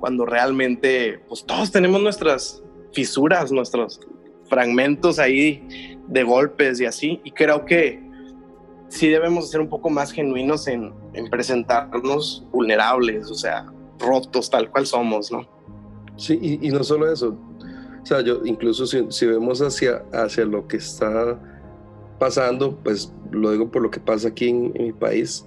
cuando 0.00 0.26
realmente, 0.26 1.20
pues 1.28 1.44
todos 1.44 1.70
tenemos 1.70 2.00
nuestras 2.00 2.62
fisuras, 2.92 3.52
nuestros 3.52 4.00
fragmentos 4.48 5.18
ahí 5.18 5.96
de 6.08 6.22
golpes 6.24 6.80
y 6.80 6.86
así, 6.86 7.20
y 7.22 7.30
creo 7.30 7.64
que 7.64 8.07
sí 8.88 9.08
debemos 9.08 9.50
ser 9.50 9.60
un 9.60 9.68
poco 9.68 9.90
más 9.90 10.12
genuinos 10.12 10.66
en, 10.66 10.92
presentarnos 11.30 12.46
vulnerables, 12.52 13.30
o 13.30 13.34
sea, 13.34 13.70
rotos 13.98 14.50
tal 14.50 14.70
cual 14.70 14.86
somos, 14.86 15.30
¿no? 15.32 15.46
Sí, 16.16 16.38
y, 16.60 16.68
no 16.70 16.82
solo 16.82 17.10
eso, 17.12 17.36
o 18.02 18.06
sea, 18.06 18.20
yo 18.22 18.40
incluso 18.44 18.86
si, 18.86 19.26
vemos 19.26 19.60
hacia, 19.60 20.04
hacia 20.12 20.44
lo 20.44 20.66
que 20.66 20.78
está 20.78 21.38
pasando, 22.18 22.76
pues 22.82 23.12
lo 23.30 23.52
digo 23.52 23.70
por 23.70 23.82
lo 23.82 23.90
que 23.90 24.00
pasa 24.00 24.28
aquí 24.28 24.48
en, 24.48 24.72
mi 24.72 24.92
país, 24.92 25.46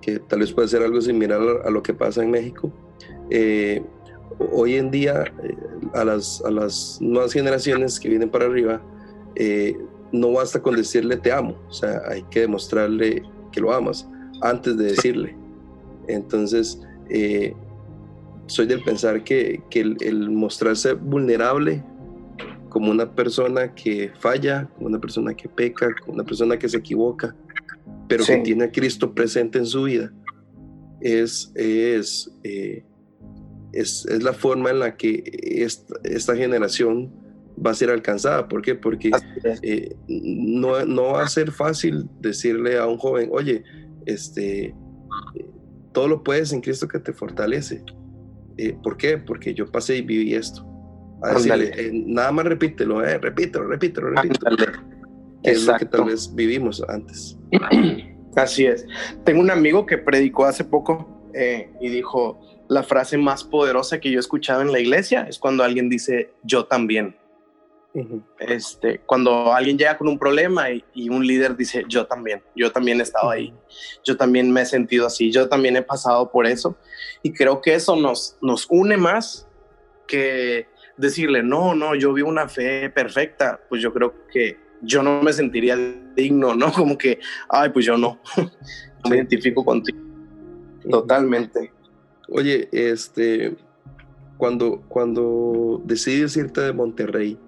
que 0.00 0.18
tal 0.18 0.40
vez 0.40 0.52
puede 0.52 0.68
ser 0.68 0.82
algo 0.82 1.00
similar 1.00 1.40
a, 1.64 1.70
lo 1.70 1.82
que 1.82 1.94
pasa 1.94 2.22
en 2.22 2.30
México. 2.30 2.72
Eh, 3.30 3.82
hoy 4.52 4.76
en 4.76 4.90
día, 4.90 5.24
eh, 5.42 5.56
a, 5.94 6.04
las, 6.04 6.42
a 6.44 6.50
las 6.50 6.98
nuevas 7.00 7.32
generaciones 7.32 8.00
que 8.00 8.08
vienen 8.08 8.30
para 8.30 8.46
arriba, 8.46 8.80
eh, 9.36 9.76
no 10.12 10.32
basta 10.32 10.62
con 10.62 10.76
decirle 10.76 11.16
te 11.16 11.32
amo, 11.32 11.56
o 11.68 11.72
sea, 11.72 12.02
hay 12.08 12.22
que 12.30 12.40
demostrarle 12.40 13.22
que 13.52 13.60
lo 13.60 13.72
amas 13.72 14.08
antes 14.40 14.76
de 14.76 14.84
decirle. 14.84 15.36
Entonces, 16.06 16.80
eh, 17.10 17.54
soy 18.46 18.66
del 18.66 18.82
pensar 18.82 19.22
que, 19.24 19.62
el, 19.70 20.30
mostrarse 20.30 20.94
vulnerable 20.94 21.84
como 22.68 22.90
una 22.90 23.14
persona 23.14 23.74
que 23.74 24.10
falla, 24.18 24.68
como 24.74 24.88
una 24.88 25.00
persona 25.00 25.34
que 25.34 25.48
peca, 25.48 25.88
como 26.00 26.14
una 26.14 26.24
persona 26.24 26.58
que 26.58 26.68
se 26.68 26.78
equivoca, 26.78 27.34
pero 28.08 28.24
que 28.24 28.38
tiene 28.38 28.64
a 28.64 28.72
Cristo 28.72 29.14
presente 29.14 29.58
en 29.58 29.66
su 29.66 29.84
vida, 29.84 30.12
es, 31.00 31.52
es, 31.54 32.30
eh, 32.42 32.84
es, 33.72 34.06
es, 34.06 34.22
la 34.22 34.32
forma 34.32 34.70
en 34.70 34.80
la 34.80 34.96
que 34.96 35.22
esta, 35.42 35.94
esta 36.04 36.34
generación 36.34 37.10
va 37.64 37.72
a 37.72 37.74
ser 37.74 37.90
alcanzada. 37.90 38.48
¿Por 38.48 38.62
qué? 38.62 38.74
Porque 38.74 39.10
eh, 39.62 39.96
no, 40.08 40.84
no, 40.84 41.02
va 41.12 41.24
a 41.24 41.28
ser 41.28 41.50
fácil 41.50 42.08
decirle 42.20 42.78
a 42.78 42.86
un 42.86 42.98
joven, 42.98 43.28
oye, 43.32 43.62
este, 44.06 44.74
todo 45.92 46.08
lo 46.08 46.22
puedes 46.22 46.52
en 46.52 46.60
Cristo 46.60 46.88
que 46.88 46.98
te 46.98 47.12
fortalece. 47.12 47.82
Eh, 48.56 48.76
¿Por 48.82 48.96
qué? 48.96 49.18
Porque 49.18 49.54
yo 49.54 49.70
pasé 49.70 49.96
y 49.96 50.02
viví 50.02 50.34
esto. 50.34 50.64
A 51.22 51.34
decirle, 51.34 51.72
eh, 51.76 51.90
nada 51.92 52.30
más 52.30 52.44
repítelo, 52.44 53.04
eh, 53.04 53.18
repítelo, 53.18 53.66
repítelo, 53.66 54.10
repítelo. 54.10 54.56
Que 55.42 55.50
es 55.50 55.66
lo 55.66 55.76
que 55.76 55.86
tal 55.86 56.04
vez 56.04 56.32
vivimos 56.34 56.82
antes. 56.88 57.38
Así 58.36 58.66
es. 58.66 58.86
Tengo 59.24 59.40
un 59.40 59.50
amigo 59.50 59.86
que 59.86 59.98
predicó 59.98 60.44
hace 60.44 60.64
poco 60.64 61.14
y 61.80 61.88
dijo, 61.88 62.40
la 62.68 62.82
frase 62.82 63.16
más 63.16 63.44
poderosa 63.44 64.00
que 64.00 64.10
yo 64.10 64.18
he 64.18 64.20
escuchado 64.20 64.62
en 64.62 64.72
la 64.72 64.80
iglesia 64.80 65.22
es 65.28 65.38
cuando 65.38 65.62
alguien 65.62 65.88
dice, 65.88 66.32
yo 66.42 66.66
también 66.66 67.16
este, 68.38 69.00
cuando 69.00 69.52
alguien 69.52 69.78
llega 69.78 69.96
con 69.96 70.08
un 70.08 70.18
problema 70.18 70.70
y, 70.70 71.08
un 71.08 71.26
líder 71.26 71.56
dice, 71.56 71.84
yo 71.88 72.06
también, 72.06 72.42
yo 72.54 72.70
también 72.70 73.00
he 73.00 73.02
estado 73.02 73.30
ahí, 73.30 73.54
yo 74.04 74.16
también 74.16 74.50
me 74.50 74.62
he 74.62 74.66
sentido 74.66 75.06
así, 75.06 75.30
yo 75.30 75.48
también 75.48 75.76
he 75.76 75.82
pasado 75.82 76.30
por 76.30 76.46
eso. 76.46 76.76
Y 77.22 77.32
creo 77.32 77.60
que 77.60 77.74
eso 77.74 77.96
nos, 77.96 78.36
nos 78.40 78.66
une 78.70 78.96
más 78.96 79.48
que 80.06 80.68
decirle, 80.96 81.42
no, 81.42 81.74
no, 81.74 81.94
yo 81.94 82.12
vivo 82.12 82.28
una 82.28 82.48
fe 82.48 82.90
perfecta, 82.90 83.60
pues 83.68 83.80
yo 83.80 83.92
creo 83.92 84.14
que 84.32 84.58
yo 84.82 85.02
no 85.02 85.22
me 85.22 85.32
sentiría 85.32 85.76
digno, 86.14 86.54
¿no? 86.54 86.72
Como 86.74 86.98
que, 86.98 87.20
ay, 87.48 87.70
pues 87.70 87.86
yo 87.86 87.96
no, 87.96 88.20
me 89.08 89.16
identifico 89.16 89.64
contigo. 89.64 89.98
Totalmente. 90.88 91.72
Oye, 92.28 92.68
este, 92.72 93.56
cuando, 94.36 94.82
cuando 94.88 95.82
decides 95.84 96.36
irte 96.36 96.60
de 96.60 96.72
Monterrey, 96.72 97.38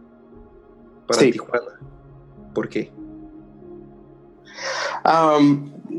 para 1.11 1.31
Tijuana. 1.31 1.81
¿Por 2.55 2.69
qué? 2.69 2.93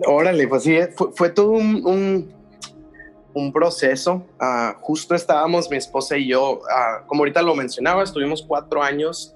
órale, 0.05 0.47
pues 0.47 0.63
sí, 0.63 0.77
fue, 1.15 1.29
todo 1.29 1.51
un, 1.51 2.31
un, 3.33 3.53
proceso. 3.53 4.25
Ah, 4.39 4.75
justo 4.79 5.15
estábamos 5.15 5.69
mi 5.69 5.77
esposa 5.77 6.17
y 6.17 6.27
yo, 6.27 6.61
ah, 6.69 7.03
como 7.07 7.21
ahorita 7.21 7.41
lo 7.41 7.55
mencionaba, 7.55 8.03
estuvimos 8.03 8.43
cuatro 8.43 8.83
años 8.83 9.35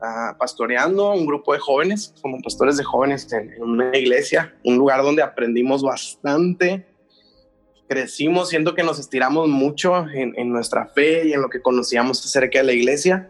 uh, 0.00 0.36
pastoreando 0.38 1.12
un 1.12 1.26
grupo 1.26 1.52
de 1.52 1.58
jóvenes, 1.58 2.14
como 2.22 2.40
pastores 2.40 2.76
de 2.76 2.84
jóvenes 2.84 3.32
en, 3.32 3.62
una 3.62 3.96
iglesia, 3.96 4.54
un 4.64 4.76
lugar 4.76 5.02
donde 5.02 5.22
aprendimos 5.22 5.82
bastante. 5.82 6.86
Crecimos, 7.88 8.48
siento 8.48 8.74
que 8.74 8.84
nos 8.84 9.00
estiramos 9.00 9.48
mucho 9.48 10.08
en, 10.08 10.32
en 10.36 10.52
nuestra 10.52 10.86
fe 10.86 11.26
y 11.26 11.32
en 11.32 11.42
lo 11.42 11.48
que 11.48 11.60
conocíamos 11.60 12.24
acerca 12.24 12.60
de 12.60 12.64
la 12.64 12.72
iglesia. 12.72 13.28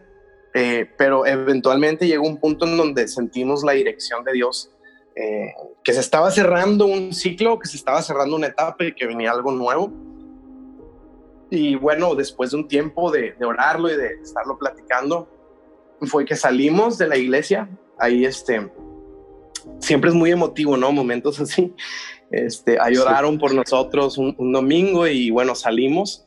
Eh, 0.53 0.89
pero 0.97 1.25
eventualmente 1.25 2.07
llegó 2.07 2.27
un 2.27 2.37
punto 2.37 2.65
en 2.65 2.77
donde 2.77 3.07
sentimos 3.07 3.63
la 3.63 3.71
dirección 3.71 4.23
de 4.23 4.33
Dios, 4.33 4.71
eh, 5.15 5.53
que 5.83 5.93
se 5.93 6.01
estaba 6.01 6.29
cerrando 6.31 6.85
un 6.85 7.13
ciclo, 7.13 7.57
que 7.59 7.67
se 7.67 7.77
estaba 7.77 8.01
cerrando 8.01 8.35
una 8.35 8.47
etapa 8.47 8.83
y 8.85 8.93
que 8.93 9.07
venía 9.07 9.31
algo 9.31 9.51
nuevo. 9.51 9.91
Y 11.49 11.75
bueno, 11.75 12.15
después 12.15 12.51
de 12.51 12.57
un 12.57 12.67
tiempo 12.67 13.11
de, 13.11 13.33
de 13.33 13.45
orarlo 13.45 13.89
y 13.91 13.97
de 13.97 14.07
estarlo 14.21 14.57
platicando, 14.57 15.27
fue 16.01 16.25
que 16.25 16.35
salimos 16.35 16.97
de 16.97 17.07
la 17.07 17.17
iglesia. 17.17 17.69
Ahí 17.97 18.25
este, 18.25 18.71
siempre 19.79 20.09
es 20.09 20.15
muy 20.15 20.31
emotivo, 20.31 20.77
¿no? 20.77 20.91
Momentos 20.91 21.39
así. 21.39 21.73
Este, 22.31 22.77
ahí 22.79 22.95
oraron 22.95 23.37
por 23.37 23.53
nosotros 23.53 24.17
un, 24.17 24.51
domingo 24.53 25.05
y 25.05 25.29
bueno, 25.31 25.53
salimos. 25.53 26.25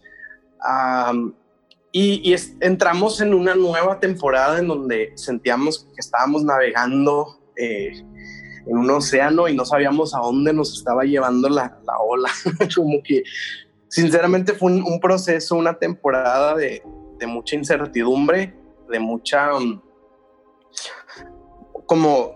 Y, 1.97 2.35
entramos 2.61 3.21
en 3.21 3.33
una 3.33 3.55
nueva 3.55 4.01
temporada 4.01 4.59
en 4.59 4.67
donde 4.67 5.13
sentíamos 5.15 5.87
que 5.95 6.01
estábamos 6.01 6.43
navegando 6.43 7.39
eh, 7.55 7.93
en 8.67 8.77
un 8.77 8.91
océano 8.91 9.47
y 9.47 9.55
no 9.55 9.65
sabíamos 9.65 10.13
a 10.13 10.19
dónde 10.19 10.53
nos 10.53 10.77
estaba 10.77 11.05
llevando 11.05 11.49
la, 11.49 11.79
la 11.87 11.99
ola. 12.01 12.29
Como 12.75 13.01
que, 13.01 13.23
sinceramente, 13.87 14.55
fue 14.55 14.73
un, 14.73 14.99
proceso, 14.99 15.55
una 15.55 15.79
temporada 15.79 16.57
de, 16.57 16.83
de, 17.21 17.27
mucha 17.29 17.55
incertidumbre, 17.55 18.53
de 18.91 18.99
mucha. 18.99 19.55
Um, 19.55 19.81
como 21.87 22.35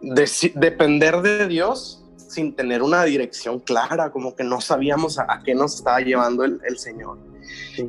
depender 0.00 1.20
de 1.22 1.46
Dios 1.46 2.04
sin 2.16 2.56
tener 2.56 2.82
una 2.82 3.04
dirección 3.04 3.60
clara, 3.60 4.10
como 4.10 4.34
que 4.34 4.42
no 4.42 4.60
sabíamos 4.60 5.20
a, 5.20 5.40
qué 5.44 5.54
nos 5.54 5.76
estaba 5.76 6.00
llevando 6.00 6.42
el, 6.42 6.60
el 6.66 6.78
Señor. 6.78 7.27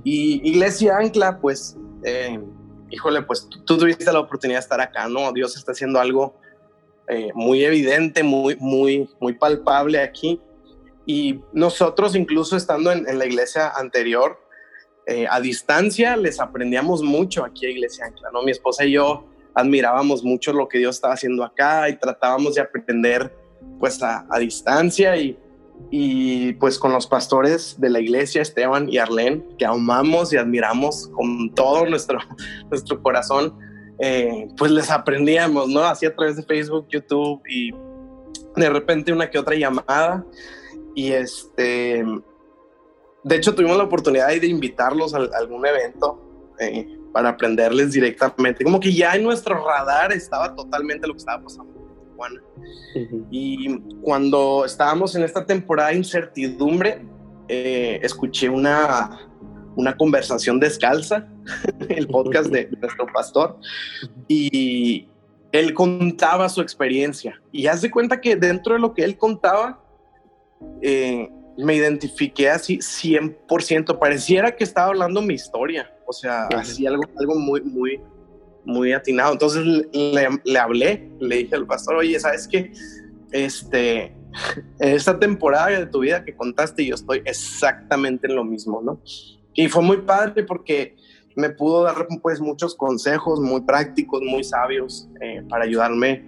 Y 0.03 0.47
Iglesia 0.49 0.97
Ancla, 0.97 1.39
pues, 1.39 1.77
eh, 2.03 2.39
híjole, 2.89 3.21
pues 3.23 3.47
tú, 3.65 3.77
tuviste 3.77 4.11
la 4.11 4.19
oportunidad 4.19 4.59
de 4.59 4.63
estar 4.63 4.81
acá, 4.81 5.07
¿no? 5.07 5.31
Dios 5.31 5.55
está 5.55 5.71
haciendo 5.71 5.99
algo 5.99 6.35
eh, 7.07 7.31
muy 7.33 7.63
evidente, 7.63 8.23
muy, 8.23 8.55
muy, 8.57 9.09
muy 9.19 9.33
palpable 9.33 9.99
aquí. 9.99 10.39
Y 11.05 11.41
nosotros, 11.53 12.15
incluso 12.15 12.55
estando 12.55 12.91
en, 12.91 13.17
la 13.17 13.25
iglesia 13.25 13.69
anterior, 13.69 14.39
eh, 15.07 15.25
a 15.27 15.39
distancia, 15.41 16.15
les 16.15 16.39
aprendíamos 16.39 17.01
mucho 17.01 17.43
aquí 17.43 17.65
a 17.65 17.69
Iglesia 17.69 18.05
Ancla, 18.05 18.29
¿no? 18.31 18.43
Mi 18.43 18.51
esposa 18.51 18.85
y 18.85 18.91
yo 18.91 19.25
admirábamos 19.55 20.23
mucho 20.23 20.53
lo 20.53 20.67
que 20.67 20.77
Dios 20.77 20.95
estaba 20.95 21.15
haciendo 21.15 21.43
acá 21.43 21.89
y 21.89 21.97
tratábamos 21.97 22.55
de 22.55 22.61
aprender 22.61 23.33
pues 23.79 24.01
a, 24.03 24.25
distancia 24.39 25.17
y, 25.17 25.37
y 25.91 26.53
pues 26.53 26.77
con 26.77 26.91
los 26.91 27.07
pastores 27.07 27.79
de 27.79 27.89
la 27.89 27.99
iglesia, 27.99 28.41
Esteban 28.41 28.89
y 28.89 28.99
Arlene, 28.99 29.43
que 29.57 29.65
amamos 29.65 30.31
y 30.33 30.37
admiramos 30.37 31.07
con 31.07 31.53
todo 31.55 31.85
nuestro, 31.85 32.19
nuestro 32.69 33.01
corazón, 33.01 33.57
eh, 33.99 34.47
pues 34.57 34.71
les 34.71 34.91
aprendíamos, 34.91 35.67
¿no? 35.67 35.81
Así 35.81 36.05
a 36.05 36.15
través 36.15 36.35
de 36.35 36.43
Facebook, 36.43 36.87
YouTube 36.89 37.41
y 37.49 37.71
de 38.55 38.69
repente 38.69 39.11
una 39.11 39.29
que 39.29 39.39
otra 39.39 39.55
llamada. 39.55 40.25
Y 40.93 41.11
este, 41.11 42.05
de 43.23 43.35
hecho 43.35 43.55
tuvimos 43.55 43.77
la 43.77 43.83
oportunidad 43.83 44.27
de 44.27 44.47
invitarlos 44.47 45.13
a, 45.15 45.17
algún 45.37 45.65
evento 45.65 46.53
eh, 46.59 46.87
para 47.11 47.29
aprenderles 47.29 47.93
directamente. 47.93 48.63
Como 48.63 48.79
que 48.79 48.93
ya 48.93 49.15
en 49.15 49.23
nuestro 49.23 49.55
radar 49.65 50.11
estaba 50.11 50.55
totalmente 50.55 51.07
lo 51.07 51.13
que 51.13 51.19
estaba 51.19 51.43
pasando 51.43 51.78
en 52.27 52.33
Tijuana. 52.33 52.41
Y 53.31 53.79
cuando 54.01 54.65
estábamos 54.65 55.15
en 55.15 55.23
esta 55.23 55.45
temporada 55.45 55.89
de 55.89 55.97
incertidumbre, 55.97 57.05
eh, 57.47 57.99
escuché 58.03 58.49
una, 58.49 59.29
una 59.75 59.95
conversación 59.95 60.59
descalza, 60.59 61.27
el 61.89 62.07
podcast 62.07 62.49
de, 62.49 62.69
nuestro 62.79 63.07
pastor, 63.13 63.57
y 64.27 65.07
él 65.51 65.73
contaba 65.73 66.49
su 66.49 66.61
experiencia. 66.61 67.41
Y 67.51 67.67
hace 67.67 67.89
cuenta 67.89 68.21
que 68.21 68.35
dentro 68.35 68.73
de 68.73 68.79
lo 68.79 68.93
que 68.93 69.03
él 69.03 69.17
contaba, 69.17 69.83
eh, 70.81 71.29
me 71.57 71.75
identifiqué 71.75 72.49
así 72.49 72.77
100%. 72.77 73.97
Pareciera 73.99 74.55
que 74.55 74.63
estaba 74.63 74.87
hablando 74.87 75.21
mi 75.21 75.33
historia, 75.33 75.91
o 76.05 76.13
sea, 76.13 76.47
así 76.47 76.85
algo, 76.85 77.03
algo 77.17 77.35
muy, 77.35 77.61
muy, 77.61 77.99
muy 78.69 78.93
atinado. 78.93 79.33
Entonces 79.33 79.65
le, 79.65 80.27
le 80.43 80.59
hablé, 80.59 81.11
le 81.19 81.37
dije 81.37 81.55
al 81.55 81.65
pastor, 81.65 81.95
oye, 81.95 82.19
¿sabes 82.19 82.47
qué? 82.47 82.71
Este, 83.31 84.15
esta 84.79 85.19
temporada 85.19 85.67
de 85.67 85.85
tu 85.85 85.99
vida 85.99 86.23
que 86.23 86.35
contaste, 86.35 86.85
yo 86.85 86.95
estoy 86.95 87.21
exactamente 87.25 88.27
en 88.27 88.35
lo 88.35 88.43
mismo, 88.43 88.81
¿no? 88.81 89.01
Y 89.53 89.67
fue 89.67 89.83
muy 89.83 89.97
padre 89.97 90.43
porque 90.43 90.95
me 91.35 91.49
pudo 91.49 91.83
dar 91.83 92.07
pues 92.21 92.39
muchos 92.39 92.75
consejos 92.75 93.39
muy 93.39 93.61
prácticos, 93.61 94.21
muy 94.21 94.43
sabios 94.43 95.09
eh, 95.21 95.43
para 95.49 95.65
ayudarme 95.65 96.25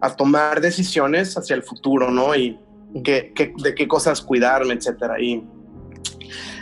a 0.00 0.14
tomar 0.14 0.60
decisiones 0.60 1.36
hacia 1.36 1.56
el 1.56 1.62
futuro, 1.62 2.10
¿no? 2.10 2.34
Y 2.34 2.58
que, 3.04 3.32
de 3.62 3.74
qué 3.74 3.88
cosas 3.88 4.20
cuidarme, 4.20 4.74
etcétera. 4.74 5.20
Y 5.20 5.44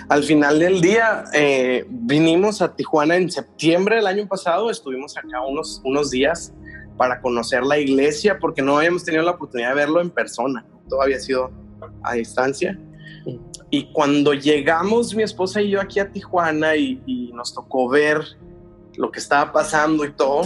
al 0.09 0.23
final 0.23 0.59
del 0.59 0.81
día 0.81 1.25
eh, 1.33 1.87
vinimos 1.89 2.61
a 2.63 2.75
Tijuana 2.75 3.17
en 3.17 3.31
septiembre 3.31 3.97
del 3.97 4.07
año 4.07 4.27
pasado, 4.29 4.71
estuvimos 4.71 5.17
acá 5.17 5.41
unos, 5.43 5.81
unos 5.85 6.11
días 6.11 6.53
para 6.97 7.21
conocer 7.21 7.63
la 7.65 7.79
iglesia 7.79 8.39
porque 8.39 8.63
no 8.63 8.79
habíamos 8.79 9.05
tenido 9.05 9.23
la 9.23 9.33
oportunidad 9.33 9.71
de 9.71 9.75
verlo 9.77 10.01
en 10.01 10.11
persona, 10.11 10.67
todo 10.89 11.03
había 11.03 11.19
sido 11.19 11.51
a 12.03 12.15
distancia. 12.15 12.79
Y 13.71 13.91
cuando 13.93 14.35
llegamos 14.35 15.15
mi 15.15 15.23
esposa 15.23 15.61
y 15.61 15.71
yo 15.71 15.81
aquí 15.81 15.99
a 15.99 16.13
Tijuana 16.13 16.77
y, 16.77 17.33
nos 17.35 17.53
tocó 17.53 17.89
ver 17.89 18.23
lo 18.97 19.11
que 19.11 19.19
estaba 19.19 19.53
pasando 19.53 20.05
y 20.05 20.13
todo, 20.13 20.43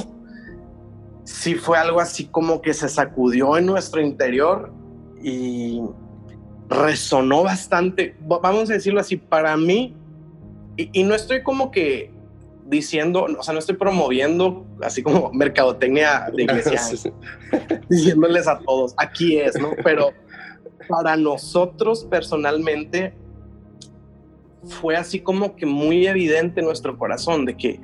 sí 1.24 1.54
fue 1.54 1.76
algo 1.76 2.00
así 2.00 2.26
como 2.26 2.62
que 2.62 2.72
se 2.72 2.88
sacudió 2.88 3.58
en 3.58 3.66
nuestro 3.66 4.00
interior 4.00 4.72
y 5.22 5.82
resonó 6.68 7.42
bastante, 7.42 8.14
vamos 8.20 8.70
a 8.70 8.74
decirlo 8.74 9.00
así, 9.00 9.16
para 9.16 9.56
mí, 9.56 9.94
y, 10.76 11.02
no 11.02 11.14
estoy 11.14 11.42
como 11.42 11.70
que 11.70 12.12
diciendo, 12.66 13.26
o 13.38 13.42
sea, 13.42 13.52
no 13.52 13.58
estoy 13.58 13.76
promoviendo 13.76 14.64
así 14.82 15.02
como 15.02 15.32
mercadotecnia 15.32 16.30
de 16.32 16.44
iglesia, 16.44 16.80
diciéndoles 17.88 18.46
a 18.46 18.58
todos, 18.60 18.94
aquí 18.96 19.38
es, 19.38 19.58
¿no? 19.58 19.72
Pero 19.82 20.12
para 20.88 21.16
nosotros 21.16 22.04
personalmente 22.04 23.14
fue 24.64 24.96
así 24.96 25.20
como 25.20 25.56
que 25.56 25.66
muy 25.66 26.06
evidente 26.06 26.60
en 26.60 26.66
nuestro 26.66 26.96
corazón 26.98 27.44
de 27.44 27.56
que 27.56 27.80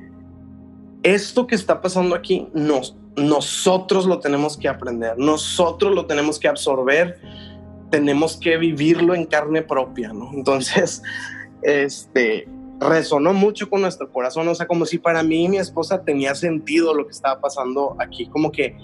esto 1.03 1.47
que 1.47 1.55
está 1.55 1.81
pasando 1.81 2.15
aquí 2.15 2.49
nos, 2.53 2.97
nosotros 3.17 4.07
lo 4.07 4.21
tenemos 4.21 4.57
que 4.57 4.69
aprender, 4.69 5.19
nosotros 5.19 5.95
lo 5.95 6.07
tenemos 6.07 6.39
que 6.39 6.49
absorber, 6.49 7.21
tenemos 7.95 8.37
que 8.37 8.57
vivirlo 8.57 9.15
en 9.15 9.25
carne 9.25 9.63
propia, 9.63 10.13
¿no? 10.13 10.33
Entonces, 10.33 11.01
este, 11.63 12.49
resonó 12.81 13.33
mucho 13.33 13.71
con 13.71 13.83
nuestro 13.83 14.11
corazón, 14.11 14.49
o 14.49 14.55
sea, 14.57 14.67
como 14.67 14.85
si 14.85 14.99
para 14.99 15.23
mí 15.23 15.45
y 15.45 15.49
mi 15.49 15.59
esposa 15.59 16.03
tenía 16.03 16.35
sentido 16.35 16.93
lo 16.93 17.07
que 17.07 17.13
estaba 17.13 17.41
pasando 17.41 17.95
aquí, 18.01 18.27
como 18.27 18.51
que 18.51 18.77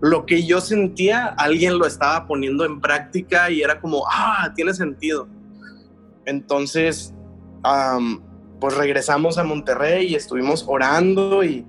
lo 0.00 0.26
que 0.26 0.44
yo 0.44 0.60
sentía, 0.60 1.26
alguien 1.38 1.78
lo 1.78 1.86
estaba 1.86 2.26
poniendo 2.26 2.64
en 2.64 2.80
práctica 2.80 3.50
y 3.50 3.62
era 3.62 3.80
como, 3.80 4.02
ah, 4.10 4.52
tiene 4.56 4.74
sentido. 4.74 5.28
Entonces, 6.24 7.14
pues 8.58 8.76
regresamos 8.76 9.38
a 9.38 9.44
Monterrey 9.44 10.08
y 10.08 10.16
estuvimos 10.16 10.64
orando 10.66 11.44
y, 11.44 11.64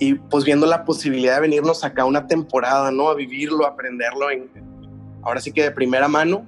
y 0.00 0.14
pues 0.14 0.44
viendo 0.44 0.66
la 0.66 0.84
posibilidad 0.84 1.36
de 1.36 1.42
venirnos 1.42 1.84
acá 1.84 2.04
una 2.04 2.26
temporada, 2.26 2.90
¿no? 2.90 3.08
A 3.08 3.14
vivirlo, 3.14 3.64
aprenderlo, 3.64 4.28
en, 4.32 4.71
ahora 5.22 5.40
sí 5.40 5.52
que 5.52 5.62
de 5.62 5.70
primera 5.70 6.08
mano. 6.08 6.46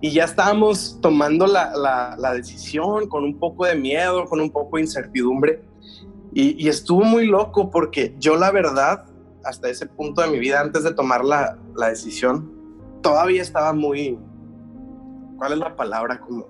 Y 0.00 0.12
ya 0.12 0.24
estábamos 0.24 0.98
tomando 1.02 1.46
la, 1.46 2.16
la, 2.16 2.34
decisión 2.34 3.06
con 3.08 3.22
un 3.22 3.38
poco 3.38 3.66
de 3.66 3.74
miedo, 3.74 4.24
con 4.24 4.40
un 4.40 4.50
poco 4.50 4.76
de 4.76 4.84
incertidumbre. 4.84 5.62
Y, 6.32 6.64
y 6.64 6.68
estuvo 6.68 7.02
muy 7.04 7.26
loco 7.26 7.70
porque 7.70 8.14
yo 8.18 8.36
la 8.36 8.50
verdad 8.50 9.04
hasta 9.44 9.68
ese 9.68 9.86
punto 9.86 10.22
de 10.22 10.28
mi 10.28 10.38
vida, 10.38 10.60
antes 10.60 10.84
de 10.84 10.92
tomar 10.94 11.24
la, 11.24 11.58
la 11.74 11.88
decisión, 11.88 12.50
todavía 13.02 13.42
estaba 13.42 13.72
muy, 13.72 14.18
¿cuál 15.36 15.52
es 15.52 15.58
la 15.58 15.76
palabra? 15.76 16.20
Como, 16.20 16.46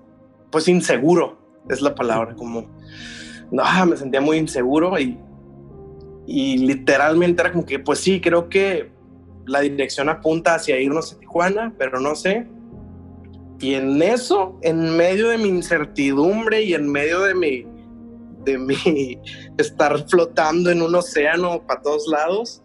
pues 0.49 0.67
inseguro, 0.67 1.37
es 1.69 1.81
la 1.81 1.95
palabra, 1.95 2.35
como, 2.35 2.65
no, 3.51 3.63
me 3.85 3.97
sentía 3.97 4.21
muy 4.21 4.37
inseguro 4.37 4.97
y, 4.99 5.19
y 6.27 6.57
literalmente 6.59 7.41
era 7.41 7.51
como 7.51 7.65
que, 7.65 7.79
pues 7.79 7.99
sí, 7.99 8.21
creo 8.21 8.49
que 8.49 8.91
la 9.45 9.61
dirección 9.61 10.09
apunta 10.09 10.55
hacia 10.55 10.79
irnos 10.79 11.13
a 11.13 11.19
Tijuana, 11.19 11.73
pero 11.77 11.99
no 11.99 12.15
sé. 12.15 12.47
Y 13.59 13.75
en 13.75 14.01
eso, 14.01 14.57
en 14.61 14.97
medio 14.97 15.29
de 15.29 15.37
mi 15.37 15.49
incertidumbre 15.49 16.63
y 16.63 16.73
en 16.73 16.91
medio 16.91 17.21
de 17.21 17.35
mi, 17.35 17.65
de 18.43 18.57
mi 18.57 19.19
estar 19.57 20.07
flotando 20.07 20.71
en 20.71 20.81
un 20.81 20.95
océano 20.95 21.61
para 21.65 21.81
todos 21.81 22.07
lados, 22.07 22.63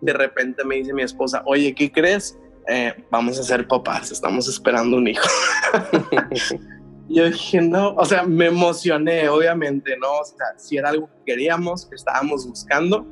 de 0.00 0.12
repente 0.12 0.64
me 0.64 0.76
dice 0.76 0.92
mi 0.92 1.02
esposa, 1.02 1.42
oye, 1.46 1.74
¿qué 1.74 1.90
crees? 1.90 2.38
Eh, 2.68 2.94
vamos 3.10 3.38
a 3.38 3.42
ser 3.42 3.66
papás, 3.66 4.10
estamos 4.10 4.48
esperando 4.48 4.98
un 4.98 5.08
hijo. 5.08 5.28
yo 7.08 7.30
dije, 7.30 7.60
no, 7.60 7.94
o 7.94 8.04
sea, 8.04 8.22
me 8.24 8.46
emocioné, 8.46 9.28
obviamente, 9.28 9.96
¿no? 9.98 10.20
O 10.20 10.24
sea, 10.24 10.46
si 10.58 10.76
era 10.76 10.90
algo 10.90 11.08
que 11.08 11.32
queríamos, 11.32 11.86
que 11.86 11.94
estábamos 11.94 12.46
buscando, 12.46 13.06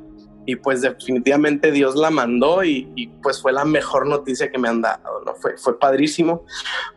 y 0.45 0.55
pues 0.57 0.81
definitivamente 0.81 1.71
Dios 1.71 1.95
la 1.95 2.09
mandó 2.09 2.63
y, 2.63 3.11
pues 3.21 3.41
fue 3.41 3.53
la 3.53 3.65
mejor 3.65 4.07
noticia 4.07 4.51
que 4.51 4.57
me 4.57 4.67
han 4.67 4.81
dado, 4.81 5.21
¿no? 5.25 5.35
Fue, 5.35 5.57
fue 5.57 5.79
padrísimo, 5.79 6.45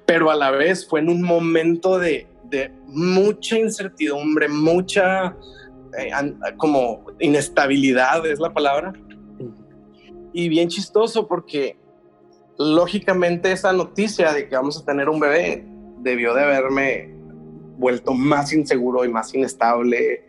pero 0.05 0.31
a 0.31 0.35
la 0.35 0.51
vez 0.51 0.87
fue 0.87 1.01
en 1.01 1.09
un 1.09 1.23
momento 1.23 1.99
de, 1.99 2.27
de 2.45 2.73
mucha 2.87 3.59
incertidumbre, 3.59 4.49
mucha 4.49 5.37
eh, 5.99 6.11
como 6.57 7.05
inestabilidad 7.21 8.27
es 8.27 8.39
la 8.39 8.53
palabra. 8.53 8.93
Y 10.33 10.49
bien 10.49 10.69
chistoso 10.69 11.27
porque 11.27 11.79
lógicamente 12.59 13.53
esa 13.53 13.73
noticia 13.73 14.33
de 14.33 14.49
que 14.49 14.57
vamos 14.57 14.81
a 14.81 14.85
tener 14.85 15.09
un 15.09 15.21
bebé 15.21 15.65
debió 16.01 16.35
de 16.35 16.43
haberme 16.43 17.15
vuelto 17.79 18.13
más 18.13 18.53
inseguro 18.53 19.05
y 19.05 19.09
más 19.09 19.35
inestable. 19.35 20.26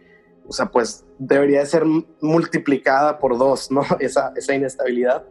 O 0.48 0.54
sea, 0.54 0.68
pues 0.68 1.06
debería 1.20 1.60
de 1.60 1.66
ser 1.66 1.84
multiplicada 2.22 3.20
por 3.20 3.38
dos, 3.38 3.72
¿no? 3.72 3.82
Esa, 4.00 4.34
esa 4.36 4.54
inestabilidad. 4.54 5.26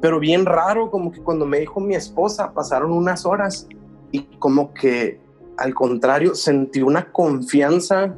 Pero 0.00 0.18
bien 0.18 0.44
raro, 0.46 0.90
como 0.90 1.12
que 1.12 1.20
cuando 1.20 1.46
me 1.46 1.60
dijo 1.60 1.80
mi 1.80 1.94
esposa, 1.94 2.52
pasaron 2.52 2.92
unas 2.92 3.24
horas 3.24 3.68
y 4.10 4.22
como 4.38 4.74
que 4.74 5.20
al 5.56 5.74
contrario, 5.74 6.34
sentí 6.34 6.82
una 6.82 7.12
confianza, 7.12 8.14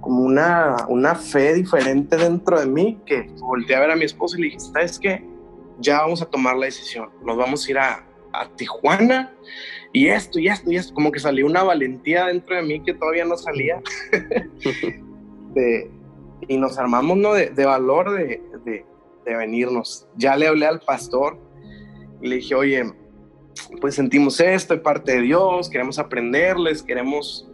como 0.00 0.22
una, 0.22 0.76
una 0.88 1.14
fe 1.14 1.54
diferente 1.54 2.16
dentro 2.16 2.58
de 2.58 2.66
mí, 2.66 3.00
que 3.06 3.30
volteé 3.40 3.76
a 3.76 3.80
ver 3.80 3.90
a 3.90 3.96
mi 3.96 4.04
esposa 4.04 4.36
y 4.38 4.42
le 4.42 4.46
dije, 4.48 4.60
¿sabes 4.60 4.98
qué? 4.98 5.24
Ya 5.78 6.00
vamos 6.00 6.22
a 6.22 6.26
tomar 6.26 6.56
la 6.56 6.66
decisión, 6.66 7.10
nos 7.24 7.36
vamos 7.36 7.66
a 7.66 7.70
ir 7.70 7.78
a, 7.78 8.06
a 8.32 8.48
Tijuana 8.56 9.32
y 9.92 10.08
esto 10.08 10.38
y 10.38 10.48
esto 10.48 10.70
y 10.70 10.76
esto, 10.76 10.94
como 10.94 11.12
que 11.12 11.20
salió 11.20 11.46
una 11.46 11.62
valentía 11.62 12.26
dentro 12.26 12.56
de 12.56 12.62
mí 12.62 12.82
que 12.82 12.94
todavía 12.94 13.24
no 13.24 13.36
salía. 13.36 13.80
y 16.48 16.56
nos 16.56 16.78
armamos 16.78 17.16
¿no? 17.16 17.34
de, 17.34 17.50
de 17.50 17.64
valor 17.64 18.12
de, 18.16 18.42
de, 18.64 18.84
de, 19.24 19.36
venirnos. 19.36 20.08
Ya 20.16 20.36
le 20.36 20.48
hablé 20.48 20.66
al 20.66 20.80
pastor 20.80 21.38
y 22.20 22.28
le 22.28 22.36
dije, 22.36 22.54
oye, 22.54 22.92
pues 23.80 23.94
sentimos 23.94 24.40
esto, 24.40 24.74
es 24.74 24.80
parte 24.80 25.12
de 25.12 25.22
Dios, 25.22 25.68
queremos 25.68 25.98
aprenderles, 25.98 26.82
queremos 26.82 27.48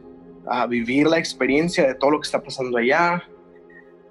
uh, 0.46 0.68
vivir 0.68 1.07
la 1.07 1.18
experiencia 1.18 1.86
de 1.86 1.94
todo 1.94 2.12
lo 2.12 2.20
que 2.20 2.26
está 2.26 2.42
pasando 2.42 2.78
allá. 2.78 3.22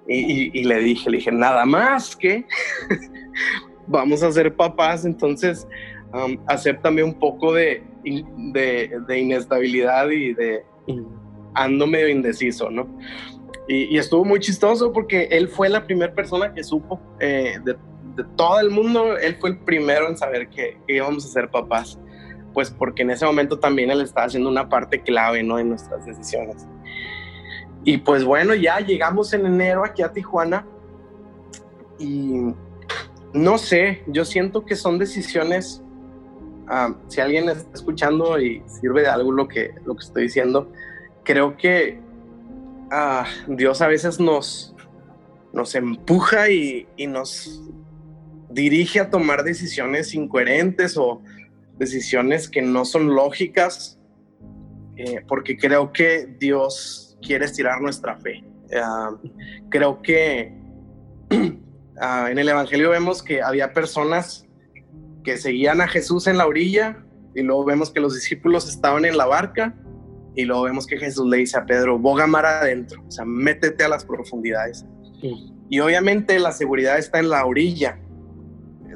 Y, 0.06 0.58
y, 0.58 0.64
le 0.64 0.78
dije, 0.78 1.10
le 1.10 1.18
dije, 1.18 1.30
nada 1.30 1.66
más 1.66 2.16
que 2.16 2.46
vamos 3.86 4.22
a 4.22 4.32
ser 4.32 4.54
papás, 4.56 5.04
entonces 5.04 5.68
um, 6.14 6.38
acéptame 6.46 7.02
un 7.02 7.12
poco 7.12 7.52
de, 7.52 7.82
de, 8.04 9.00
de, 9.06 9.18
inestabilidad 9.18 10.08
y 10.08 10.32
de 10.32 10.64
ando 11.54 11.86
medio 11.86 12.08
indeciso, 12.08 12.70
¿no? 12.70 12.88
Y, 13.68 13.94
y, 13.94 13.98
estuvo 13.98 14.24
muy 14.24 14.40
chistoso 14.40 14.92
porque 14.92 15.28
él 15.30 15.48
fue 15.48 15.68
la 15.68 15.84
primera 15.84 16.14
persona 16.14 16.54
que 16.54 16.64
supo 16.64 16.98
eh, 17.20 17.58
de 17.62 17.76
de 18.18 18.24
todo 18.36 18.58
el 18.58 18.70
mundo, 18.70 19.16
él 19.16 19.36
fue 19.40 19.50
el 19.50 19.58
primero 19.58 20.08
en 20.08 20.16
saber 20.18 20.48
que, 20.48 20.76
íbamos 20.88 21.24
a 21.24 21.28
ser 21.28 21.48
papás, 21.50 21.98
pues 22.52 22.68
porque 22.68 23.02
en 23.02 23.10
ese 23.10 23.24
momento 23.24 23.60
también 23.60 23.90
él 23.90 24.00
estaba 24.00 24.26
haciendo 24.26 24.50
una 24.50 24.68
parte 24.68 25.00
clave, 25.00 25.42
¿no? 25.44 25.58
En 25.58 25.68
nuestras 25.68 26.04
decisiones. 26.04 26.66
Y 27.84 27.98
pues 27.98 28.24
bueno, 28.24 28.54
ya 28.54 28.80
llegamos 28.80 29.32
en 29.32 29.46
enero 29.46 29.84
aquí 29.84 30.02
a 30.02 30.12
Tijuana 30.12 30.66
y 32.00 32.52
no 33.32 33.56
sé, 33.56 34.02
yo 34.08 34.24
siento 34.24 34.64
que 34.64 34.74
son 34.74 34.98
decisiones, 34.98 35.80
ah, 36.66 36.96
si 37.06 37.20
alguien 37.20 37.48
está 37.48 37.70
escuchando 37.72 38.40
y 38.40 38.64
sirve 38.66 39.02
de 39.02 39.08
algo 39.08 39.30
lo 39.30 39.46
que, 39.46 39.74
lo 39.84 39.94
que 39.94 40.04
estoy 40.04 40.24
diciendo, 40.24 40.72
creo 41.22 41.56
que 41.56 42.00
uh, 42.92 43.54
Dios 43.54 43.80
a 43.80 43.88
veces 43.88 44.20
nos, 44.20 44.74
nos 45.52 45.74
empuja 45.74 46.50
y, 46.50 46.86
y 46.96 47.06
nos 47.06 47.62
dirige 48.50 49.00
a 49.00 49.10
tomar 49.10 49.44
decisiones 49.44 50.14
incoherentes 50.14 50.96
o 50.96 51.22
decisiones 51.78 52.48
que 52.48 52.62
no 52.62 52.84
son 52.84 53.14
lógicas, 53.14 53.98
eh, 54.96 55.24
porque 55.26 55.56
creo 55.56 55.92
que 55.92 56.26
Dios 56.38 57.16
quiere 57.22 57.44
estirar 57.44 57.80
nuestra 57.80 58.16
fe. 58.16 58.44
Ah, 58.76 59.16
creo 59.70 60.02
que 60.02 60.52
ah, 62.00 62.28
en 62.30 62.38
el 62.38 62.48
Evangelio 62.48 62.90
vemos 62.90 63.22
que 63.22 63.42
había 63.42 63.72
personas 63.72 64.46
que 65.24 65.36
seguían 65.36 65.80
a 65.80 65.88
Jesús 65.88 66.26
en 66.26 66.38
la 66.38 66.46
orilla 66.46 67.04
y 67.34 67.42
luego 67.42 67.64
vemos 67.64 67.90
que 67.90 68.00
los 68.00 68.14
discípulos 68.14 68.68
estaban 68.68 69.04
en 69.04 69.16
la 69.16 69.26
barca 69.26 69.74
y 70.34 70.44
luego 70.44 70.62
vemos 70.62 70.86
que 70.86 70.98
Jesús 70.98 71.28
le 71.28 71.38
dice 71.38 71.58
a 71.58 71.66
Pedro, 71.66 71.98
boga 71.98 72.26
mar 72.26 72.46
adentro, 72.46 73.02
o 73.06 73.10
sea, 73.10 73.24
métete 73.24 73.84
a 73.84 73.88
las 73.88 74.04
profundidades. 74.04 74.84
Y 75.68 75.80
obviamente 75.80 76.38
la 76.38 76.52
seguridad 76.52 76.98
está 76.98 77.18
en 77.18 77.28
la 77.28 77.44
orilla, 77.44 77.98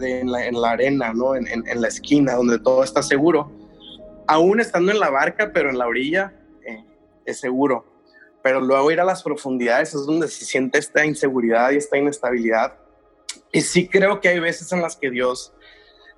en, 0.01 0.30
la, 0.30 0.70
arena, 0.70 1.12
¿no? 1.12 1.35
En, 1.37 1.80
la 1.80 1.89
esquina, 1.89 2.35
donde 2.35 2.59
todo 2.59 2.83
está 2.85 3.03
seguro. 3.03 3.53
Aún 4.26 4.61
estando 4.61 4.93
en 4.93 5.01
la 5.01 5.11
barca, 5.11 5.53
pero 5.53 5.70
en 5.70 5.78
la 5.78 5.87
orilla, 5.87 6.33
eh, 6.64 6.85
es 7.26 7.41
seguro. 7.41 7.85
Pero 8.43 8.61
luego 8.61 8.91
ir 8.91 9.01
a 9.01 9.05
las 9.05 9.22
profundidades 9.22 9.95
es 9.95 10.07
donde 10.07 10.28
se 10.28 10.45
siente 10.45 10.78
esta 10.78 11.05
inseguridad 11.05 11.70
y 11.72 11.76
esta 11.76 11.99
inestabilidad. 11.99 12.78
Y 13.53 13.61
sí 13.61 13.89
creo 13.89 14.20
que 14.20 14.28
hay 14.28 14.41
veces 14.41 14.72
en 14.72 14.80
las 14.80 14.97
que 14.97 15.11
Dios 15.11 15.53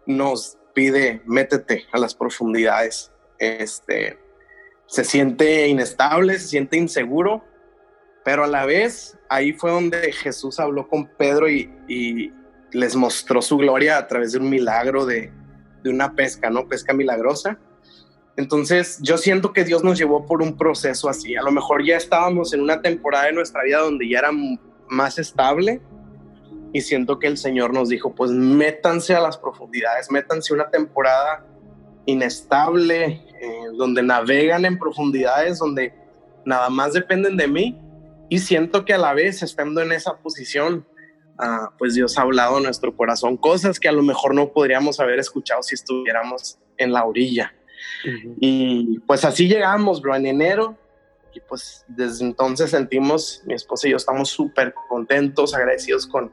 nos 0.06 0.58
pide, 0.74 1.22
métete 1.24 1.84
a 1.92 1.98
las 1.98 2.14
profundidades. 2.14 3.10
Este, 3.38 4.18
se 4.86 5.04
siente 5.04 5.68
inestable, 5.68 6.38
se 6.38 6.48
siente 6.48 6.76
inseguro, 6.76 7.44
pero 8.24 8.44
a 8.44 8.46
la 8.46 8.64
vez 8.64 9.18
ahí 9.28 9.52
fue 9.52 9.70
donde 9.70 10.12
Jesús 10.12 10.58
habló 10.60 10.88
con 10.88 11.06
Pedro 11.06 11.48
y, 11.48 12.32
les 12.72 12.96
mostró 12.96 13.40
su 13.40 13.56
gloria 13.56 13.98
a 13.98 14.08
través 14.08 14.32
de 14.32 14.38
un 14.38 14.50
milagro 14.50 15.06
de, 15.06 15.32
una 15.84 16.12
pesca, 16.16 16.50
¿no? 16.50 16.66
Pesca 16.66 16.92
milagrosa. 16.92 17.56
Entonces, 18.36 18.98
yo 19.00 19.16
siento 19.16 19.52
que 19.52 19.62
Dios 19.62 19.84
nos 19.84 19.96
llevó 19.96 20.26
por 20.26 20.42
un 20.42 20.56
proceso 20.56 21.08
así. 21.08 21.36
A 21.36 21.42
lo 21.42 21.52
mejor 21.52 21.86
ya 21.86 21.96
estábamos 21.96 22.52
en 22.52 22.62
una 22.62 22.82
temporada 22.82 23.26
de 23.26 23.32
nuestra 23.32 23.62
vida 23.62 23.78
donde 23.78 24.08
ya 24.08 24.18
era 24.18 24.30
más 24.88 25.20
estable 25.20 25.80
y 26.72 26.80
siento 26.80 27.20
que 27.20 27.28
el 27.28 27.36
Señor 27.36 27.72
nos 27.72 27.88
dijo, 27.88 28.12
pues 28.16 28.32
métanse 28.32 29.14
a 29.14 29.20
las 29.20 29.38
profundidades, 29.38 30.10
métanse 30.10 30.52
una 30.52 30.68
temporada 30.68 31.46
inestable, 32.06 33.04
eh, 33.04 33.66
donde 33.76 34.02
navegan 34.02 34.64
en 34.64 34.78
profundidades, 34.78 35.58
donde 35.58 35.94
nada 36.44 36.68
más 36.70 36.92
dependen 36.92 37.36
de 37.36 37.48
mí. 37.48 37.80
Y 38.28 38.38
siento 38.38 38.84
que 38.84 38.94
a 38.94 38.98
la 38.98 39.14
vez, 39.14 39.42
estando 39.42 39.80
en 39.82 39.92
esa 39.92 40.16
posición, 40.16 40.86
pues 41.78 41.94
Dios 41.94 42.16
ha 42.16 42.22
hablado 42.22 42.58
en 42.58 42.64
nuestro 42.64 42.96
corazón, 42.96 43.36
cosas 43.36 43.80
que 43.80 43.88
a 43.88 43.92
lo 43.92 44.02
mejor 44.02 44.34
no 44.34 44.52
podríamos 44.52 45.00
haber 45.00 45.18
escuchado 45.18 45.62
si 45.62 45.74
estuviéramos 45.74 46.58
en 46.76 46.92
la 46.92 47.04
orilla. 47.04 47.52
Y 48.40 48.98
pues 49.00 49.24
así 49.24 49.48
llegamos, 49.48 50.00
bro, 50.00 50.14
en 50.14 50.26
enero. 50.26 50.78
Y 51.34 51.40
pues 51.40 51.84
desde 51.88 52.24
entonces 52.24 52.70
sentimos, 52.70 53.42
mi 53.46 53.54
esposa 53.54 53.88
y 53.88 53.90
yo 53.90 53.96
estamos 53.96 54.28
súper 54.28 54.72
contentos, 54.88 55.54
agradecidos 55.54 56.06
con, 56.06 56.30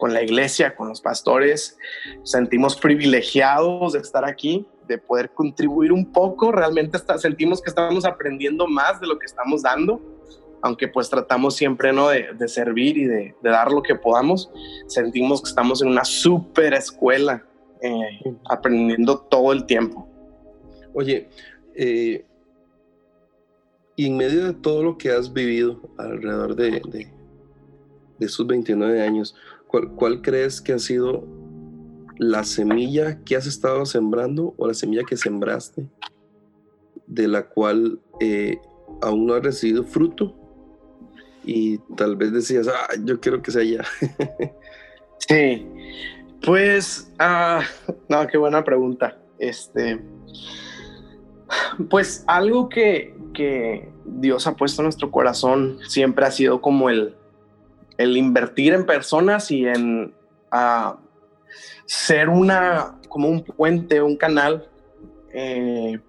con 0.00 0.12
la 0.12 0.22
iglesia, 0.22 0.74
con 0.74 0.88
los 0.88 1.00
pastores. 1.00 1.78
Sentimos 2.24 2.74
privilegiados 2.74 3.92
de 3.92 4.00
estar 4.00 4.24
aquí, 4.24 4.66
de 4.88 4.98
poder 4.98 5.30
contribuir 5.30 5.92
un 5.92 6.10
poco. 6.10 6.50
Realmente 6.50 6.98
sentimos 7.18 7.62
que 7.62 7.70
estamos 7.70 8.04
aprendiendo 8.04 8.66
más 8.66 9.00
de 9.00 9.06
lo 9.06 9.16
que 9.16 9.26
estamos 9.26 9.62
dando 9.62 10.00
aunque 10.62 10.88
pues 10.88 11.08
tratamos 11.08 11.56
siempre 11.56 11.92
¿no? 11.92 12.08
de, 12.08 12.48
servir 12.48 12.98
y 12.98 13.04
de, 13.04 13.34
dar 13.42 13.72
lo 13.72 13.82
que 13.82 13.94
podamos, 13.94 14.50
sentimos 14.86 15.40
que 15.42 15.48
estamos 15.48 15.80
en 15.80 15.88
una 15.88 16.04
súper 16.04 16.74
escuela 16.74 17.44
eh, 17.80 18.20
aprendiendo 18.48 19.18
todo 19.18 19.52
el 19.52 19.64
tiempo. 19.64 20.06
Oye, 20.92 21.28
eh, 21.74 22.26
y 23.96 24.06
en 24.06 24.16
medio 24.16 24.46
de 24.46 24.54
todo 24.54 24.82
lo 24.82 24.98
que 24.98 25.10
has 25.10 25.32
vivido 25.32 25.80
alrededor 25.96 26.54
de, 26.56 26.82
de, 26.88 28.26
esos 28.26 28.46
29 28.46 29.02
años, 29.02 29.34
¿cuál, 29.70 29.90
¿cuál, 29.92 30.20
crees 30.20 30.60
que 30.60 30.72
ha 30.72 30.78
sido 30.78 31.24
la 32.18 32.44
semilla 32.44 33.22
que 33.24 33.36
has 33.36 33.46
estado 33.46 33.86
sembrando 33.86 34.54
o 34.58 34.66
la 34.66 34.74
semilla 34.74 35.04
que 35.04 35.16
sembraste 35.16 35.88
de 37.06 37.28
la 37.28 37.48
cual 37.48 38.00
eh, 38.20 38.58
aún 39.00 39.26
no 39.26 39.34
has 39.34 39.42
recibido 39.42 39.84
fruto 39.84 40.34
y 41.44 41.78
tal 41.96 42.16
vez 42.16 42.32
decías, 42.32 42.68
ah, 42.68 42.94
yo 43.02 43.20
quiero 43.20 43.42
que 43.42 43.50
sea 43.50 43.62
ya. 43.62 43.84
sí, 45.18 45.66
pues, 46.44 47.10
ah, 47.18 47.62
no, 48.08 48.26
qué 48.26 48.38
buena 48.38 48.62
pregunta. 48.64 49.18
Este, 49.38 50.00
pues 51.88 52.24
algo 52.26 52.68
que, 52.68 53.16
que 53.32 53.90
Dios 54.04 54.46
ha 54.46 54.56
puesto 54.56 54.82
en 54.82 54.84
nuestro 54.84 55.10
corazón 55.10 55.78
siempre 55.88 56.26
ha 56.26 56.30
sido 56.30 56.60
como 56.60 56.90
el, 56.90 57.16
el 58.00 58.16
invertir 58.16 58.72
en 58.72 58.86
personas 58.86 59.50
y 59.50 59.66
en 59.66 60.14
uh, 60.52 60.96
ser 61.84 62.30
una, 62.30 62.98
como 63.10 63.28
un 63.28 63.44
puente, 63.44 64.00
un 64.00 64.16
canal 64.16 64.70
eh, 65.34 66.00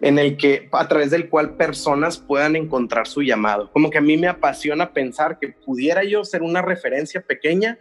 en 0.00 0.18
el 0.18 0.36
que 0.36 0.68
a 0.72 0.88
través 0.88 1.12
del 1.12 1.28
cual 1.28 1.56
personas 1.56 2.18
puedan 2.18 2.56
encontrar 2.56 3.06
su 3.06 3.22
llamado. 3.22 3.70
Como 3.70 3.90
que 3.90 3.98
a 3.98 4.00
mí 4.00 4.16
me 4.16 4.26
apasiona 4.26 4.92
pensar 4.92 5.38
que 5.38 5.50
pudiera 5.50 6.02
yo 6.02 6.24
ser 6.24 6.42
una 6.42 6.62
referencia 6.62 7.20
pequeña 7.20 7.78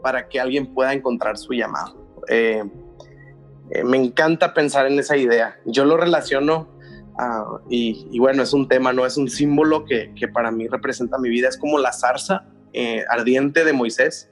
para 0.00 0.28
que 0.28 0.38
alguien 0.38 0.72
pueda 0.72 0.92
encontrar 0.92 1.36
su 1.36 1.54
llamado. 1.54 2.22
Eh, 2.28 2.62
eh, 3.70 3.82
me 3.82 3.96
encanta 3.96 4.54
pensar 4.54 4.86
en 4.86 4.96
esa 5.00 5.16
idea. 5.16 5.58
Yo 5.64 5.84
lo 5.84 5.96
relaciono 5.96 6.75
Ah, 7.18 7.60
y, 7.70 8.18
bueno, 8.18 8.42
es 8.42 8.52
un 8.52 8.68
tema, 8.68 8.92
¿no? 8.92 9.06
Es 9.06 9.16
un 9.16 9.28
símbolo 9.28 9.84
que, 9.84 10.12
que 10.14 10.28
para 10.28 10.50
mí 10.50 10.68
representa 10.68 11.18
mi 11.18 11.30
vida. 11.30 11.48
Es 11.48 11.56
como 11.56 11.78
la 11.78 11.92
zarza 11.92 12.46
eh, 12.72 13.04
ardiente 13.08 13.64
de 13.64 13.72
Moisés. 13.72 14.30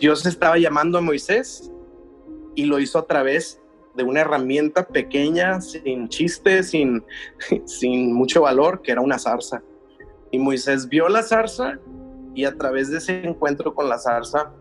Dios 0.00 0.24
estaba 0.24 0.56
llamando 0.58 0.98
a 0.98 1.00
Moisés 1.02 1.70
y 2.54 2.64
lo 2.64 2.78
hizo 2.78 2.98
a 2.98 3.06
través 3.06 3.60
de 3.94 4.04
una 4.04 4.20
herramienta 4.20 4.86
pequeña, 4.86 5.60
sin 5.60 6.08
chiste, 6.08 6.62
sin, 6.62 7.04
sin 7.66 8.12
mucho 8.12 8.42
valor, 8.42 8.80
que 8.82 8.92
era 8.92 9.00
una 9.00 9.18
zarza. 9.18 9.62
Y 10.30 10.38
Moisés 10.38 10.88
vio 10.88 11.08
la 11.08 11.22
zarza 11.22 11.78
y 12.34 12.44
a 12.44 12.56
través 12.56 12.90
de 12.90 12.98
ese 12.98 13.24
encuentro 13.24 13.74
con 13.74 13.88
la 13.88 13.98
zarza, 13.98 14.52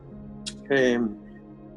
eh, 0.70 1.00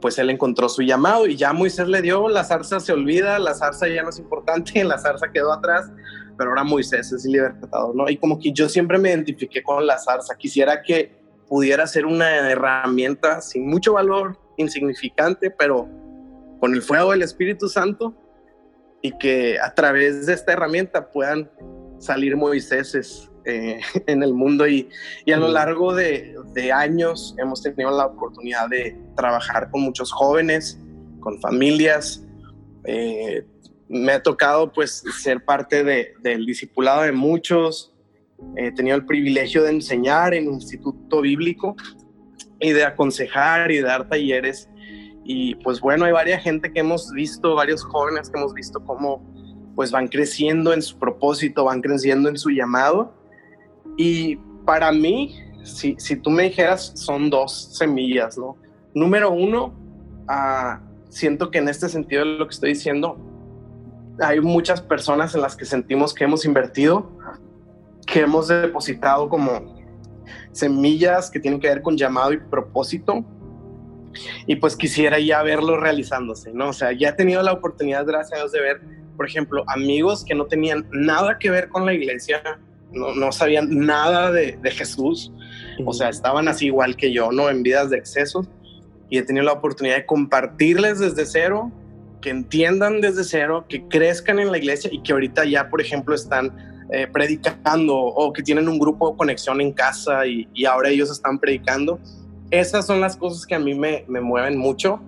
pues 0.01 0.19
él 0.19 0.31
encontró 0.31 0.69
su 0.69 0.83
llamado 0.83 1.27
y 1.27 1.37
ya 1.37 1.53
Moisés 1.53 1.89
le 1.89 2.03
dio, 2.03 2.29
la 2.29 2.45
zarza 2.45 2.81
se 2.81 2.93
olvida, 2.93 3.39
la 3.39 3.55
zarza 3.55 3.89
ya 3.89 4.03
no 4.03 4.11
es 4.11 4.19
importante, 4.19 4.83
la 4.85 4.99
zarza 4.99 5.31
quedó 5.33 5.53
atrás, 5.53 5.91
pero 6.37 6.51
ahora 6.51 6.65
Moisés 6.65 7.13
es 7.13 7.25
libertador, 7.25 7.95
¿no? 7.95 8.09
Y 8.09 8.17
como 8.17 8.39
que 8.39 8.53
yo 8.53 8.69
siempre 8.69 8.99
me 8.99 9.11
identifiqué 9.11 9.63
con 9.63 9.87
la 9.87 9.99
zarza, 9.99 10.37
quisiera 10.37 10.83
que 10.83 11.19
pudiera 11.49 11.87
ser 11.87 12.07
una 12.07 12.51
herramienta 12.51 13.41
sin 13.41 13.67
mucho 13.67 13.95
valor, 13.95 14.39
insignificante, 14.57 15.51
pero 15.51 15.89
con 16.61 16.75
el 16.75 16.83
fuego 16.83 17.13
del 17.13 17.23
Espíritu 17.23 17.69
Santo 17.69 18.15
y 19.03 19.17
que 19.19 19.59
a 19.61 19.75
través 19.75 20.27
de 20.27 20.35
esta 20.35 20.53
herramienta 20.53 21.11
puedan 21.11 21.51
salir 21.99 22.37
Moiséses 22.37 23.31
eh, 23.49 23.81
en 24.07 24.23
el 24.23 24.35
mundo 24.35 24.69
y, 24.69 24.89
y 25.25 25.33
a 25.33 25.37
lo 25.37 25.49
largo 25.49 25.95
de, 25.95 26.37
de, 26.55 26.73
años 26.73 27.35
hemos 27.39 27.63
tenido 27.63 27.91
la 27.91 28.07
oportunidad 28.07 28.69
de 28.69 28.97
trabajar 29.17 29.71
con 29.71 29.83
muchos 29.83 30.13
jóvenes, 30.13 30.79
con 31.21 31.41
familias. 31.41 32.25
Eh, 32.85 33.45
me 33.89 34.13
ha 34.13 34.23
tocado 34.23 34.73
pues 34.73 35.03
ser 35.19 35.45
parte 35.45 35.83
de, 35.83 36.15
del 36.23 36.45
discipulado 36.45 37.03
de 37.03 37.13
muchos. 37.13 37.95
He 38.57 38.71
tenido 38.73 38.97
el 38.97 39.07
privilegio 39.07 39.63
de 39.63 39.71
enseñar 39.71 40.35
en 40.35 40.49
un 40.49 40.55
instituto 40.55 41.23
bíblico 41.23 41.75
y 42.61 42.73
de 42.73 42.85
aconsejar 42.85 43.71
y 43.71 43.77
de 43.77 43.83
dar 43.83 44.09
talleres. 44.09 44.69
Y 45.25 45.57
pues 45.57 45.81
bueno, 45.81 46.05
hay 46.05 46.13
varias 46.13 46.43
gente 46.43 46.73
que 46.73 46.81
hemos 46.81 47.11
visto, 47.13 47.55
varios 47.55 47.83
jóvenes 47.83 48.31
que 48.31 48.39
hemos 48.39 48.55
visto 48.55 48.81
cómo 48.85 49.27
pues 49.75 49.91
van 49.91 50.09
creciendo 50.09 50.73
en 50.73 50.83
su 50.83 50.99
propósito, 50.99 51.65
van 51.65 51.81
creciendo 51.81 52.29
en 52.29 52.37
su 52.37 52.51
llamado. 52.51 53.15
Y 53.99 54.37
para 54.65 54.93
mí, 54.93 55.35
si, 55.65 55.97
si 55.99 56.17
tú 56.17 56.31
me 56.31 56.45
dijeras, 56.45 56.93
son 56.95 57.29
dos 57.29 57.77
semillas, 57.77 58.39
¿no? 58.39 58.57
Número 58.95 59.31
uno, 59.31 59.75
uh, 60.29 60.79
siento 61.09 61.51
que 61.51 61.59
en 61.59 61.69
este 61.69 61.89
sentido 61.89 62.25
de 62.25 62.39
lo 62.39 62.47
que 62.47 62.55
estoy 62.55 62.71
diciendo, 62.71 63.19
hay 64.21 64.41
muchas 64.41 64.81
personas 64.81 65.35
en 65.35 65.43
las 65.43 65.57
que 65.57 65.65
sentimos 65.65 66.15
que 66.15 66.25
hemos 66.25 66.45
invertido, 66.45 67.11
que 68.07 68.21
hemos 68.21 68.47
depositado 68.47 69.29
como 69.29 69.77
semillas 70.53 71.29
que 71.29 71.41
tienen 71.41 71.59
que 71.59 71.69
ver 71.69 71.83
con 71.83 71.97
llamado 71.97 72.33
y 72.33 72.39
propósito. 72.39 73.25
Y 74.47 74.57
pues 74.57 74.77
quisiera 74.77 75.19
ya 75.19 75.43
verlo 75.43 75.77
realizándose, 75.77 76.53
¿no? 76.53 76.69
O 76.69 76.73
sea, 76.73 76.93
ya 76.93 77.11
he 77.11 77.13
tenido 77.15 77.43
la 77.43 77.53
oportunidad, 77.53 78.07
gracias 78.07 78.39
a 78.39 78.43
Dios, 78.43 78.53
de 78.53 78.61
ver, 78.61 78.81
por 79.17 79.27
ejemplo, 79.27 79.65
amigos 79.67 80.25
que 80.25 80.37
no 80.37 80.47
tenían 80.47 80.87
nada 80.93 81.37
que 81.39 81.51
ver 81.51 81.69
con 81.69 81.85
la 81.85 81.93
iglesia, 81.93 82.43
no, 82.93 83.15
no 83.15 83.33
sabían 83.33 83.69
nada 83.71 84.31
de, 84.33 84.59
de 84.61 84.71
Jesús, 84.71 85.33
o 85.85 85.93
sea, 85.93 86.09
estaban 86.09 86.49
así 86.49 86.67
igual 86.67 86.97
que 86.97 87.13
yo, 87.13 87.31
¿no? 87.33 87.51
En 87.51 87.63
vidas 87.63 87.91
de 87.91 87.99
excesos. 87.99 88.49
Y 89.11 89.19
he 89.19 89.23
tenido 89.23 89.45
la 89.45 89.53
oportunidad 89.53 89.97
de 89.97 90.07
compartirles 90.07 90.99
desde 90.99 91.25
cero 91.25 91.73
que 92.21 92.31
entiendan 92.31 93.01
desde 93.01 93.25
cero, 93.25 93.65
que 93.69 93.87
crezcan 93.89 94.39
en 94.39 94.51
la 94.51 94.59
iglesia 94.59 94.91
y 94.93 95.03
que 95.03 95.13
ahorita 95.13 95.45
ya, 95.45 95.69
por 95.69 95.81
ejemplo, 95.81 96.15
están 96.15 96.87
eh, 96.91 97.07
predicando 97.07 97.97
o 97.97 98.33
que 98.33 98.43
tienen 98.43 98.69
un 98.69 98.79
grupo 98.79 99.11
de 99.11 99.17
conexión 99.17 99.61
en 99.61 99.73
casa 99.73 100.27
y, 100.27 100.49
y, 100.55 100.65
ahora 100.65 100.89
ellos 100.89 101.11
están 101.11 101.39
predicando. 101.39 102.01
Esas 102.51 102.87
son 102.87 103.01
las 103.01 103.17
cosas 103.17 103.47
que 103.47 103.55
a 103.55 103.59
mí 103.59 103.75
me, 103.75 104.05
me, 104.09 104.21
mueven 104.21 104.57
mucho 104.57 105.01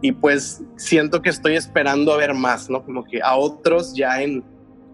y 0.00 0.12
pues 0.12 0.62
siento 0.76 1.22
que 1.22 1.30
estoy 1.30 1.54
esperando 1.54 2.12
a 2.12 2.16
ver 2.16 2.34
más, 2.34 2.68
¿no? 2.68 2.84
Como 2.84 3.04
que 3.04 3.22
a 3.22 3.36
otros 3.36 3.94
ya 3.94 4.20
en 4.20 4.42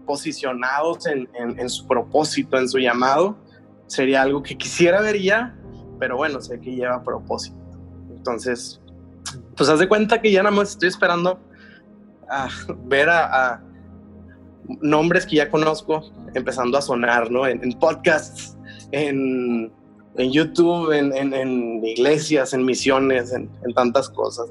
posicionados 0.09 1.05
en, 1.05 1.29
en, 1.35 1.69
su 1.69 1.85
propósito, 1.85 2.57
en 2.57 2.67
su 2.67 2.79
llamado, 2.79 3.37
sería 3.85 4.23
algo 4.23 4.41
que 4.41 4.57
quisiera 4.57 5.01
ver 5.01 5.21
ya, 5.21 5.55
pero 5.99 6.17
bueno, 6.17 6.41
sé 6.41 6.59
que 6.59 6.71
lleva 6.73 7.03
propósito. 7.03 7.55
Entonces, 8.09 8.81
pues 9.55 9.69
haz 9.69 9.77
de 9.77 9.87
cuenta 9.87 10.19
que 10.19 10.31
ya 10.31 10.41
nada 10.41 10.55
más 10.55 10.71
estoy 10.71 10.89
esperando 10.89 11.39
a 12.27 12.47
ver 12.85 13.07
a, 13.07 13.61
nombres 14.81 15.27
que 15.27 15.35
ya 15.35 15.51
conozco 15.51 16.01
empezando 16.33 16.75
a 16.79 16.81
sonar, 16.81 17.29
¿no? 17.29 17.45
En, 17.45 17.71
podcasts, 17.73 18.57
en, 18.91 19.71
en 20.15 20.31
YouTube, 20.31 20.91
en, 20.91 21.13
en, 21.13 21.85
iglesias, 21.85 22.55
en 22.55 22.65
misiones, 22.65 23.31
en, 23.31 23.47
tantas 23.75 24.09
cosas. 24.09 24.47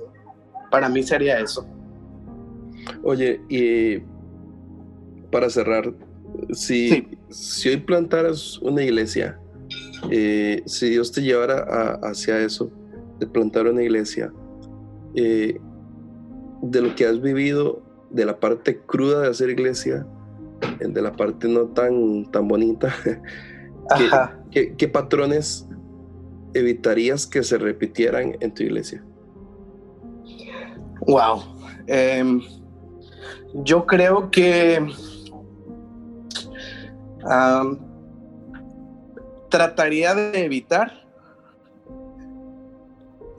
Para 0.71 0.89
mí 0.89 1.03
sería 1.03 1.41
eso. 1.41 1.67
Oye, 3.03 3.41
y 3.49 4.05
para 5.31 5.51
cerrar, 5.51 5.93
si, 6.53 6.89
sí. 6.91 7.09
si 7.29 7.69
hoy 7.71 7.77
plantaras 7.79 8.59
una 8.59 8.83
iglesia, 8.83 9.39
eh, 10.11 10.63
si 10.67 10.91
Dios 10.91 11.13
te 11.13 11.23
llevara 11.23 11.61
a, 11.61 12.11
hacia 12.11 12.41
eso, 12.41 12.71
de 13.19 13.27
plantar 13.27 13.67
una 13.67 13.83
iglesia, 13.83 14.33
eh, 15.15 15.59
de 16.63 16.81
lo 16.81 16.95
que 16.95 17.07
has 17.07 17.21
vivido, 17.21 17.83
de 18.11 18.25
la 18.25 18.39
parte 18.39 18.79
cruda 18.79 19.21
de 19.23 19.29
hacer 19.29 19.51
iglesia, 19.51 20.07
de 20.81 21.03
la 21.03 21.13
parte 21.13 21.49
no 21.49 21.67
tan, 21.67 22.31
tan 22.31 22.49
bonita, 22.49 22.95
¿qué, 23.97 24.11
¿qué, 24.51 24.77
qué, 24.77 24.89
patrones 24.89 25.67
evitarías 26.55 27.27
que 27.27 27.43
se 27.43 27.59
repitieran 27.59 28.37
en 28.41 28.55
tu 28.55 28.63
iglesia? 28.63 29.05
Wow. 31.07 31.43
Eh, 31.87 32.41
yo 33.55 33.87
creo 33.87 34.31
que 34.31 34.87
um, 37.29 37.79
trataría 39.49 40.15
de 40.15 40.45
evitar 40.45 41.09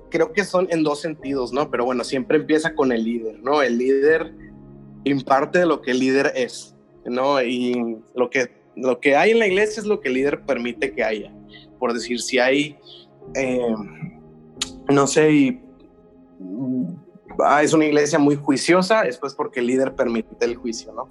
creo 0.09 0.33
que 0.33 0.43
son 0.43 0.67
en 0.69 0.83
dos 0.83 1.01
sentidos, 1.01 1.53
¿no? 1.53 1.69
Pero 1.69 1.85
bueno, 1.85 2.03
siempre 2.03 2.37
empieza 2.37 2.75
con 2.75 2.91
el 2.91 3.03
líder, 3.03 3.39
¿no? 3.41 3.61
El 3.61 3.77
líder 3.77 4.33
imparte 5.03 5.65
lo 5.65 5.81
que 5.81 5.91
el 5.91 5.99
líder 5.99 6.33
es, 6.35 6.75
¿no? 7.05 7.41
Y 7.41 7.97
lo 8.15 8.29
que, 8.29 8.51
lo 8.75 8.99
que 8.99 9.15
hay 9.15 9.31
en 9.31 9.39
la 9.39 9.47
iglesia 9.47 9.81
es 9.81 9.87
lo 9.87 9.99
que 9.99 10.09
el 10.09 10.15
líder 10.15 10.41
permite 10.41 10.93
que 10.93 11.03
haya. 11.03 11.31
Por 11.77 11.93
decir, 11.93 12.21
si 12.21 12.39
hay, 12.39 12.77
eh, 13.35 13.75
no 14.89 15.07
sé, 15.07 15.31
y, 15.31 15.61
ah, 17.43 17.63
es 17.63 17.73
una 17.73 17.85
iglesia 17.85 18.19
muy 18.19 18.35
juiciosa, 18.35 19.03
es 19.03 19.17
pues 19.17 19.33
porque 19.33 19.59
el 19.59 19.67
líder 19.67 19.95
permite 19.95 20.45
el 20.45 20.55
juicio, 20.55 20.91
¿no? 20.93 21.09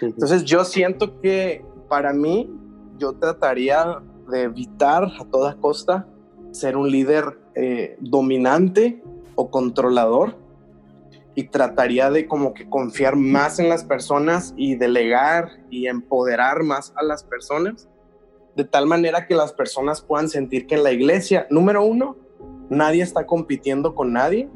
Entonces 0.00 0.44
yo 0.44 0.64
siento 0.64 1.20
que 1.20 1.64
para 1.88 2.12
mí, 2.12 2.50
yo 2.98 3.14
trataría 3.14 4.00
de 4.30 4.42
evitar 4.42 5.04
a 5.04 5.24
toda 5.24 5.56
costa 5.56 6.06
ser 6.50 6.76
un 6.76 6.90
líder 6.90 7.38
eh, 7.54 7.96
dominante 8.00 9.02
o 9.34 9.50
controlador 9.50 10.36
y 11.34 11.44
trataría 11.44 12.10
de 12.10 12.26
como 12.26 12.52
que 12.52 12.68
confiar 12.68 13.16
más 13.16 13.58
en 13.58 13.68
las 13.68 13.84
personas 13.84 14.54
y 14.56 14.74
delegar 14.74 15.50
y 15.70 15.86
empoderar 15.86 16.62
más 16.64 16.92
a 16.96 17.02
las 17.02 17.22
personas 17.22 17.88
de 18.58 18.64
tal 18.64 18.86
manera 18.86 19.28
que 19.28 19.36
las 19.36 19.52
personas 19.52 20.00
puedan 20.00 20.28
sentir 20.28 20.66
que 20.66 20.74
en 20.74 20.82
la 20.82 20.90
iglesia, 20.90 21.46
número 21.48 21.84
uno, 21.84 22.16
nadie 22.68 23.04
está 23.04 23.24
compitiendo 23.24 23.94
con 23.94 24.12
nadie 24.12 24.48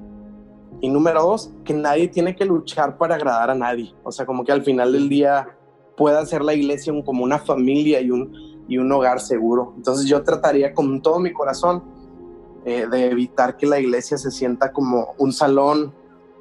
y 0.80 0.88
número 0.88 1.22
dos, 1.22 1.52
que 1.64 1.72
nadie 1.72 2.08
tiene 2.08 2.34
que 2.34 2.44
luchar 2.44 2.98
para 2.98 3.14
agradar 3.14 3.50
a 3.50 3.54
nadie. 3.54 3.94
O 4.02 4.10
sea, 4.10 4.26
como 4.26 4.42
que 4.42 4.50
al 4.50 4.64
final 4.64 4.92
del 4.92 5.08
día 5.08 5.56
pueda 5.96 6.24
ser 6.26 6.42
la 6.42 6.54
iglesia 6.54 6.92
como 7.04 7.24
una 7.24 7.38
familia 7.38 8.00
y 8.00 8.10
un, 8.10 8.64
y 8.68 8.78
un 8.78 8.90
hogar 8.92 9.20
seguro. 9.20 9.74
Entonces 9.76 10.06
yo 10.06 10.22
trataría 10.22 10.74
con 10.74 11.02
todo 11.02 11.18
mi 11.20 11.32
corazón 11.32 11.82
eh, 12.64 12.86
de 12.90 13.10
evitar 13.10 13.56
que 13.56 13.66
la 13.66 13.80
iglesia 13.80 14.16
se 14.18 14.30
sienta 14.30 14.72
como 14.72 15.14
un 15.18 15.32
salón 15.32 15.92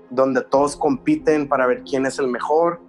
donde 0.10 0.42
todos 0.42 0.76
compiten 0.76 1.48
para 1.48 1.66
ver 1.66 1.84
quién 1.84 2.06
es 2.06 2.20
el 2.20 2.28
mejor 2.28 2.80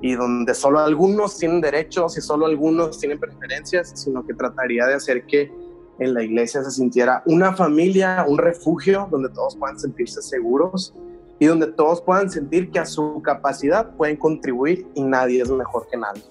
y 0.00 0.14
donde 0.14 0.54
solo 0.54 0.80
algunos 0.80 1.36
tienen 1.36 1.60
derechos 1.60 2.16
y 2.16 2.20
solo 2.20 2.46
algunos 2.46 2.98
tienen 2.98 3.20
preferencias, 3.20 3.92
sino 3.94 4.26
que 4.26 4.34
trataría 4.34 4.86
de 4.86 4.94
hacer 4.94 5.26
que 5.26 5.52
en 5.98 6.14
la 6.14 6.22
iglesia 6.22 6.64
se 6.64 6.70
sintiera 6.70 7.22
una 7.26 7.52
familia, 7.52 8.24
un 8.26 8.38
refugio 8.38 9.06
donde 9.10 9.28
todos 9.28 9.56
puedan 9.56 9.78
sentirse 9.78 10.22
seguros 10.22 10.94
y 11.40 11.46
donde 11.46 11.66
todos 11.68 12.02
puedan 12.02 12.30
sentir 12.30 12.70
que 12.70 12.78
a 12.78 12.86
su 12.86 13.20
capacidad 13.22 13.96
pueden 13.96 14.16
contribuir 14.16 14.86
y 14.94 15.02
nadie 15.02 15.42
es 15.42 15.50
mejor 15.50 15.88
que 15.90 15.96
nadie. 15.96 16.22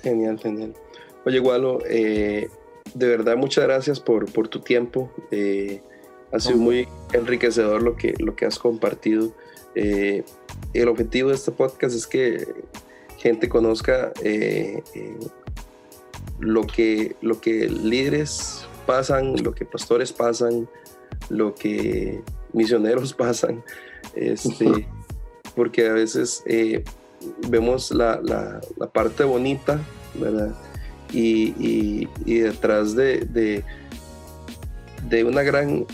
Genial, 0.00 0.38
genial. 0.38 0.72
Oye, 1.26 1.40
Gualo, 1.40 1.80
eh, 1.88 2.48
de 2.94 3.08
verdad 3.08 3.36
muchas 3.36 3.64
gracias 3.64 3.98
por, 3.98 4.32
por 4.32 4.46
tu 4.46 4.60
tiempo. 4.60 5.10
Eh, 5.32 5.82
ha 6.32 6.38
sido 6.38 6.58
muy 6.58 6.86
enriquecedor 7.12 7.82
lo 7.82 7.96
que, 7.96 8.14
lo 8.18 8.36
que 8.36 8.46
has 8.46 8.60
compartido. 8.60 9.32
Eh, 9.74 10.22
el 10.72 10.88
objetivo 10.88 11.30
de 11.30 11.34
este 11.34 11.50
podcast 11.50 11.96
es 11.96 12.06
que 12.06 12.46
gente 13.18 13.48
conozca 13.48 14.12
lo, 16.38 16.62
que, 16.62 17.16
lo 17.20 17.40
que 17.40 17.68
líderes 17.68 18.64
pasan, 18.86 19.42
lo 19.42 19.52
que 19.52 19.64
pastores 19.64 20.12
pasan, 20.12 20.68
lo 21.28 21.54
que 21.54 22.22
misioneros 22.52 23.12
pasan, 23.14 23.62
este, 24.14 24.86
porque 25.54 25.88
a 25.88 25.92
veces 25.92 26.42
vemos 27.48 27.90
la, 27.90 28.20
la, 28.22 28.60
parte 28.92 29.24
bonita, 29.24 29.80
¿verdad? 30.14 30.54
Y, 31.12 32.08
y, 32.24 32.38
detrás 32.40 32.94
de, 32.96 33.62
de, 35.08 35.24
una 35.24 35.42
gran 35.42 35.86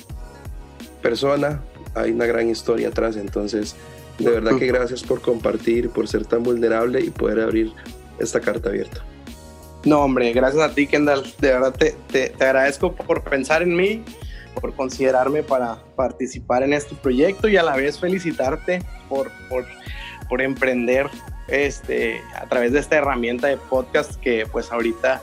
persona 1.03 1.63
hay 1.95 2.13
una 2.13 2.27
gran 2.27 2.49
historia 2.49 2.89
atrás. 2.89 3.17
Entonces, 3.17 3.77
de 4.19 4.31
verdad 4.31 4.57
que 4.59 4.67
gracias 4.67 5.03
por 5.03 5.21
compartir, 5.21 5.91
por 5.91 6.09
ser 6.09 6.25
tan 6.25 6.43
vulnerable 6.43 7.01
y 7.01 7.11
poder 7.11 7.41
abrir 7.41 7.73
esta 8.19 8.41
carta 8.41 8.71
abierta. 8.71 9.05
No, 9.85 10.01
hombre, 10.01 10.33
gracias 10.33 10.63
a 10.63 10.75
ti, 10.75 10.87
Kendall. 10.87 11.25
De 11.41 11.49
verdad 11.49 11.75
te, 11.75 11.97
te, 12.11 12.33
agradezco 12.43 12.95
por 12.95 13.23
pensar 13.25 13.63
en 13.63 13.75
mí, 13.75 14.05
por 14.61 14.75
considerarme 14.75 15.43
para 15.43 15.79
participar 15.97 16.63
en 16.63 16.73
este 16.73 16.95
proyecto 16.95 17.49
y 17.49 17.57
a 17.57 17.63
la 17.63 17.77
vez 17.77 17.99
felicitarte 17.99 18.83
por, 19.09 19.31
por, 19.49 19.67
por 20.29 20.43
emprender 20.43 21.09
este, 21.49 22.21
a 22.35 22.47
través 22.47 22.73
de 22.73 22.81
esta 22.81 22.97
herramienta 22.97 23.49
de 23.49 23.57
podcast 23.57 24.15
que 24.17 24.47
pues 24.51 24.73
ahorita 24.73 25.23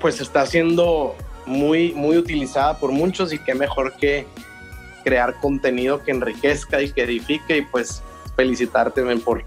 pues 0.00 0.20
está 0.20 0.46
siendo 0.46 1.14
muy, 1.46 1.92
muy 1.92 2.16
utilizada 2.16 2.78
por 2.78 2.92
muchos 2.92 3.32
y 3.32 3.38
qué 3.38 3.54
mejor 3.54 3.94
que 3.96 4.26
crear 5.04 5.34
contenido 5.40 6.02
que 6.02 6.10
enriquezca 6.10 6.80
y 6.82 6.90
que 6.90 7.02
edifique 7.02 7.58
y 7.58 7.62
pues 7.62 8.02
felicitarte 8.36 9.02
por, 9.18 9.44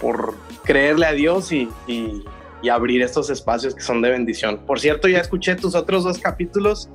por 0.00 0.34
creerle 0.64 1.06
a 1.06 1.12
Dios 1.12 1.52
y, 1.52 1.68
y, 1.86 2.24
abrir 2.68 3.00
estos 3.00 3.30
espacios 3.30 3.76
que 3.76 3.80
son 3.80 4.02
de 4.02 4.10
bendición. 4.10 4.58
Por 4.66 4.80
cierto, 4.80 5.06
ya 5.06 5.20
escuché 5.20 5.54
tus 5.54 5.76
otros 5.76 6.02
dos 6.02 6.18
capítulos 6.18 6.88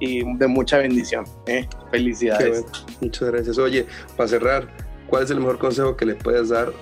y 0.00 0.24
de 0.36 0.46
mucha 0.46 0.78
bendición. 0.78 1.24
¿eh? 1.46 1.68
Felicidades. 1.90 2.64
Muchas 3.00 3.30
gracias. 3.30 3.58
Oye, 3.58 3.86
para 4.16 4.28
cerrar, 4.28 4.68
¿cuál 5.06 5.24
es 5.24 5.30
el 5.30 5.38
mejor 5.38 5.58
consejo 5.58 5.96
que 5.96 6.06
le 6.06 6.14
puedes 6.14 6.50
dar 6.50 6.72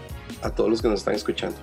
a 0.42 0.50
todos 0.50 0.70
los 0.70 0.82
que 0.82 0.88
nos 0.88 1.00
están 1.00 1.14
escuchando? 1.14 1.56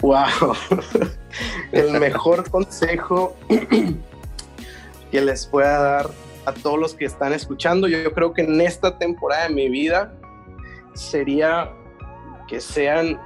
Wow, 0.00 0.56
el 1.72 1.92
mejor 2.00 2.50
consejo 2.50 3.36
que 5.10 5.20
les 5.20 5.46
pueda 5.46 5.78
dar 5.78 6.10
a 6.44 6.52
todos 6.52 6.78
los 6.78 6.94
que 6.94 7.04
están 7.04 7.32
escuchando, 7.32 7.86
yo 7.86 8.12
creo 8.12 8.32
que 8.32 8.42
en 8.42 8.60
esta 8.60 8.98
temporada 8.98 9.44
de 9.44 9.54
mi 9.54 9.68
vida 9.68 10.12
sería 10.94 11.70
que 12.48 12.60
sean, 12.60 13.20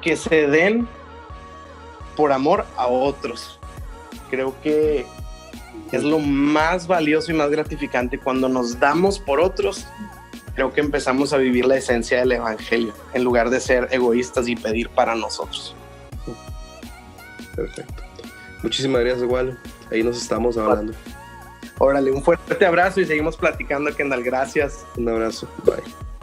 que 0.00 0.16
se 0.16 0.46
den 0.46 0.88
por 2.16 2.32
amor 2.32 2.64
a 2.76 2.86
otros. 2.86 3.60
Creo 4.34 4.54
que 4.62 5.06
es 5.92 6.02
lo 6.02 6.18
más 6.18 6.86
valioso 6.86 7.30
y 7.30 7.34
más 7.34 7.50
gratificante 7.50 8.18
cuando 8.18 8.48
nos 8.48 8.80
damos 8.80 9.18
por 9.20 9.40
otros 9.40 9.86
creo 10.54 10.72
que 10.72 10.80
empezamos 10.80 11.32
a 11.32 11.36
vivir 11.36 11.66
la 11.66 11.76
esencia 11.76 12.20
del 12.20 12.32
Evangelio, 12.32 12.92
en 13.12 13.24
lugar 13.24 13.50
de 13.50 13.60
ser 13.60 13.88
egoístas 13.90 14.48
y 14.48 14.56
pedir 14.56 14.88
para 14.88 15.14
nosotros. 15.14 15.74
Perfecto. 17.54 18.02
Muchísimas 18.62 19.02
gracias, 19.02 19.22
igual. 19.22 19.58
Ahí 19.90 20.02
nos 20.02 20.20
estamos 20.20 20.56
hablando. 20.56 20.92
Órale, 21.78 22.12
un 22.12 22.22
fuerte 22.22 22.64
abrazo 22.64 23.00
y 23.00 23.04
seguimos 23.04 23.36
platicando, 23.36 23.94
Kendall. 23.94 24.22
Gracias. 24.22 24.84
Un 24.96 25.08
abrazo. 25.08 25.48
Bye. 25.64 26.13